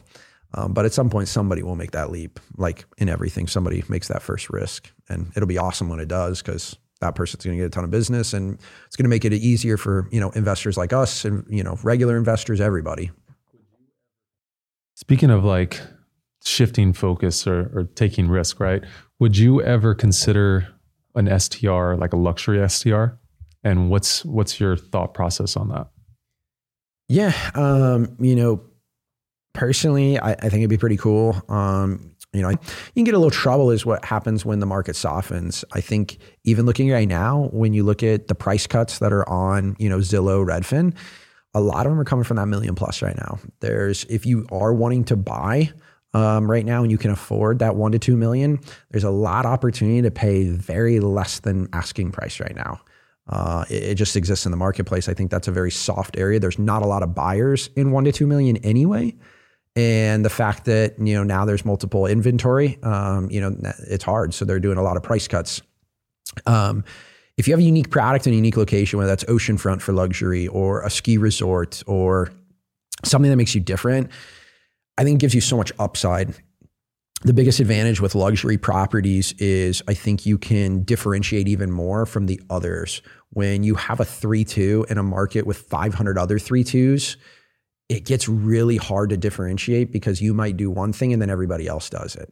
um, 0.56 0.74
but 0.74 0.86
at 0.86 0.94
some 0.94 1.10
point 1.10 1.28
somebody 1.28 1.62
will 1.62 1.76
make 1.76 1.92
that 1.92 2.10
leap. 2.10 2.40
Like 2.58 2.86
in 2.98 3.10
everything, 3.10 3.48
somebody 3.48 3.84
makes 3.88 4.08
that 4.08 4.24
first 4.24 4.50
risk, 4.50 4.92
and 5.08 5.32
it'll 5.36 5.48
be 5.48 5.60
awesome 5.60 5.88
when 5.88 6.00
it 6.00 6.08
does 6.08 6.42
because 6.42 6.76
that 7.02 7.16
person's 7.16 7.44
going 7.44 7.58
to 7.58 7.62
get 7.62 7.68
a 7.68 7.70
ton 7.70 7.84
of 7.84 7.92
business 7.92 8.34
and 8.34 8.60
it's 8.86 8.96
going 8.96 9.06
to 9.06 9.10
make 9.10 9.26
it 9.26 9.34
easier 9.34 9.76
for 9.76 10.08
you 10.12 10.20
know 10.20 10.30
investors 10.32 10.78
like 10.78 10.94
us 10.94 11.26
and 11.26 11.44
you 11.50 11.64
know 11.64 11.78
regular 11.84 12.16
investors 12.16 12.62
everybody 12.62 13.10
speaking 14.94 15.32
of 15.32 15.44
like 15.44 15.82
shifting 16.44 16.94
focus 16.94 17.46
or, 17.46 17.72
or 17.74 17.84
taking 17.96 18.28
risk 18.28 18.60
right 18.60 18.84
would 19.20 19.38
you 19.38 19.62
ever 19.62 19.94
consider 19.94 20.68
an 21.16 21.40
str 21.40 21.94
like 21.94 22.14
a 22.14 22.18
luxury 22.18 22.68
str 22.70 23.06
and 23.64 23.90
what's 23.90 24.26
what's 24.26 24.60
your 24.60 24.76
thought 24.76 25.14
process 25.14 25.56
on 25.56 25.70
that 25.70 25.88
yeah 27.08 27.34
um, 27.56 28.16
you 28.20 28.36
know 28.36 28.62
personally 29.54 30.18
I, 30.18 30.32
I, 30.32 30.50
think 30.50 30.56
it'd 30.56 30.70
be 30.70 30.78
pretty 30.78 30.98
cool 30.98 31.42
um, 31.50 32.12
you 32.34 32.42
know, 32.42 32.50
you 32.50 32.58
can 32.96 33.04
get 33.04 33.14
a 33.14 33.18
little 33.18 33.30
trouble 33.30 33.72
is 33.72 33.86
what 33.86 34.06
happens 34.06 34.46
when 34.46 34.60
the 34.60 34.66
market 34.66 34.96
softens. 34.96 35.66
I 35.74 35.82
think 35.82 36.18
even 36.46 36.66
looking 36.66 36.90
right 36.90 37.08
now, 37.08 37.50
when 37.52 37.74
you 37.74 37.84
look 37.84 38.04
at 38.04 38.30
the 38.30 38.36
price 38.36 38.68
cuts 38.68 39.00
that 39.00 39.12
are 39.12 39.28
on, 39.28 39.76
you 39.80 39.90
know, 39.90 39.98
Zillow, 39.98 40.46
Redfin, 40.46 40.96
a 41.54 41.60
lot 41.60 41.86
of 41.86 41.92
them 41.92 42.00
are 42.00 42.06
coming 42.06 42.24
from 42.24 42.38
that 42.38 42.46
million 42.46 42.74
plus 42.74 43.02
right 43.02 43.18
now. 43.18 43.38
There's 43.60 44.06
if 44.06 44.26
you 44.26 44.48
are 44.50 44.74
wanting 44.74 45.04
to 45.06 45.18
buy 45.18 45.72
um, 46.14 46.50
right 46.50 46.66
now 46.66 46.82
and 46.82 46.92
you 46.92 46.98
can 46.98 47.12
afford 47.12 47.60
that 47.60 47.76
one 47.76 47.92
to 47.94 48.00
two 48.00 48.18
million, 48.18 48.60
there's 48.90 49.04
a 49.04 49.10
lot 49.12 49.46
of 49.46 49.52
opportunity 49.52 50.02
to 50.02 50.12
pay 50.12 50.50
very 50.50 51.00
less 51.00 51.40
than 51.40 51.70
asking 51.74 52.12
price 52.12 52.40
right 52.40 52.56
now. 52.56 52.82
Uh, 53.30 53.64
it, 53.70 53.84
it, 53.84 53.96
just 53.96 54.16
exists 54.16 54.46
in 54.46 54.52
the 54.52 54.58
marketplace. 54.58 55.08
I 55.08 55.14
think 55.14 55.32
that's 55.32 55.48
a 55.48 55.52
very 55.52 55.72
soft 55.72 56.18
area. 56.18 56.40
There's 56.40 56.60
not 56.60 56.82
a 56.82 56.88
lot 56.88 57.04
of 57.04 57.16
buyers 57.16 57.70
in 57.76 57.92
one 57.92 58.04
to 58.06 58.12
two 58.12 58.28
million 58.28 58.58
anyway 58.58 59.16
and 59.76 60.26
the 60.26 60.30
fact 60.30 60.66
that 60.66 60.96
you 61.00 61.14
know 61.14 61.24
now 61.24 61.46
there's 61.46 61.64
multiple 61.64 62.06
inventory 62.06 62.78
um, 62.84 63.30
you 63.32 63.40
know 63.40 63.56
it's 63.88 64.04
hard 64.04 64.34
so 64.34 64.44
they're 64.44 64.60
doing 64.60 64.78
a 64.78 64.84
lot 64.84 64.98
of 64.98 65.04
price 65.04 65.28
cuts 65.28 65.62
um, 66.46 66.84
if 67.38 67.48
you 67.48 67.54
have 67.54 67.60
a 67.60 67.64
unique 67.64 67.90
product 67.90 68.28
in 68.28 68.34
a 68.34 68.36
unique 68.36 68.58
location 68.58 68.98
whether 69.00 69.10
that's 69.10 69.24
oceanfront 69.26 69.82
for 69.82 69.94
luxury 69.94 70.48
or 70.48 70.82
a 70.82 70.90
ski 70.90 71.18
resort 71.18 71.84
or 71.88 72.32
something 73.04 73.30
that 73.30 73.38
makes 73.38 73.56
you 73.56 73.62
different 73.62 74.10
i 75.02 75.04
think 75.04 75.20
gives 75.20 75.36
you 75.36 75.42
so 75.42 75.58
much 75.58 75.72
upside 75.80 76.34
the 77.24 77.34
biggest 77.34 77.60
advantage 77.60 78.02
with 78.02 78.16
luxury 78.16 78.58
properties 78.58 79.34
is 79.34 79.82
i 79.88 79.94
think 79.94 80.26
you 80.26 80.38
can 80.38 80.84
differentiate 80.84 81.48
even 81.48 81.72
more 81.72 82.06
from 82.06 82.28
the 82.28 82.40
others 82.50 83.02
when 83.32 83.64
you 83.64 83.76
have 83.76 84.00
a 84.00 84.06
3-2 84.06 84.90
in 84.92 84.98
a 84.98 85.04
market 85.04 85.46
with 85.46 85.58
500 85.58 86.18
other 86.18 86.38
3-2s 86.38 87.18
it 87.92 88.06
gets 88.06 88.30
really 88.30 88.78
hard 88.78 89.10
to 89.10 89.18
differentiate 89.18 89.92
because 89.92 90.22
you 90.22 90.34
might 90.34 90.56
do 90.56 90.72
one 90.72 90.94
thing 90.94 91.12
and 91.12 91.22
then 91.22 91.30
everybody 91.30 91.68
else 91.68 91.90
does 91.90 92.16
it. 92.16 92.32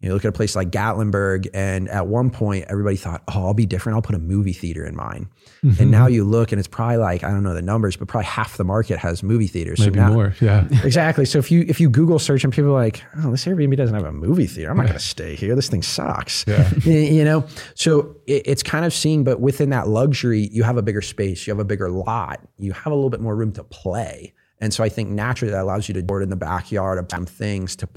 You 0.00 0.14
look 0.14 0.24
at 0.24 0.28
a 0.28 0.32
place 0.32 0.56
like 0.56 0.70
Gatlinburg, 0.70 1.48
and 1.52 1.86
at 1.90 2.06
one 2.06 2.30
point, 2.30 2.64
everybody 2.68 2.96
thought, 2.96 3.22
"Oh, 3.28 3.44
I'll 3.44 3.54
be 3.54 3.66
different. 3.66 3.96
I'll 3.96 4.02
put 4.02 4.14
a 4.14 4.18
movie 4.18 4.54
theater 4.54 4.86
in 4.86 4.96
mine." 4.96 5.28
Mm-hmm. 5.62 5.82
And 5.82 5.90
now 5.90 6.06
you 6.06 6.24
look, 6.24 6.52
and 6.52 6.58
it's 6.58 6.68
probably 6.68 6.96
like 6.96 7.22
I 7.22 7.28
don't 7.28 7.42
know 7.42 7.52
the 7.52 7.60
numbers, 7.60 7.96
but 7.96 8.08
probably 8.08 8.24
half 8.24 8.56
the 8.56 8.64
market 8.64 8.98
has 8.98 9.22
movie 9.22 9.46
theaters. 9.46 9.78
Maybe 9.78 9.98
so 9.98 10.06
now, 10.06 10.12
more, 10.14 10.34
yeah. 10.40 10.66
exactly. 10.84 11.26
So 11.26 11.38
if 11.38 11.50
you 11.50 11.66
if 11.68 11.80
you 11.80 11.90
Google 11.90 12.18
search 12.18 12.44
and 12.44 12.52
people 12.52 12.70
are 12.70 12.82
like, 12.82 13.02
"Oh, 13.18 13.30
this 13.30 13.44
Airbnb 13.44 13.76
doesn't 13.76 13.94
have 13.94 14.06
a 14.06 14.12
movie 14.12 14.46
theater. 14.46 14.70
I'm 14.70 14.78
not 14.78 14.84
going 14.86 14.98
to 14.98 15.04
stay 15.04 15.36
here. 15.36 15.54
This 15.54 15.68
thing 15.68 15.82
sucks." 15.82 16.46
Yeah. 16.48 16.70
you 16.84 17.24
know, 17.24 17.46
so 17.74 18.16
it, 18.26 18.42
it's 18.46 18.62
kind 18.62 18.86
of 18.86 18.94
seeing, 18.94 19.22
but 19.22 19.40
within 19.40 19.68
that 19.70 19.86
luxury, 19.86 20.48
you 20.50 20.62
have 20.62 20.78
a 20.78 20.82
bigger 20.82 21.02
space, 21.02 21.46
you 21.46 21.50
have 21.50 21.60
a 21.60 21.64
bigger 21.64 21.90
lot, 21.90 22.40
you 22.56 22.72
have 22.72 22.86
a 22.86 22.94
little 22.94 23.10
bit 23.10 23.20
more 23.20 23.36
room 23.36 23.52
to 23.52 23.64
play. 23.64 24.32
And 24.62 24.72
so 24.72 24.84
I 24.84 24.88
think 24.88 25.10
naturally 25.10 25.52
that 25.52 25.62
allows 25.62 25.88
you 25.88 25.94
to 25.94 26.02
board 26.02 26.22
in 26.22 26.30
the 26.30 26.36
backyard 26.36 26.98
of 26.98 27.06
some 27.10 27.26
things 27.26 27.76
to 27.76 27.88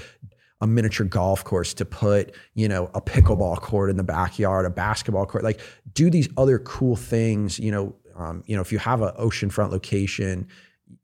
a 0.64 0.66
miniature 0.66 1.06
golf 1.06 1.44
course, 1.44 1.74
to 1.74 1.84
put, 1.84 2.34
you 2.54 2.66
know, 2.66 2.90
a 2.94 3.00
pickleball 3.00 3.60
court 3.60 3.90
in 3.90 3.98
the 3.98 4.02
backyard, 4.02 4.64
a 4.64 4.70
basketball 4.70 5.26
court, 5.26 5.44
like 5.44 5.60
do 5.92 6.08
these 6.08 6.26
other 6.38 6.58
cool 6.58 6.96
things, 6.96 7.58
you 7.58 7.70
know, 7.70 7.94
um, 8.16 8.42
you 8.46 8.56
know, 8.56 8.62
if 8.62 8.72
you 8.72 8.78
have 8.78 9.02
an 9.02 9.12
oceanfront 9.16 9.70
location, 9.70 10.48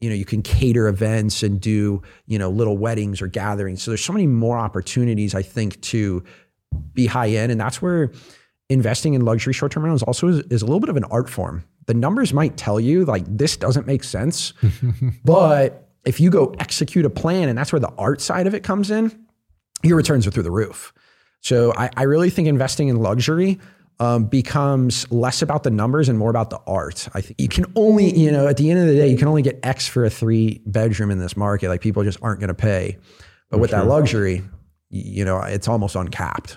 you 0.00 0.08
know, 0.08 0.16
you 0.16 0.24
can 0.24 0.40
cater 0.40 0.88
events 0.88 1.42
and 1.42 1.60
do, 1.60 2.00
you 2.26 2.38
know, 2.38 2.48
little 2.48 2.78
weddings 2.78 3.20
or 3.20 3.26
gatherings. 3.26 3.82
So 3.82 3.90
there's 3.90 4.02
so 4.02 4.14
many 4.14 4.26
more 4.26 4.56
opportunities, 4.56 5.34
I 5.34 5.42
think, 5.42 5.78
to 5.82 6.24
be 6.94 7.06
high 7.06 7.28
end. 7.28 7.52
And 7.52 7.60
that's 7.60 7.82
where 7.82 8.10
investing 8.70 9.12
in 9.12 9.26
luxury 9.26 9.52
short 9.52 9.72
term 9.72 9.82
rentals 9.82 10.02
also 10.02 10.28
is, 10.28 10.38
is, 10.50 10.62
a 10.62 10.64
little 10.64 10.80
bit 10.80 10.88
of 10.88 10.96
an 10.96 11.04
art 11.04 11.28
form. 11.28 11.64
The 11.84 11.92
numbers 11.94 12.32
might 12.32 12.56
tell 12.56 12.80
you 12.80 13.04
like 13.04 13.24
this 13.26 13.58
doesn't 13.58 13.86
make 13.86 14.04
sense, 14.04 14.54
but 15.24 15.90
if 16.06 16.18
you 16.18 16.30
go 16.30 16.54
execute 16.58 17.04
a 17.04 17.10
plan, 17.10 17.50
and 17.50 17.58
that's 17.58 17.72
where 17.72 17.80
the 17.80 17.92
art 17.98 18.22
side 18.22 18.46
of 18.46 18.54
it 18.54 18.62
comes 18.62 18.90
in, 18.90 19.26
your 19.82 19.96
returns 19.96 20.26
are 20.26 20.30
through 20.30 20.42
the 20.42 20.50
roof. 20.50 20.92
So 21.40 21.72
I, 21.76 21.90
I 21.96 22.02
really 22.04 22.30
think 22.30 22.48
investing 22.48 22.88
in 22.88 22.96
luxury 22.96 23.58
um, 23.98 24.24
becomes 24.24 25.10
less 25.12 25.42
about 25.42 25.62
the 25.62 25.70
numbers 25.70 26.08
and 26.08 26.18
more 26.18 26.30
about 26.30 26.50
the 26.50 26.60
art. 26.66 27.08
I 27.12 27.20
think 27.20 27.40
you 27.40 27.48
can 27.48 27.66
only, 27.76 28.18
you 28.18 28.30
know, 28.32 28.46
at 28.46 28.56
the 28.56 28.70
end 28.70 28.80
of 28.80 28.86
the 28.86 28.94
day, 28.94 29.08
you 29.08 29.16
can 29.16 29.28
only 29.28 29.42
get 29.42 29.60
X 29.62 29.86
for 29.86 30.04
a 30.04 30.10
three 30.10 30.62
bedroom 30.66 31.10
in 31.10 31.18
this 31.18 31.36
market. 31.36 31.68
Like 31.68 31.80
people 31.82 32.02
just 32.02 32.18
aren't 32.22 32.40
going 32.40 32.48
to 32.48 32.54
pay. 32.54 32.98
But 33.50 33.58
with 33.58 33.72
that 33.72 33.86
luxury, 33.86 34.42
you 34.88 35.24
know, 35.24 35.40
it's 35.42 35.68
almost 35.68 35.96
uncapped. 35.96 36.56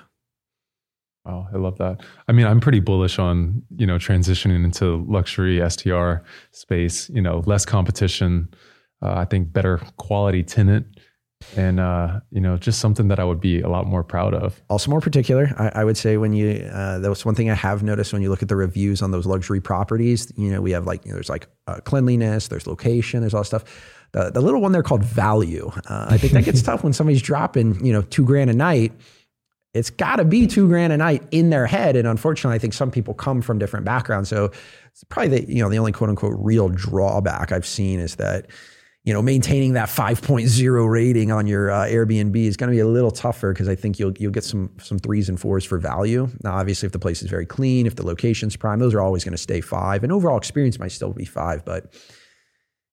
Oh, 1.26 1.48
I 1.54 1.58
love 1.58 1.78
that. 1.78 2.02
I 2.28 2.34
mean, 2.34 2.46
I'm 2.46 2.60
pretty 2.60 2.80
bullish 2.80 3.18
on, 3.18 3.64
you 3.76 3.88
know, 3.88 3.96
transitioning 3.96 4.64
into 4.64 5.06
luxury 5.08 5.62
STR 5.70 6.16
space, 6.52 7.10
you 7.10 7.22
know, 7.22 7.44
less 7.46 7.66
competition. 7.66 8.54
Uh, 9.02 9.14
I 9.16 9.26
think 9.26 9.52
better 9.52 9.80
quality 9.98 10.44
tenant 10.44 10.86
and 11.56 11.80
uh, 11.80 12.20
you 12.32 12.42
know 12.42 12.58
just 12.58 12.80
something 12.80 13.08
that 13.08 13.20
i 13.20 13.24
would 13.24 13.40
be 13.40 13.62
a 13.62 13.70
lot 13.70 13.86
more 13.86 14.04
proud 14.04 14.34
of. 14.34 14.62
Also 14.70 14.90
more 14.90 15.02
particular 15.02 15.54
i, 15.58 15.82
I 15.82 15.84
would 15.84 15.98
say 15.98 16.18
when 16.18 16.34
you 16.34 16.70
uh, 16.72 17.00
that 17.00 17.10
was 17.10 17.26
one 17.26 17.36
thing 17.36 17.50
i 17.50 17.54
have 17.54 17.84
noticed 17.84 18.14
when 18.14 18.22
you 18.22 18.30
look 18.30 18.42
at 18.42 18.50
the 18.50 18.56
reviews 18.56 19.02
on 19.02 19.12
those 19.12 19.26
luxury 19.26 19.62
properties 19.62 20.32
you 20.36 20.52
know 20.52 20.62
we 20.62 20.72
have 20.72 20.86
like 20.86 21.06
you 21.06 21.12
know, 21.12 21.16
there's 21.16 21.30
like 21.30 21.48
uh, 21.68 21.80
cleanliness 21.82 22.48
there's 22.48 22.68
location 22.68 23.22
there's 23.22 23.34
all 23.34 23.42
that 23.42 23.48
stuff. 23.48 23.64
The, 24.12 24.30
the 24.30 24.42
little 24.42 24.62
one 24.62 24.74
there 24.74 24.84
called 24.84 25.04
value 25.04 25.72
uh, 25.90 26.08
i 26.10 26.18
think 26.18 26.34
that 26.34 26.46
gets 26.46 26.62
tough 26.70 26.84
when 26.84 26.94
somebody's 26.94 27.22
dropping 27.22 27.84
you 27.86 27.94
know 27.94 28.02
two 28.02 28.26
grand 28.26 28.50
a 28.50 28.54
night. 28.54 28.94
It's 29.74 29.90
got 29.90 30.18
to 30.18 30.26
be 30.26 30.46
two 30.46 30.68
grand 30.68 30.94
a 30.94 30.98
night 30.98 31.24
in 31.32 31.50
their 31.50 31.66
head 31.66 31.96
and 31.96 32.08
unfortunately 32.08 32.56
i 32.56 32.60
think 32.60 32.74
some 32.74 32.92
people 32.92 33.16
come 33.16 33.42
from 33.42 33.58
different 33.58 33.86
backgrounds. 33.86 34.30
So 34.30 34.52
it's 34.92 35.04
probably 35.06 35.40
the 35.40 35.52
you 35.52 35.64
know 35.64 35.70
the 35.70 35.80
only 35.80 35.92
quote 35.92 36.12
unquote 36.12 36.36
real 36.38 36.70
drawback 36.70 37.52
i've 37.52 37.66
seen 37.66 38.00
is 38.00 38.18
that 38.18 38.46
you 39.04 39.14
know, 39.14 39.22
maintaining 39.22 39.74
that 39.74 39.90
5.0 39.90 40.90
rating 40.90 41.32
on 41.32 41.46
your 41.46 41.70
uh, 41.70 41.86
Airbnb 41.86 42.36
is 42.38 42.56
going 42.56 42.70
to 42.70 42.76
be 42.76 42.80
a 42.80 42.88
little 42.88 43.12
tougher 43.12 43.52
because 43.52 43.68
I 43.68 43.76
think 43.76 44.00
you'll 44.00 44.14
you'll 44.18 44.32
get 44.32 44.46
some 44.46 44.72
some 44.82 44.98
threes 44.98 45.28
and 45.28 45.40
fours 45.40 45.66
for 45.66 45.78
value. 45.78 46.30
Now, 46.44 46.54
obviously, 46.54 46.86
if 46.86 46.94
the 46.94 47.00
place 47.00 47.22
is 47.22 47.30
very 47.30 47.46
clean, 47.46 47.86
if 47.86 47.96
the 47.96 48.06
location's 48.06 48.56
prime, 48.56 48.80
those 48.80 48.94
are 48.94 49.02
always 49.02 49.26
going 49.26 49.34
to 49.34 49.38
stay 49.38 49.60
five, 49.60 50.04
and 50.04 50.14
overall 50.14 50.38
experience 50.38 50.80
might 50.80 50.94
still 50.94 51.12
be 51.12 51.26
five. 51.26 51.66
But 51.66 51.94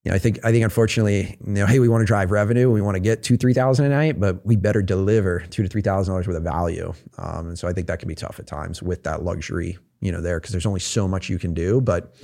you 0.03 0.11
know, 0.11 0.16
I 0.16 0.18
think 0.18 0.44
I 0.44 0.51
think 0.51 0.64
unfortunately, 0.64 1.37
you 1.46 1.53
know, 1.53 1.66
hey, 1.66 1.79
we 1.79 1.88
want 1.88 2.03
to 2.03 2.07
drive 2.07 2.33
revenue, 2.33 2.73
we 2.73 2.81
want 2.81 2.96
to 2.96 3.01
get 3.01 3.23
two 3.23 3.37
three 3.37 3.55
thousand 3.55 3.87
a 3.87 3.90
night, 3.90 4.18
but 4.18 4.44
we 4.44 4.57
better 4.57 4.83
deliver 4.83 5.40
two 5.51 5.62
to 5.62 5.68
three 5.68 5.83
thousand 5.83 6.12
dollars 6.12 6.27
worth 6.27 6.37
of 6.37 6.42
value. 6.42 6.92
Um, 7.18 7.49
and 7.49 7.59
so 7.59 7.68
I 7.68 7.73
think 7.73 7.87
that 7.87 8.01
can 8.01 8.09
be 8.09 8.16
tough 8.16 8.40
at 8.40 8.49
times 8.49 8.83
with 8.83 9.05
that 9.05 9.23
luxury, 9.23 9.79
you 10.01 10.11
know, 10.11 10.20
there 10.20 10.40
because 10.40 10.51
there's 10.51 10.66
only 10.66 10.81
so 10.81 11.07
much 11.07 11.29
you 11.29 11.38
can 11.38 11.55
do, 11.55 11.81
but 11.81 12.16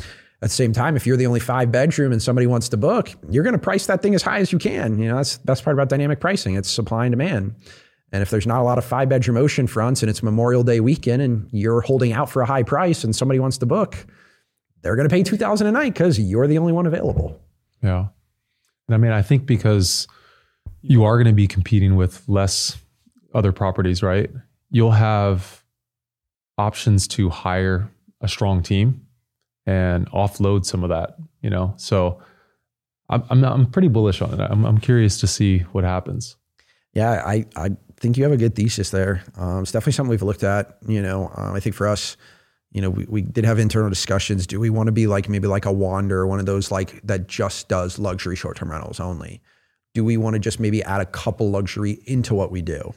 at 0.43 0.51
the 0.51 0.55
same 0.55 0.73
time, 0.73 0.97
if 0.97 1.07
you're 1.07 1.17
the 1.17 1.27
only 1.27 1.41
five 1.41 1.73
bedroom 1.73 2.13
and 2.13 2.23
somebody 2.23 2.47
wants 2.47 2.69
to 2.69 2.77
book, 2.77 3.11
you're 3.31 3.43
going 3.43 3.55
to 3.55 3.59
price 3.59 3.87
that 3.87 4.03
thing 4.03 4.15
as 4.15 4.23
high 4.23 4.39
as 4.39 4.53
you 4.53 4.59
can. 4.59 4.99
You 4.99 5.09
know, 5.09 5.17
that's 5.17 5.39
the 5.39 5.47
best 5.47 5.65
part 5.65 5.75
about 5.75 5.89
dynamic 5.89 6.21
pricing. 6.21 6.57
It's 6.57 6.71
supply 6.71 7.07
and 7.07 7.13
demand. 7.13 7.55
And 8.13 8.23
if 8.23 8.31
there's 8.31 8.47
not 8.47 8.61
a 8.61 8.65
lot 8.65 8.77
of 8.77 8.85
five 8.85 9.09
bedroom 9.09 9.39
ocean 9.39 9.67
fronts 9.67 10.03
and 10.03 10.11
it's 10.11 10.23
Memorial 10.23 10.63
Day 10.63 10.81
weekend 10.81 11.23
and 11.23 11.49
you're 11.53 11.81
holding 11.81 12.13
out 12.13 12.29
for 12.29 12.43
a 12.43 12.47
high 12.47 12.63
price 12.63 13.03
and 13.03 13.17
somebody 13.17 13.41
wants 13.41 13.59
to 13.59 13.67
book, 13.67 14.07
they're 14.83 14.95
going 14.95 15.09
to 15.09 15.13
pay 15.13 15.23
2000 15.23 15.67
a 15.67 15.73
night 15.73 15.95
because 15.95 16.21
you're 16.21 16.47
the 16.47 16.59
only 16.59 16.73
one 16.73 16.87
available. 16.87 17.41
Yeah. 17.83 18.09
And 18.89 18.95
I 18.95 18.99
mean, 18.99 19.13
I 19.13 19.23
think 19.23 19.47
because 19.47 20.07
you 20.83 21.05
are 21.05 21.17
going 21.17 21.27
to 21.27 21.33
be 21.33 21.49
competing 21.49 21.97
with 21.97 22.23
less 22.29 22.77
other 23.35 23.53
properties, 23.53 24.03
right? 24.03 24.31
You'll 24.71 24.93
have 24.93 25.65
options 26.59 27.09
to 27.09 27.31
hire 27.31 27.91
a 28.21 28.29
strong 28.29 28.63
team 28.63 29.06
and 29.67 30.11
offload 30.13 30.65
some 30.65 30.85
of 30.85 30.91
that, 30.91 31.17
you 31.43 31.51
know? 31.51 31.75
So 31.77 32.23
I'm, 33.09 33.25
I'm, 33.31 33.45
I'm 33.45 33.67
pretty 33.67 33.89
bullish 33.89 34.23
on 34.23 34.41
it. 34.41 34.41
I'm, 34.41 34.65
I'm 34.65 34.79
curious 34.79 35.19
to 35.21 35.27
see 35.27 35.61
what 35.73 35.85
happens. 35.85 36.37
Yeah, 36.93 37.23
I, 37.27 37.45
I 37.57 37.71
think 38.01 38.17
you 38.17 38.23
have 38.23 38.33
a 38.33 38.37
good 38.37 38.55
thesis 38.55 38.91
there. 38.91 39.23
Um, 39.37 39.63
it's 39.63 39.73
definitely 39.73 39.93
something 39.93 40.11
we've 40.11 40.23
looked 40.23 40.45
at, 40.45 40.79
you 40.87 41.03
know, 41.03 41.31
um, 41.35 41.55
I 41.55 41.61
think 41.61 41.75
for 41.75 41.87
us, 41.87 42.17
you 42.73 42.83
know, 42.83 42.91
we, 42.91 43.07
we 43.09 43.23
did 43.23 43.45
have 43.45 43.59
internal 43.59 43.89
discussions. 43.89 44.47
Do 44.47 44.61
we 44.61 44.71
want 44.71 44.87
to 44.89 44.93
be 44.93 45.07
like 45.07 45.29
maybe 45.29 45.49
like 45.49 45.67
a 45.67 45.73
Wander, 45.73 46.27
one 46.27 46.41
of 46.41 46.47
those 46.47 46.71
like 46.71 47.01
that 47.07 47.27
just 47.27 47.69
does 47.69 47.99
luxury 47.99 48.37
short-term 48.37 48.71
rentals 48.71 49.01
only? 49.01 49.41
Do 49.95 50.05
we 50.05 50.17
want 50.17 50.35
to 50.35 50.41
just 50.41 50.61
maybe 50.61 50.83
add 50.83 51.01
a 51.01 51.07
couple 51.07 51.51
luxury 51.51 52.01
into 52.07 52.35
what 52.35 52.51
we 52.51 52.61
do? 52.61 52.93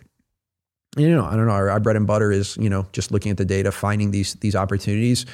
You 0.98 1.10
know, 1.10 1.24
I 1.24 1.36
don't 1.36 1.46
know. 1.46 1.54
Our, 1.54 1.70
our 1.70 1.80
bread 1.80 1.96
and 1.96 2.08
butter 2.08 2.32
is, 2.32 2.58
you 2.58 2.70
know, 2.70 2.88
just 2.92 3.12
looking 3.12 3.32
at 3.32 3.38
the 3.38 3.46
data, 3.46 3.72
finding 3.72 4.12
these 4.12 4.34
these 4.36 4.56
opportunities. 4.56 5.26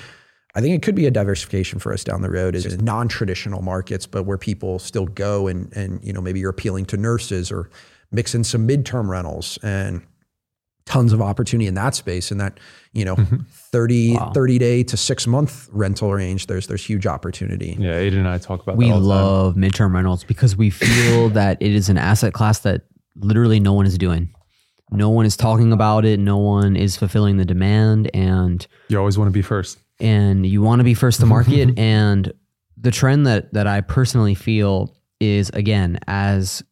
I 0.55 0.61
think 0.61 0.73
it 0.73 0.81
could 0.81 0.95
be 0.95 1.05
a 1.05 1.11
diversification 1.11 1.79
for 1.79 1.91
us 1.91 2.03
down 2.03 2.21
the 2.21 2.31
road 2.31 2.55
is 2.55 2.81
non-traditional 2.81 3.61
markets, 3.61 4.07
but 4.07 4.23
where 4.23 4.37
people 4.37 4.79
still 4.79 5.05
go 5.05 5.47
and 5.47 5.71
and 5.75 6.03
you 6.03 6.13
know 6.13 6.21
maybe 6.21 6.39
you're 6.39 6.49
appealing 6.49 6.85
to 6.87 6.97
nurses 6.97 7.51
or 7.51 7.69
mix 8.11 8.33
in 8.33 8.43
some 8.45 8.65
midterm 8.65 9.09
rentals 9.09 9.59
and 9.63 10.01
tons 10.85 11.11
of 11.11 11.21
opportunity 11.21 11.67
in 11.67 11.73
that 11.73 11.95
space 11.95 12.31
in 12.31 12.37
that 12.37 12.59
you 12.93 13.03
know 13.03 13.15
mm-hmm. 13.15 13.37
30 13.71 14.13
wow. 14.13 14.31
30 14.33 14.59
day 14.59 14.83
to 14.83 14.95
6 14.95 15.27
month 15.27 15.67
rental 15.71 16.13
range 16.13 16.47
there's 16.47 16.67
there's 16.67 16.85
huge 16.85 17.05
opportunity. 17.05 17.75
Yeah, 17.77 17.95
Aiden 17.95 18.19
and 18.19 18.27
I 18.27 18.37
talk 18.37 18.61
about 18.61 18.73
that. 18.73 18.77
We 18.77 18.93
love 18.93 19.55
midterm 19.55 19.93
rentals 19.93 20.23
because 20.23 20.55
we 20.55 20.69
feel 20.69 21.29
that 21.39 21.61
it 21.61 21.73
is 21.73 21.89
an 21.89 21.97
asset 21.97 22.33
class 22.33 22.59
that 22.59 22.83
literally 23.17 23.59
no 23.59 23.73
one 23.73 23.85
is 23.85 23.97
doing. 23.97 24.29
No 24.91 25.09
one 25.09 25.25
is 25.25 25.35
talking 25.35 25.73
about 25.73 26.05
it, 26.05 26.19
no 26.19 26.37
one 26.37 26.77
is 26.77 26.95
fulfilling 26.95 27.35
the 27.35 27.45
demand 27.45 28.09
and 28.13 28.65
you 28.87 28.97
always 28.97 29.17
want 29.17 29.27
to 29.27 29.33
be 29.33 29.41
first 29.41 29.79
and 29.99 30.45
you 30.45 30.61
want 30.61 30.79
to 30.79 30.83
be 30.83 30.93
first 30.93 31.19
to 31.19 31.25
market. 31.25 31.73
and 31.79 32.31
the 32.77 32.91
trend 32.91 33.25
that 33.27 33.53
that 33.53 33.67
I 33.67 33.81
personally 33.81 34.35
feel 34.35 34.95
is 35.19 35.49
again 35.51 35.99
as 36.07 36.63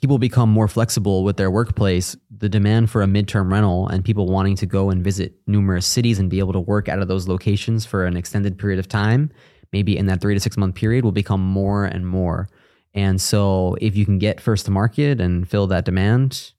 people 0.00 0.18
become 0.18 0.48
more 0.48 0.68
flexible 0.68 1.24
with 1.24 1.36
their 1.36 1.50
workplace, 1.50 2.16
the 2.30 2.48
demand 2.48 2.90
for 2.90 3.02
a 3.02 3.06
midterm 3.06 3.50
rental 3.50 3.88
and 3.88 4.04
people 4.04 4.26
wanting 4.26 4.56
to 4.56 4.66
go 4.66 4.90
and 4.90 5.02
visit 5.02 5.34
numerous 5.46 5.86
cities 5.86 6.18
and 6.18 6.30
be 6.30 6.38
able 6.38 6.52
to 6.52 6.60
work 6.60 6.88
out 6.88 7.00
of 7.00 7.08
those 7.08 7.26
locations 7.26 7.84
for 7.84 8.06
an 8.06 8.16
extended 8.16 8.58
period 8.58 8.78
of 8.78 8.88
time, 8.88 9.30
maybe 9.72 9.96
in 9.96 10.06
that 10.06 10.20
three 10.20 10.34
to 10.34 10.40
six 10.40 10.56
month 10.56 10.74
period, 10.74 11.04
will 11.04 11.12
become 11.12 11.40
more 11.40 11.84
and 11.84 12.06
more. 12.06 12.48
And 12.94 13.20
so, 13.20 13.76
if 13.80 13.96
you 13.96 14.04
can 14.04 14.18
get 14.18 14.40
first 14.40 14.64
to 14.64 14.70
market 14.70 15.20
and 15.20 15.48
fill 15.48 15.66
that 15.68 15.84
demand, 15.84 16.52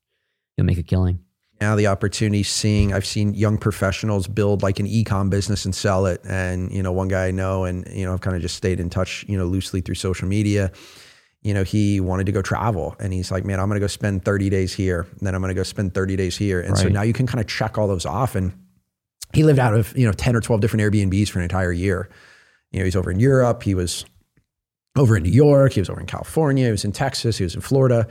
you'll 0.55 0.67
make 0.67 0.77
a 0.77 0.83
killing 0.83 1.19
now 1.61 1.75
the 1.75 1.87
opportunity 1.87 2.43
seeing 2.43 2.93
I've 2.93 3.05
seen 3.05 3.33
young 3.33 3.57
professionals 3.57 4.27
build 4.27 4.63
like 4.63 4.79
an 4.79 4.87
ecom 4.87 5.29
business 5.29 5.65
and 5.65 5.75
sell 5.75 6.05
it. 6.05 6.21
And, 6.23 6.71
you 6.71 6.81
know, 6.81 6.91
one 6.91 7.09
guy 7.09 7.27
I 7.27 7.31
know 7.31 7.65
and, 7.65 7.85
you 7.91 8.05
know, 8.05 8.13
I've 8.13 8.21
kind 8.21 8.35
of 8.35 8.41
just 8.41 8.55
stayed 8.55 8.79
in 8.79 8.89
touch, 8.89 9.25
you 9.27 9.37
know, 9.37 9.45
loosely 9.45 9.81
through 9.81 9.95
social 9.95 10.27
media. 10.27 10.71
You 11.41 11.53
know, 11.53 11.63
he 11.63 11.99
wanted 11.99 12.25
to 12.27 12.31
go 12.31 12.41
travel 12.41 12.95
and 12.99 13.11
he's 13.11 13.31
like, 13.31 13.45
man, 13.45 13.59
I'm 13.59 13.67
going 13.67 13.75
to 13.75 13.83
go 13.83 13.87
spend 13.87 14.23
30 14.23 14.49
days 14.49 14.73
here. 14.73 15.01
And 15.01 15.21
then 15.21 15.35
I'm 15.35 15.41
going 15.41 15.49
to 15.49 15.55
go 15.55 15.63
spend 15.63 15.93
30 15.93 16.15
days 16.15 16.37
here. 16.37 16.61
And 16.61 16.71
right. 16.71 16.79
so 16.79 16.89
now 16.89 17.01
you 17.01 17.13
can 17.13 17.27
kind 17.27 17.41
of 17.41 17.47
check 17.47 17.77
all 17.77 17.87
those 17.87 18.05
off. 18.05 18.35
And 18.35 18.53
he 19.33 19.43
lived 19.43 19.59
out 19.59 19.73
of, 19.73 19.95
you 19.97 20.05
know, 20.05 20.13
10 20.13 20.35
or 20.35 20.41
12 20.41 20.61
different 20.61 20.81
Airbnbs 20.81 21.29
for 21.29 21.39
an 21.39 21.43
entire 21.43 21.71
year. 21.71 22.09
You 22.71 22.79
know, 22.79 22.85
he's 22.85 22.95
over 22.95 23.11
in 23.11 23.19
Europe. 23.19 23.63
He 23.63 23.73
was 23.73 24.05
over 24.95 25.17
in 25.17 25.23
New 25.23 25.31
York. 25.31 25.73
He 25.73 25.81
was 25.81 25.89
over 25.89 25.99
in 25.99 26.07
California. 26.07 26.65
He 26.65 26.71
was 26.71 26.85
in 26.85 26.91
Texas. 26.91 27.37
He 27.37 27.43
was 27.43 27.55
in 27.55 27.61
Florida 27.61 28.07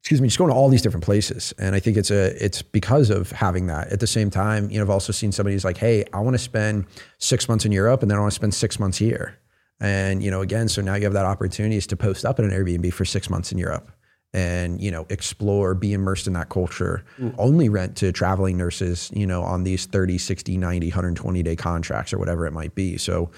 excuse 0.00 0.20
me, 0.20 0.28
just 0.28 0.38
going 0.38 0.50
to 0.50 0.56
all 0.56 0.68
these 0.68 0.82
different 0.82 1.04
places. 1.04 1.52
And 1.58 1.74
I 1.74 1.80
think 1.80 1.96
it's 1.96 2.10
a 2.10 2.44
it's 2.44 2.62
because 2.62 3.10
of 3.10 3.30
having 3.32 3.66
that. 3.66 3.88
At 3.88 4.00
the 4.00 4.06
same 4.06 4.30
time, 4.30 4.70
you 4.70 4.78
know, 4.78 4.84
I've 4.84 4.90
also 4.90 5.12
seen 5.12 5.32
somebody 5.32 5.54
who's 5.54 5.64
like, 5.64 5.76
hey, 5.76 6.04
I 6.12 6.20
want 6.20 6.34
to 6.34 6.38
spend 6.38 6.86
six 7.18 7.48
months 7.48 7.64
in 7.64 7.72
Europe 7.72 8.02
and 8.02 8.10
then 8.10 8.18
I 8.18 8.20
want 8.20 8.32
to 8.32 8.36
spend 8.36 8.54
six 8.54 8.78
months 8.78 8.98
here. 8.98 9.38
And, 9.80 10.22
you 10.22 10.30
know, 10.30 10.40
again, 10.40 10.68
so 10.68 10.82
now 10.82 10.94
you 10.94 11.04
have 11.04 11.12
that 11.12 11.24
opportunity 11.24 11.76
is 11.76 11.86
to 11.88 11.96
post 11.96 12.24
up 12.24 12.38
at 12.38 12.44
an 12.44 12.50
Airbnb 12.50 12.92
for 12.92 13.04
six 13.04 13.30
months 13.30 13.52
in 13.52 13.58
Europe 13.58 13.92
and, 14.34 14.80
you 14.80 14.90
know, 14.90 15.06
explore, 15.08 15.74
be 15.74 15.92
immersed 15.92 16.26
in 16.26 16.32
that 16.34 16.48
culture, 16.48 17.04
mm. 17.18 17.34
only 17.38 17.68
rent 17.68 17.96
to 17.96 18.12
traveling 18.12 18.56
nurses, 18.56 19.10
you 19.14 19.26
know, 19.26 19.42
on 19.42 19.62
these 19.62 19.86
30, 19.86 20.18
60, 20.18 20.56
90, 20.56 20.88
120 20.88 21.42
day 21.42 21.56
contracts 21.56 22.12
or 22.12 22.18
whatever 22.18 22.46
it 22.46 22.52
might 22.52 22.74
be. 22.74 22.98
So 22.98 23.30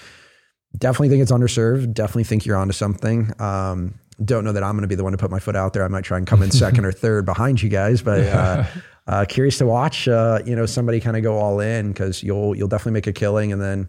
definitely 0.76 1.10
think 1.10 1.22
it's 1.22 1.32
underserved. 1.32 1.92
Definitely 1.94 2.24
think 2.24 2.46
you're 2.46 2.56
onto 2.56 2.72
something. 2.72 3.32
Um, 3.40 3.94
don't 4.24 4.44
know 4.44 4.52
that 4.52 4.62
I'm 4.62 4.72
going 4.72 4.82
to 4.82 4.88
be 4.88 4.94
the 4.94 5.04
one 5.04 5.12
to 5.12 5.18
put 5.18 5.30
my 5.30 5.38
foot 5.38 5.56
out 5.56 5.72
there. 5.72 5.84
I 5.84 5.88
might 5.88 6.04
try 6.04 6.18
and 6.18 6.26
come 6.26 6.42
in 6.42 6.50
second 6.50 6.84
or 6.84 6.92
third 7.04 7.24
behind 7.24 7.62
you 7.62 7.68
guys, 7.68 8.02
but 8.02 8.20
uh, 8.20 8.64
uh, 9.06 9.24
curious 9.28 9.58
to 9.58 9.66
watch. 9.66 10.08
Uh, 10.08 10.40
you 10.44 10.54
know, 10.54 10.66
somebody 10.66 11.00
kind 11.00 11.16
of 11.16 11.22
go 11.22 11.38
all 11.38 11.60
in 11.60 11.88
because 11.92 12.22
you'll 12.22 12.54
you'll 12.56 12.68
definitely 12.68 12.92
make 12.92 13.06
a 13.06 13.12
killing, 13.12 13.52
and 13.52 13.60
then 13.60 13.88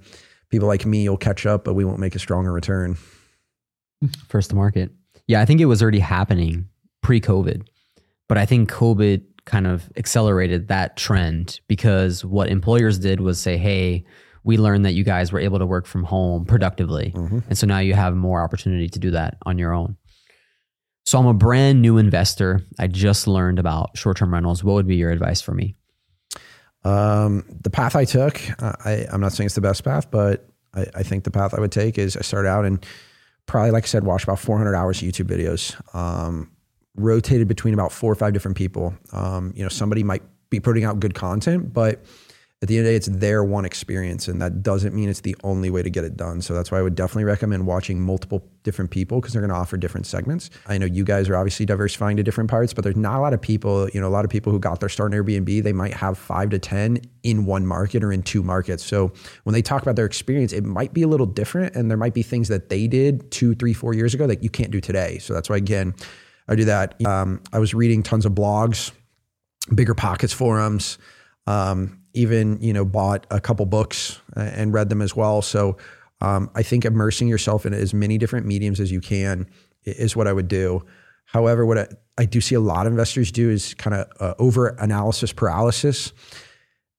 people 0.50 0.68
like 0.68 0.86
me 0.86 1.04
you'll 1.04 1.18
catch 1.18 1.46
up, 1.46 1.64
but 1.64 1.74
we 1.74 1.84
won't 1.86 2.00
make 2.00 2.16
a 2.16 2.20
stronger 2.20 2.52
return. 2.52 2.98
First 4.28 4.50
to 4.50 4.56
market, 4.56 4.92
yeah, 5.28 5.42
I 5.42 5.46
think 5.46 5.62
it 5.62 5.66
was 5.66 5.82
already 5.82 6.00
happening 6.00 6.68
pre-COVID, 7.02 7.68
But 8.28 8.38
I 8.38 8.46
think 8.46 8.72
COVID 8.72 9.24
kind 9.46 9.68
of 9.68 9.90
accelerated 9.98 10.68
that 10.70 10.98
trend 10.98 11.60
because 11.68 12.24
what 12.24 12.50
employers 12.50 13.00
did 13.00 13.20
was 13.22 13.40
say, 13.40 13.58
hey, 13.58 14.06
we 14.44 14.58
learned 14.58 14.86
that 14.86 14.94
you 14.94 15.04
guys 15.04 15.32
were 15.32 15.40
able 15.40 15.60
to 15.60 15.66
work 15.66 15.86
from 15.86 16.04
home 16.04 16.46
productively. 16.46 17.12
And 17.48 17.58
so 17.58 17.68
now 17.68 17.80
you 17.80 17.94
have 17.94 18.16
more 18.16 18.42
opportunity 18.44 18.88
to 18.90 19.00
do 19.00 19.12
that 19.12 19.38
on 19.46 19.58
your 19.58 19.74
own. 19.74 19.98
So 21.06 21.20
I'm 21.20 21.26
a 21.26 21.34
brand 21.34 21.82
new 21.82 21.98
investor. 21.98 22.62
I 22.80 22.88
just 22.88 23.28
learned 23.28 23.60
about 23.60 23.98
short 23.98 24.18
term 24.18 24.34
rentals. 24.34 24.64
What 24.64 24.74
would 24.74 24.88
be 24.88 24.96
your 24.96 25.12
advice 25.12 25.42
for 25.42 25.54
me? 25.54 25.76
Um, 26.84 27.46
the 27.62 27.70
path 27.70 27.96
I 27.96 28.06
took, 28.06 28.42
I, 28.62 29.06
I'm 29.12 29.22
not 29.22 29.34
saying 29.34 29.46
it's 29.46 29.56
the 29.56 29.62
best 29.62 29.84
path, 29.84 30.10
but 30.10 30.48
I, 30.74 30.86
I 30.96 31.04
think 31.04 31.24
the 31.24 31.32
path 31.32 31.54
I 31.54 31.60
would 31.60 31.72
take 31.72 31.98
is 31.98 32.18
I 32.18 32.22
started 32.22 32.50
out 32.50 32.66
and 32.66 32.84
probably, 33.46 33.72
like 33.72 33.84
I 33.84 33.88
said, 33.88 34.04
watched 34.04 34.24
about 34.24 34.40
400 34.40 34.76
hours 34.76 35.02
of 35.02 35.08
YouTube 35.08 35.28
videos. 35.28 35.96
Um, 35.96 36.52
rotated 36.96 37.48
between 37.48 37.74
about 37.74 37.92
four 37.92 38.12
or 38.12 38.16
five 38.16 38.34
different 38.34 38.58
people. 38.58 38.94
Um, 39.14 39.54
you 39.56 39.64
know, 39.64 39.70
somebody 39.70 40.04
might 40.04 40.24
be 40.50 40.60
putting 40.60 40.84
out 40.84 41.00
good 41.00 41.14
content, 41.14 41.74
but 41.74 42.04
at 42.62 42.68
the 42.68 42.78
end 42.78 42.86
of 42.86 42.86
the 42.86 42.92
day, 42.92 42.96
it's 42.96 43.08
their 43.08 43.44
one 43.44 43.66
experience, 43.66 44.28
and 44.28 44.40
that 44.40 44.62
doesn't 44.62 44.94
mean 44.94 45.10
it's 45.10 45.22
the 45.22 45.36
only 45.44 45.72
way 45.72 45.82
to 45.82 45.90
get 45.90 46.04
it 46.04 46.16
done. 46.16 46.44
So 46.44 46.54
that's 46.54 46.70
why 46.70 46.78
I 46.78 46.84
would 46.84 46.94
definitely 46.94 47.24
recommend 47.24 47.66
watching 47.66 48.00
multiple 48.00 48.48
different 48.62 48.92
people 48.92 49.20
because 49.20 49.34
they're 49.34 49.42
going 49.42 49.50
to 49.50 49.56
offer 49.56 49.78
different 49.78 50.06
segments. 50.06 50.52
I 50.68 50.78
know 50.78 50.86
you 50.86 51.04
guys 51.04 51.28
are 51.28 51.36
obviously 51.36 51.66
diversifying 51.66 52.18
to 52.18 52.24
different 52.24 52.52
parts, 52.52 52.72
but 52.72 52.84
there's 52.84 52.96
not 52.96 53.18
a 53.18 53.20
lot 53.20 53.34
of 53.34 53.42
people. 53.42 53.90
You 53.90 54.00
know, 54.00 54.08
a 54.08 54.14
lot 54.14 54.26
of 54.26 54.30
people 54.30 54.52
who 54.52 54.60
got 54.60 54.80
their 54.80 54.90
start 54.90 55.12
in 55.12 55.20
Airbnb, 55.20 55.64
they 55.64 55.74
might 55.74 55.96
have 55.96 56.20
five 56.20 56.52
to 56.52 56.60
ten 56.60 57.02
in 57.24 57.46
one 57.46 57.66
market 57.66 58.04
or 58.04 58.12
in 58.12 58.22
two 58.22 58.44
markets. 58.44 58.86
So 58.86 59.12
when 59.44 59.54
they 59.54 59.64
talk 59.64 59.82
about 59.82 59.96
their 59.96 60.06
experience, 60.06 60.54
it 60.54 60.64
might 60.64 60.94
be 60.94 61.02
a 61.02 61.08
little 61.08 61.26
different, 61.26 61.76
and 61.76 61.90
there 61.90 61.98
might 61.98 62.14
be 62.14 62.22
things 62.22 62.48
that 62.50 62.70
they 62.70 62.86
did 62.86 63.32
two, 63.32 63.56
three, 63.56 63.74
four 63.74 63.96
years 63.96 64.14
ago 64.14 64.28
that 64.28 64.44
you 64.44 64.52
can't 64.52 64.70
do 64.70 64.80
today. 64.80 65.18
So 65.18 65.34
that's 65.34 65.50
why 65.50 65.58
again, 65.58 65.96
I 66.48 66.54
do 66.54 66.66
that. 66.66 67.04
Um, 67.08 67.42
I 67.52 67.58
was 67.58 67.74
reading 67.74 68.04
tons 68.04 68.28
of 68.28 68.34
blogs, 68.34 68.92
BiggerPockets 69.70 70.34
forums. 70.34 71.00
Um, 71.48 72.01
even 72.14 72.62
you 72.62 72.74
know 72.74 72.86
bought 72.86 73.26
a 73.32 73.40
couple 73.40 73.66
books 73.66 74.20
and 74.36 74.74
read 74.74 74.90
them 74.90 75.02
as 75.02 75.16
well. 75.16 75.42
So 75.42 75.78
um, 76.22 76.50
I 76.56 76.64
think 76.64 76.86
immersing 76.86 77.28
yourself 77.28 77.66
in 77.66 77.74
as 77.74 77.94
many 77.94 78.18
different 78.18 78.46
mediums 78.46 78.80
as 78.80 78.92
you 78.92 79.02
can 79.02 79.48
is 79.84 80.16
what 80.16 80.28
I 80.28 80.34
would 80.34 80.48
do. 80.48 80.86
However, 81.26 81.66
what 81.66 81.78
I, 81.78 81.88
I 82.18 82.26
do 82.26 82.42
see 82.42 82.56
a 82.56 82.60
lot 82.60 82.86
of 82.86 82.94
investors 82.94 83.32
do 83.32 83.50
is 83.50 83.74
kind 83.74 83.96
of 83.96 84.08
uh, 84.20 84.34
over 84.38 84.70
analysis 84.80 85.34
paralysis. 85.34 86.14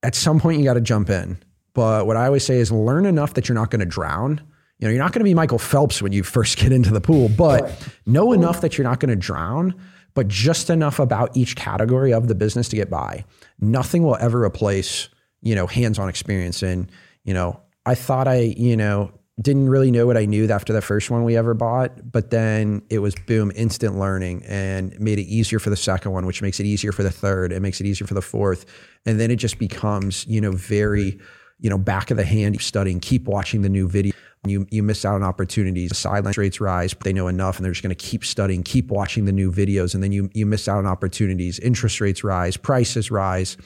At 0.02 0.14
some 0.14 0.40
point, 0.40 0.58
you 0.58 0.64
got 0.64 0.74
to 0.74 0.80
jump 0.80 1.10
in. 1.10 1.38
But 1.74 2.06
what 2.06 2.16
I 2.16 2.26
always 2.26 2.44
say 2.44 2.56
is 2.56 2.72
learn 2.72 3.06
enough 3.06 3.34
that 3.34 3.48
you're 3.48 3.54
not 3.54 3.70
going 3.70 3.80
to 3.80 3.86
drown. 3.86 4.40
You 4.78 4.88
know, 4.88 4.92
you're 4.92 5.02
not 5.02 5.12
going 5.12 5.20
to 5.20 5.24
be 5.24 5.34
Michael 5.34 5.58
Phelps 5.58 6.02
when 6.02 6.12
you 6.12 6.22
first 6.24 6.58
get 6.58 6.72
into 6.72 6.90
the 6.90 7.00
pool, 7.00 7.28
but 7.28 7.88
know 8.04 8.32
enough 8.32 8.60
that 8.62 8.76
you're 8.76 8.86
not 8.86 9.00
going 9.00 9.10
to 9.10 9.16
drown 9.16 9.80
but 10.14 10.28
just 10.28 10.70
enough 10.70 10.98
about 10.98 11.36
each 11.36 11.56
category 11.56 12.12
of 12.12 12.28
the 12.28 12.34
business 12.34 12.68
to 12.70 12.76
get 12.76 12.90
by. 12.90 13.24
Nothing 13.60 14.02
will 14.02 14.16
ever 14.16 14.44
replace, 14.44 15.08
you 15.40 15.54
know, 15.54 15.66
hands-on 15.66 16.08
experience. 16.08 16.62
And, 16.62 16.90
you 17.24 17.34
know, 17.34 17.60
I 17.86 17.94
thought 17.94 18.28
I, 18.28 18.54
you 18.56 18.76
know, 18.76 19.12
didn't 19.40 19.70
really 19.70 19.90
know 19.90 20.06
what 20.06 20.16
I 20.16 20.26
knew 20.26 20.48
after 20.50 20.72
the 20.72 20.82
first 20.82 21.10
one 21.10 21.24
we 21.24 21.36
ever 21.36 21.54
bought, 21.54 22.12
but 22.12 22.30
then 22.30 22.82
it 22.90 22.98
was 22.98 23.14
boom, 23.14 23.50
instant 23.54 23.98
learning 23.98 24.44
and 24.46 24.98
made 25.00 25.18
it 25.18 25.22
easier 25.22 25.58
for 25.58 25.70
the 25.70 25.76
second 25.76 26.12
one, 26.12 26.26
which 26.26 26.42
makes 26.42 26.60
it 26.60 26.66
easier 26.66 26.92
for 26.92 27.02
the 27.02 27.10
third. 27.10 27.50
It 27.50 27.60
makes 27.60 27.80
it 27.80 27.86
easier 27.86 28.06
for 28.06 28.14
the 28.14 28.22
fourth. 28.22 28.66
And 29.06 29.18
then 29.18 29.30
it 29.30 29.36
just 29.36 29.58
becomes, 29.58 30.26
you 30.26 30.40
know, 30.40 30.52
very, 30.52 31.18
you 31.58 31.70
know, 31.70 31.78
back 31.78 32.10
of 32.10 32.18
the 32.18 32.24
hand 32.24 32.60
studying, 32.60 33.00
keep 33.00 33.24
watching 33.24 33.62
the 33.62 33.68
new 33.68 33.88
video 33.88 34.12
you 34.50 34.66
you 34.70 34.82
miss 34.82 35.04
out 35.04 35.14
on 35.14 35.22
opportunities. 35.22 35.90
The 35.90 35.94
sideline 35.94 36.34
rates 36.36 36.60
rise, 36.60 36.94
but 36.94 37.04
they 37.04 37.12
know 37.12 37.28
enough, 37.28 37.56
and 37.56 37.64
they're 37.64 37.72
just 37.72 37.82
going 37.82 37.94
to 37.94 38.04
keep 38.04 38.24
studying, 38.24 38.62
keep 38.64 38.88
watching 38.88 39.24
the 39.24 39.32
new 39.32 39.52
videos, 39.52 39.94
and 39.94 40.02
then 40.02 40.10
you 40.10 40.30
you 40.34 40.46
miss 40.46 40.66
out 40.66 40.78
on 40.78 40.86
opportunities. 40.86 41.60
Interest 41.60 42.00
rates 42.00 42.24
rise, 42.24 42.56
prices 42.56 43.10
rise, 43.10 43.56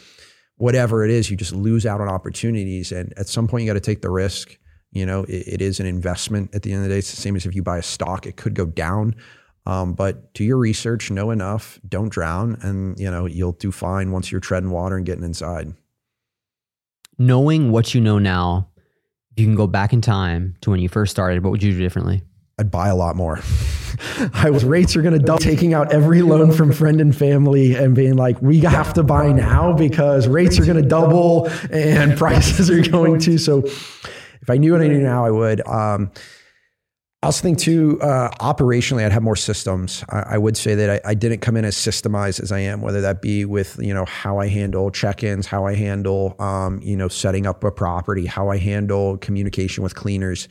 whatever 0.57 1.03
it 1.05 1.11
is, 1.11 1.31
you 1.31 1.37
just 1.37 1.53
lose 1.53 1.87
out 1.87 2.01
on 2.03 2.09
opportunities. 2.09 2.93
And 2.93 3.15
at 3.17 3.27
some 3.27 3.49
point, 3.49 3.65
you 3.65 3.71
got 3.71 3.75
to 3.75 3.81
take 3.81 4.03
the 4.03 4.11
risk. 4.11 4.59
You 4.93 5.07
know, 5.07 5.25
it, 5.25 5.49
it 5.49 5.63
is 5.63 5.81
an 5.81 5.87
investment. 5.87 6.55
At 6.55 6.63
the 6.63 6.73
end 6.73 6.83
of 6.83 6.89
the 6.89 6.95
day, 6.95 6.99
it's 6.99 7.11
the 7.11 7.21
same 7.21 7.37
as 7.37 7.47
if 7.47 7.55
you 7.55 7.63
buy 7.63 7.79
a 7.79 7.83
stock; 7.83 8.27
it 8.27 8.37
could 8.37 8.55
go 8.55 8.67
down. 8.67 9.15
Um, 9.65 9.95
but 9.95 10.33
do 10.35 10.45
your 10.45 10.59
research, 10.59 11.11
know 11.11 11.31
enough, 11.31 11.81
don't 11.89 12.11
drown, 12.11 12.59
and 12.61 13.01
you 13.01 13.11
know 13.11 13.25
you'll 13.25 13.53
do 13.53 13.73
fine 13.73 14.13
once 14.13 14.31
you're 14.31 14.43
treading 14.43 14.71
water 14.71 14.97
and 14.97 15.07
getting 15.07 15.25
inside. 15.25 15.73
Knowing 17.19 17.73
what 17.73 17.95
you 17.95 18.01
know 18.03 18.19
now 18.19 18.69
you 19.37 19.45
can 19.45 19.55
go 19.55 19.67
back 19.67 19.93
in 19.93 20.01
time 20.01 20.57
to 20.63 20.71
when 20.71 20.81
you 20.81 20.89
first 20.89 21.11
started, 21.11 21.45
what 21.45 21.51
would 21.51 21.63
you 21.63 21.73
do 21.73 21.79
differently? 21.79 22.23
I'd 22.59 22.71
buy 22.71 22.89
a 22.89 22.97
lot 22.97 23.17
more. 23.17 23.39
I 24.33 24.49
was 24.49 24.65
rates 24.65 24.97
are 24.97 25.03
going 25.03 25.19
to 25.19 25.25
double, 25.25 25.39
taking 25.39 25.75
out 25.75 25.93
every 25.93 26.23
loan 26.23 26.53
from 26.53 26.73
friend 26.73 27.03
and 27.03 27.15
family 27.15 27.75
and 27.75 27.95
being 27.95 28.17
like, 28.17 28.41
we 28.41 28.61
have 28.61 28.95
to 28.95 29.03
buy 29.03 29.31
now 29.33 29.75
because 29.75 30.27
rates 30.27 30.59
are 30.59 30.65
going 30.65 30.83
to 30.83 30.89
double 30.89 31.49
and 31.71 32.17
prices 32.19 32.71
are 32.71 32.81
going 32.81 33.21
to. 33.21 33.37
So 33.37 33.59
if 33.65 34.49
I 34.49 34.57
knew 34.57 34.73
what 34.73 34.81
I 34.81 34.89
knew 34.89 35.01
now, 35.01 35.27
I 35.27 35.31
would. 35.31 35.67
Um, 35.67 36.11
I 37.23 37.27
also 37.27 37.43
think 37.43 37.59
too, 37.59 37.99
uh, 38.03 38.29
operationally, 38.41 39.05
I'd 39.05 39.13
have 39.13 39.23
more 39.23 39.37
systems. 39.37 40.05
I, 40.11 40.35
I 40.35 40.39
would 40.39 40.57
say 40.57 40.75
that 40.75 41.03
I, 41.05 41.11
I, 41.11 41.15
didn't 41.15 41.41
come 41.41 41.57
in 41.57 41.65
as 41.65 41.75
systemized 41.75 42.41
as 42.41 42.53
I 42.53 42.61
am, 42.61 42.83
whether 42.83 43.01
that 43.01 43.23
be 43.23 43.45
with 43.47 43.79
you 43.81 43.95
know 43.95 44.05
how 44.05 44.39
I 44.39 44.49
handle 44.49 44.91
check-ins, 44.91 45.47
how 45.47 45.67
I 45.67 45.75
handle 45.75 46.37
um, 46.39 46.79
you 46.83 46.97
know 46.97 47.09
setting 47.09 47.47
up 47.47 47.65
a 47.65 47.73
property, 47.73 48.27
how 48.27 48.51
I 48.51 48.59
handle 48.59 49.17
communication 49.17 49.83
with 49.83 49.95
cleaners. 49.95 50.49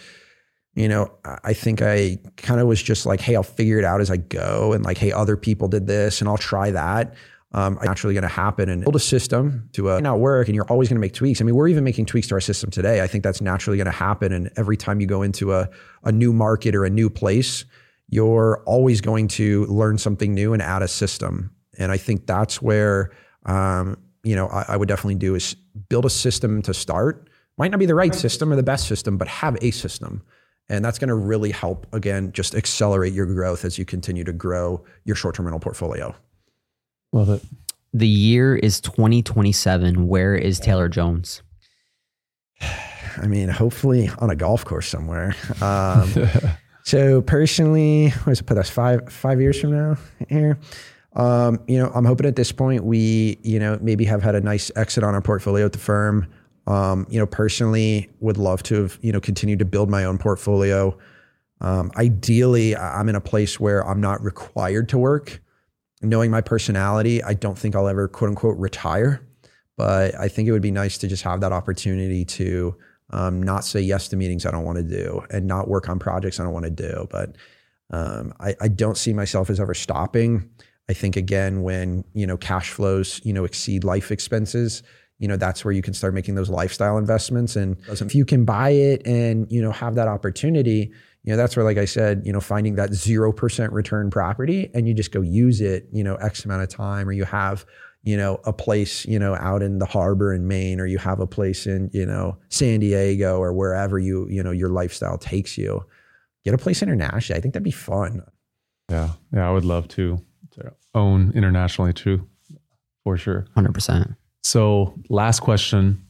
You 0.73 0.89
know, 0.89 1.13
I 1.43 1.53
think 1.53 1.81
I 1.81 2.17
kind 2.35 2.59
of 2.59 2.67
was 2.67 2.83
just 2.83 3.05
like, 3.05 3.21
hey, 3.21 3.35
I'll 3.35 3.43
figure 3.43 3.79
it 3.79 3.85
out 3.85 4.01
as 4.01 4.11
I 4.11 4.17
go, 4.17 4.73
and 4.73 4.83
like, 4.83 4.97
hey, 4.97 5.11
other 5.11 5.37
people 5.37 5.67
did 5.67 5.87
this, 5.87 6.19
and 6.19 6.27
I'll 6.27 6.37
try 6.37 6.71
that 6.71 7.13
um, 7.55 7.79
naturally 7.81 8.13
going 8.13 8.23
to 8.23 8.27
happen 8.27 8.67
and 8.67 8.83
build 8.83 8.97
a 8.97 8.99
system 8.99 9.69
to 9.71 9.89
uh, 9.89 9.99
not 10.01 10.19
work 10.19 10.47
and 10.47 10.55
you're 10.55 10.69
always 10.69 10.89
going 10.89 10.97
to 10.97 11.01
make 11.01 11.13
tweaks. 11.13 11.39
I 11.39 11.45
mean, 11.45 11.55
we're 11.55 11.69
even 11.69 11.85
making 11.85 12.05
tweaks 12.05 12.27
to 12.27 12.35
our 12.35 12.41
system 12.41 12.69
today. 12.69 13.01
I 13.01 13.07
think 13.07 13.23
that's 13.23 13.39
naturally 13.39 13.77
going 13.77 13.85
to 13.85 13.91
happen. 13.91 14.33
And 14.33 14.51
every 14.57 14.75
time 14.75 14.99
you 14.99 15.07
go 15.07 15.21
into 15.21 15.53
a, 15.53 15.69
a 16.03 16.11
new 16.11 16.33
market 16.33 16.75
or 16.75 16.83
a 16.83 16.89
new 16.89 17.09
place, 17.09 17.63
you're 18.09 18.61
always 18.65 18.99
going 18.99 19.29
to 19.29 19.65
learn 19.67 19.97
something 19.97 20.33
new 20.33 20.51
and 20.51 20.61
add 20.61 20.81
a 20.81 20.87
system. 20.89 21.49
And 21.79 21.93
I 21.93 21.97
think 21.97 22.27
that's 22.27 22.61
where, 22.61 23.11
um, 23.45 23.97
you 24.25 24.35
know, 24.35 24.47
I, 24.47 24.65
I 24.69 24.77
would 24.77 24.89
definitely 24.89 25.15
do 25.15 25.33
is 25.33 25.55
build 25.87 26.05
a 26.05 26.09
system 26.09 26.61
to 26.63 26.73
start. 26.73 27.29
Might 27.57 27.71
not 27.71 27.79
be 27.79 27.85
the 27.85 27.95
right 27.95 28.13
system 28.13 28.51
or 28.51 28.57
the 28.57 28.63
best 28.63 28.85
system, 28.85 29.17
but 29.17 29.29
have 29.29 29.57
a 29.61 29.71
system. 29.71 30.23
And 30.67 30.83
that's 30.83 30.99
going 30.99 31.07
to 31.07 31.15
really 31.15 31.51
help, 31.51 31.87
again, 31.93 32.33
just 32.33 32.53
accelerate 32.53 33.13
your 33.13 33.27
growth 33.27 33.63
as 33.63 33.77
you 33.77 33.85
continue 33.85 34.25
to 34.25 34.33
grow 34.33 34.83
your 35.05 35.15
short 35.15 35.35
term 35.35 35.45
rental 35.45 35.61
portfolio. 35.61 36.13
Love 37.11 37.29
it. 37.29 37.43
The 37.93 38.07
year 38.07 38.55
is 38.55 38.81
2027. 38.81 40.07
Where 40.07 40.35
is 40.35 40.59
Taylor 40.59 40.89
Jones? 40.89 41.41
I 42.61 43.27
mean, 43.27 43.47
hopefully 43.47 44.09
on 44.19 44.29
a 44.29 44.35
golf 44.35 44.65
course 44.65 44.89
somewhere. 44.89 45.33
Um, 45.61 46.11
so 46.83 47.21
personally, 47.21 48.09
what 48.09 48.25
does 48.25 48.41
it 48.41 48.45
put 48.45 48.57
us 48.57 48.69
five 48.69 49.11
five 49.11 49.39
years 49.39 49.59
from 49.59 49.71
now 49.71 49.97
here? 50.27 50.59
Um, 51.15 51.61
you 51.67 51.77
know, 51.77 51.89
I'm 51.95 52.03
hoping 52.03 52.25
at 52.25 52.35
this 52.35 52.51
point 52.51 52.83
we, 52.83 53.39
you 53.43 53.59
know, 53.59 53.79
maybe 53.81 54.03
have 54.03 54.21
had 54.21 54.35
a 54.35 54.41
nice 54.41 54.69
exit 54.75 55.03
on 55.03 55.13
our 55.13 55.21
portfolio 55.21 55.65
at 55.65 55.71
the 55.71 55.79
firm. 55.79 56.27
Um, 56.67 57.07
you 57.09 57.17
know, 57.17 57.25
personally, 57.25 58.09
would 58.19 58.37
love 58.37 58.61
to 58.63 58.81
have 58.81 58.99
you 59.01 59.13
know 59.13 59.21
continued 59.21 59.59
to 59.59 59.65
build 59.65 59.89
my 59.89 60.03
own 60.03 60.17
portfolio. 60.17 60.97
Um, 61.61 61.91
ideally, 61.95 62.75
I'm 62.75 63.07
in 63.07 63.15
a 63.15 63.21
place 63.21 63.57
where 63.57 63.87
I'm 63.87 64.01
not 64.01 64.21
required 64.21 64.89
to 64.89 64.97
work 64.97 65.41
knowing 66.01 66.31
my 66.31 66.41
personality, 66.41 67.23
I 67.23 67.33
don't 67.33 67.57
think 67.57 67.75
I'll 67.75 67.87
ever 67.87 68.07
quote 68.07 68.29
unquote 68.29 68.57
retire. 68.57 69.21
But 69.77 70.15
I 70.15 70.29
think 70.29 70.47
it 70.47 70.53
would 70.53 70.61
be 70.61 70.71
nice 70.71 70.97
to 70.99 71.07
just 71.07 71.23
have 71.23 71.41
that 71.41 71.51
opportunity 71.51 72.23
to 72.25 72.75
um, 73.09 73.43
not 73.43 73.65
say 73.65 73.81
yes 73.81 74.07
to 74.09 74.15
meetings 74.15 74.45
I 74.45 74.51
don't 74.51 74.63
want 74.63 74.77
to 74.77 74.83
do 74.83 75.21
and 75.29 75.45
not 75.45 75.67
work 75.67 75.89
on 75.89 75.99
projects 75.99 76.39
I 76.39 76.43
don't 76.43 76.53
want 76.53 76.65
to 76.65 76.71
do. 76.71 77.07
But 77.11 77.35
um, 77.91 78.33
I, 78.39 78.55
I 78.61 78.67
don't 78.67 78.97
see 78.97 79.13
myself 79.13 79.49
as 79.49 79.59
ever 79.59 79.73
stopping. 79.73 80.49
I 80.89 80.93
think 80.93 81.15
again, 81.15 81.63
when 81.63 82.03
you 82.13 82.27
know 82.27 82.37
cash 82.37 82.71
flows 82.71 83.19
you 83.23 83.33
know 83.33 83.43
exceed 83.43 83.83
life 83.83 84.11
expenses, 84.11 84.83
you 85.19 85.27
know 85.27 85.37
that's 85.37 85.65
where 85.65 85.71
you 85.73 85.81
can 85.81 85.93
start 85.93 86.13
making 86.13 86.35
those 86.35 86.49
lifestyle 86.49 86.97
investments. 86.97 87.55
And 87.55 87.77
if 88.05 88.15
you 88.15 88.25
can 88.25 88.45
buy 88.45 88.69
it 88.69 89.05
and 89.05 89.51
you 89.51 89.61
know 89.61 89.71
have 89.71 89.95
that 89.95 90.07
opportunity, 90.07 90.91
you 91.25 91.31
know 91.31 91.37
that's 91.37 91.55
where 91.55 91.65
like 91.65 91.77
i 91.77 91.85
said 91.85 92.21
you 92.25 92.31
know 92.31 92.39
finding 92.39 92.75
that 92.75 92.91
0% 92.91 93.71
return 93.71 94.09
property 94.09 94.69
and 94.73 94.87
you 94.87 94.93
just 94.93 95.11
go 95.11 95.21
use 95.21 95.59
it 95.59 95.87
you 95.91 96.03
know 96.03 96.15
x 96.15 96.45
amount 96.45 96.61
of 96.61 96.69
time 96.69 97.09
or 97.09 97.11
you 97.11 97.25
have 97.25 97.65
you 98.03 98.15
know 98.15 98.39
a 98.45 98.53
place 98.53 99.05
you 99.05 99.19
know 99.19 99.35
out 99.35 99.61
in 99.61 99.79
the 99.79 99.85
harbor 99.85 100.33
in 100.33 100.47
maine 100.47 100.79
or 100.79 100.85
you 100.85 100.97
have 100.97 101.19
a 101.19 101.27
place 101.27 101.65
in 101.65 101.89
you 101.93 102.05
know 102.05 102.37
san 102.49 102.79
diego 102.79 103.37
or 103.37 103.51
wherever 103.51 103.99
you 103.99 104.27
you 104.29 104.41
know 104.41 104.51
your 104.51 104.69
lifestyle 104.69 105.17
takes 105.17 105.57
you 105.57 105.83
get 106.43 106.53
a 106.53 106.59
place 106.59 106.83
internationally. 106.83 107.39
I 107.39 107.41
think 107.41 107.55
that'd 107.55 107.63
be 107.63 107.71
fun. 107.71 108.21
Yeah. 108.89 109.09
Yeah 109.33 109.49
i 109.49 109.51
would 109.51 109.65
love 109.65 109.87
to, 109.87 110.19
to 110.51 110.71
own 110.93 111.31
internationally 111.33 111.91
too 111.91 112.27
for 113.03 113.17
sure. 113.17 113.45
100% 113.57 114.15
so 114.45 114.93
last 115.09 115.39
question. 115.39 116.05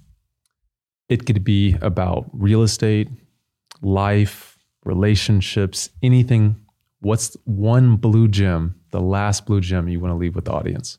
It 1.07 1.25
could 1.25 1.45
be 1.45 1.77
about 1.81 2.25
real 2.33 2.63
estate 2.63 3.07
life 3.81 4.54
relationships, 4.85 5.89
anything 6.01 6.65
What's 7.05 7.37
one 7.43 7.97
blue 7.97 8.27
gem, 8.27 8.81
the 8.89 8.99
last 8.99 9.45
blue 9.45 9.61
gem 9.61 9.87
you 9.87 9.99
want 9.99 10.11
to 10.11 10.17
leave 10.17 10.33
with 10.33 10.45
the 10.45 10.51
audience? 10.51 10.97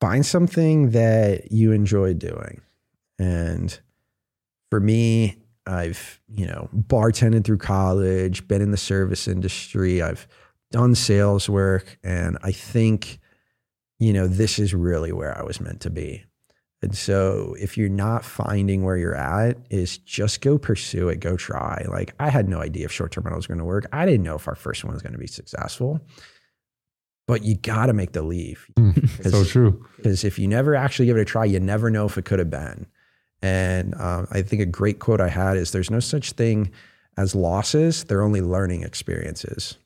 Find 0.00 0.24
something 0.24 0.90
that 0.90 1.50
you 1.50 1.72
enjoy 1.72 2.14
doing. 2.14 2.60
And 3.18 3.76
for 4.70 4.78
me, 4.78 5.36
I've, 5.66 6.20
you 6.28 6.46
know, 6.46 6.68
bartended 6.72 7.44
through 7.44 7.58
college, 7.58 8.46
been 8.46 8.62
in 8.62 8.70
the 8.70 8.76
service 8.76 9.26
industry, 9.26 10.00
I've 10.00 10.28
done 10.70 10.94
sales 10.94 11.48
work, 11.48 11.98
and 12.04 12.38
I 12.44 12.52
think, 12.52 13.18
you 13.98 14.12
know, 14.12 14.28
this 14.28 14.60
is 14.60 14.74
really 14.74 15.10
where 15.10 15.36
I 15.36 15.42
was 15.42 15.60
meant 15.60 15.80
to 15.80 15.90
be. 15.90 16.24
And 16.82 16.96
so 16.96 17.54
if 17.60 17.78
you're 17.78 17.88
not 17.88 18.24
finding 18.24 18.82
where 18.82 18.96
you're 18.96 19.14
at, 19.14 19.56
is 19.70 19.98
just 19.98 20.40
go 20.40 20.58
pursue 20.58 21.08
it, 21.08 21.20
go 21.20 21.36
try. 21.36 21.84
Like 21.88 22.12
I 22.18 22.28
had 22.28 22.48
no 22.48 22.60
idea 22.60 22.86
if 22.86 22.92
short-term 22.92 23.24
rental 23.24 23.38
was 23.38 23.46
going 23.46 23.58
to 23.58 23.64
work. 23.64 23.86
I 23.92 24.04
didn't 24.04 24.24
know 24.24 24.34
if 24.34 24.48
our 24.48 24.56
first 24.56 24.84
one 24.84 24.92
was 24.92 25.02
going 25.02 25.12
to 25.12 25.18
be 25.18 25.28
successful. 25.28 26.00
But 27.28 27.44
you 27.44 27.54
got 27.54 27.86
to 27.86 27.92
make 27.92 28.12
the 28.12 28.22
leap. 28.22 28.58
so 29.22 29.44
true. 29.44 29.86
Because 29.96 30.24
if 30.24 30.40
you 30.40 30.48
never 30.48 30.74
actually 30.74 31.06
give 31.06 31.16
it 31.16 31.20
a 31.20 31.24
try, 31.24 31.44
you 31.44 31.60
never 31.60 31.88
know 31.88 32.04
if 32.04 32.18
it 32.18 32.24
could 32.24 32.40
have 32.40 32.50
been. 32.50 32.86
And 33.42 33.94
um, 34.00 34.26
I 34.32 34.42
think 34.42 34.60
a 34.60 34.66
great 34.66 34.98
quote 34.98 35.20
I 35.20 35.28
had 35.28 35.56
is 35.56 35.70
there's 35.70 35.90
no 35.90 36.00
such 36.00 36.32
thing 36.32 36.72
as 37.16 37.34
losses, 37.34 38.04
they're 38.04 38.22
only 38.22 38.40
learning 38.40 38.82
experiences. 38.82 39.76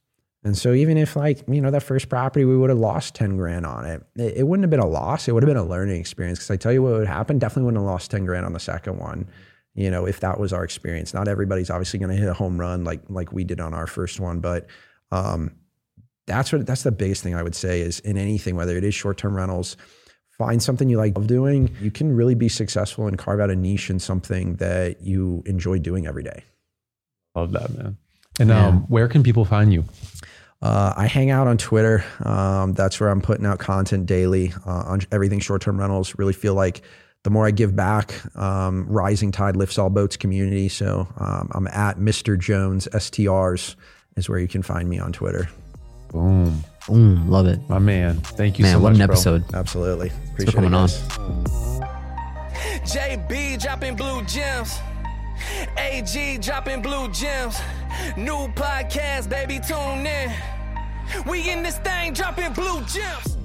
And 0.46 0.56
so 0.56 0.72
even 0.72 0.96
if 0.96 1.16
like, 1.16 1.42
you 1.48 1.60
know, 1.60 1.72
that 1.72 1.82
first 1.82 2.08
property, 2.08 2.44
we 2.44 2.56
would 2.56 2.70
have 2.70 2.78
lost 2.78 3.16
10 3.16 3.36
grand 3.36 3.66
on 3.66 3.84
it, 3.84 4.00
it, 4.14 4.36
it 4.36 4.42
wouldn't 4.44 4.62
have 4.62 4.70
been 4.70 4.78
a 4.78 4.86
loss. 4.86 5.26
It 5.26 5.32
would 5.32 5.42
have 5.42 5.48
been 5.48 5.56
a 5.56 5.64
learning 5.64 5.98
experience. 5.98 6.38
Cause 6.38 6.52
I 6.52 6.56
tell 6.56 6.72
you 6.72 6.84
what 6.84 6.92
would 6.92 7.08
happen, 7.08 7.40
definitely 7.40 7.64
wouldn't 7.64 7.82
have 7.82 7.90
lost 7.90 8.12
10 8.12 8.26
grand 8.26 8.46
on 8.46 8.52
the 8.52 8.60
second 8.60 8.96
one. 8.96 9.28
You 9.74 9.90
know, 9.90 10.06
if 10.06 10.20
that 10.20 10.38
was 10.38 10.52
our 10.52 10.62
experience, 10.62 11.12
not 11.12 11.26
everybody's 11.26 11.68
obviously 11.68 11.98
going 11.98 12.12
to 12.12 12.16
hit 12.16 12.28
a 12.28 12.32
home 12.32 12.60
run 12.60 12.84
like, 12.84 13.00
like 13.08 13.32
we 13.32 13.42
did 13.42 13.58
on 13.58 13.74
our 13.74 13.88
first 13.88 14.20
one, 14.20 14.38
but, 14.38 14.68
um, 15.10 15.50
that's 16.28 16.52
what, 16.52 16.64
that's 16.64 16.84
the 16.84 16.92
biggest 16.92 17.24
thing 17.24 17.34
I 17.34 17.42
would 17.42 17.56
say 17.56 17.80
is 17.80 17.98
in 17.98 18.16
anything, 18.16 18.54
whether 18.54 18.76
it 18.76 18.84
is 18.84 18.94
short-term 18.94 19.34
rentals, 19.34 19.76
find 20.30 20.62
something 20.62 20.88
you 20.88 20.96
like 20.96 21.14
doing. 21.26 21.74
You 21.80 21.90
can 21.90 22.14
really 22.14 22.36
be 22.36 22.48
successful 22.48 23.08
and 23.08 23.18
carve 23.18 23.40
out 23.40 23.50
a 23.50 23.56
niche 23.56 23.90
in 23.90 23.98
something 23.98 24.54
that 24.56 25.02
you 25.02 25.42
enjoy 25.44 25.80
doing 25.80 26.06
every 26.06 26.22
day. 26.22 26.44
Love 27.34 27.50
that, 27.50 27.76
man. 27.76 27.96
And 28.38 28.50
yeah. 28.50 28.68
um, 28.68 28.82
where 28.82 29.08
can 29.08 29.24
people 29.24 29.44
find 29.44 29.72
you? 29.72 29.84
Uh, 30.62 30.94
I 30.96 31.06
hang 31.06 31.30
out 31.30 31.46
on 31.46 31.58
Twitter. 31.58 32.04
Um, 32.24 32.72
that's 32.72 32.98
where 32.98 33.10
I'm 33.10 33.20
putting 33.20 33.46
out 33.46 33.58
content 33.58 34.06
daily 34.06 34.52
uh, 34.66 34.84
on 34.86 35.00
everything 35.12 35.38
short 35.40 35.62
term 35.62 35.78
rentals. 35.78 36.14
Really 36.18 36.32
feel 36.32 36.54
like 36.54 36.82
the 37.24 37.30
more 37.30 37.46
I 37.46 37.50
give 37.50 37.74
back, 37.74 38.14
um, 38.36 38.86
rising 38.88 39.32
tide 39.32 39.56
lifts 39.56 39.78
all 39.78 39.90
boats 39.90 40.16
community. 40.16 40.68
So 40.68 41.08
um, 41.18 41.50
I'm 41.52 41.66
at 41.68 41.98
Mr. 41.98 42.38
Jones 42.38 42.88
STRs 42.92 43.74
is 44.16 44.28
where 44.28 44.38
you 44.38 44.48
can 44.48 44.62
find 44.62 44.88
me 44.88 44.98
on 44.98 45.12
Twitter. 45.12 45.48
Boom. 46.10 46.64
Boom. 46.86 47.28
Love 47.28 47.46
it. 47.46 47.60
My 47.68 47.78
man. 47.78 48.20
Thank 48.20 48.58
you 48.58 48.62
man, 48.62 48.76
so 48.76 48.80
what 48.80 48.90
much. 48.90 48.96
an 48.96 49.02
episode. 49.02 49.54
Absolutely. 49.54 50.10
Appreciate 50.30 50.46
for 50.46 50.52
coming 50.52 50.72
on. 50.74 50.88
JB 52.86 53.60
dropping 53.60 53.96
blue 53.96 54.22
gems. 54.24 54.78
AG 55.78 56.38
dropping 56.38 56.82
blue 56.82 57.08
gems. 57.08 57.58
New 58.16 58.48
podcast, 58.54 59.28
baby, 59.28 59.60
tune 59.60 60.06
in. 60.06 60.32
We 61.28 61.50
in 61.50 61.62
this 61.62 61.78
thing 61.78 62.12
dropping 62.12 62.52
blue 62.52 62.80
gems. 62.86 63.35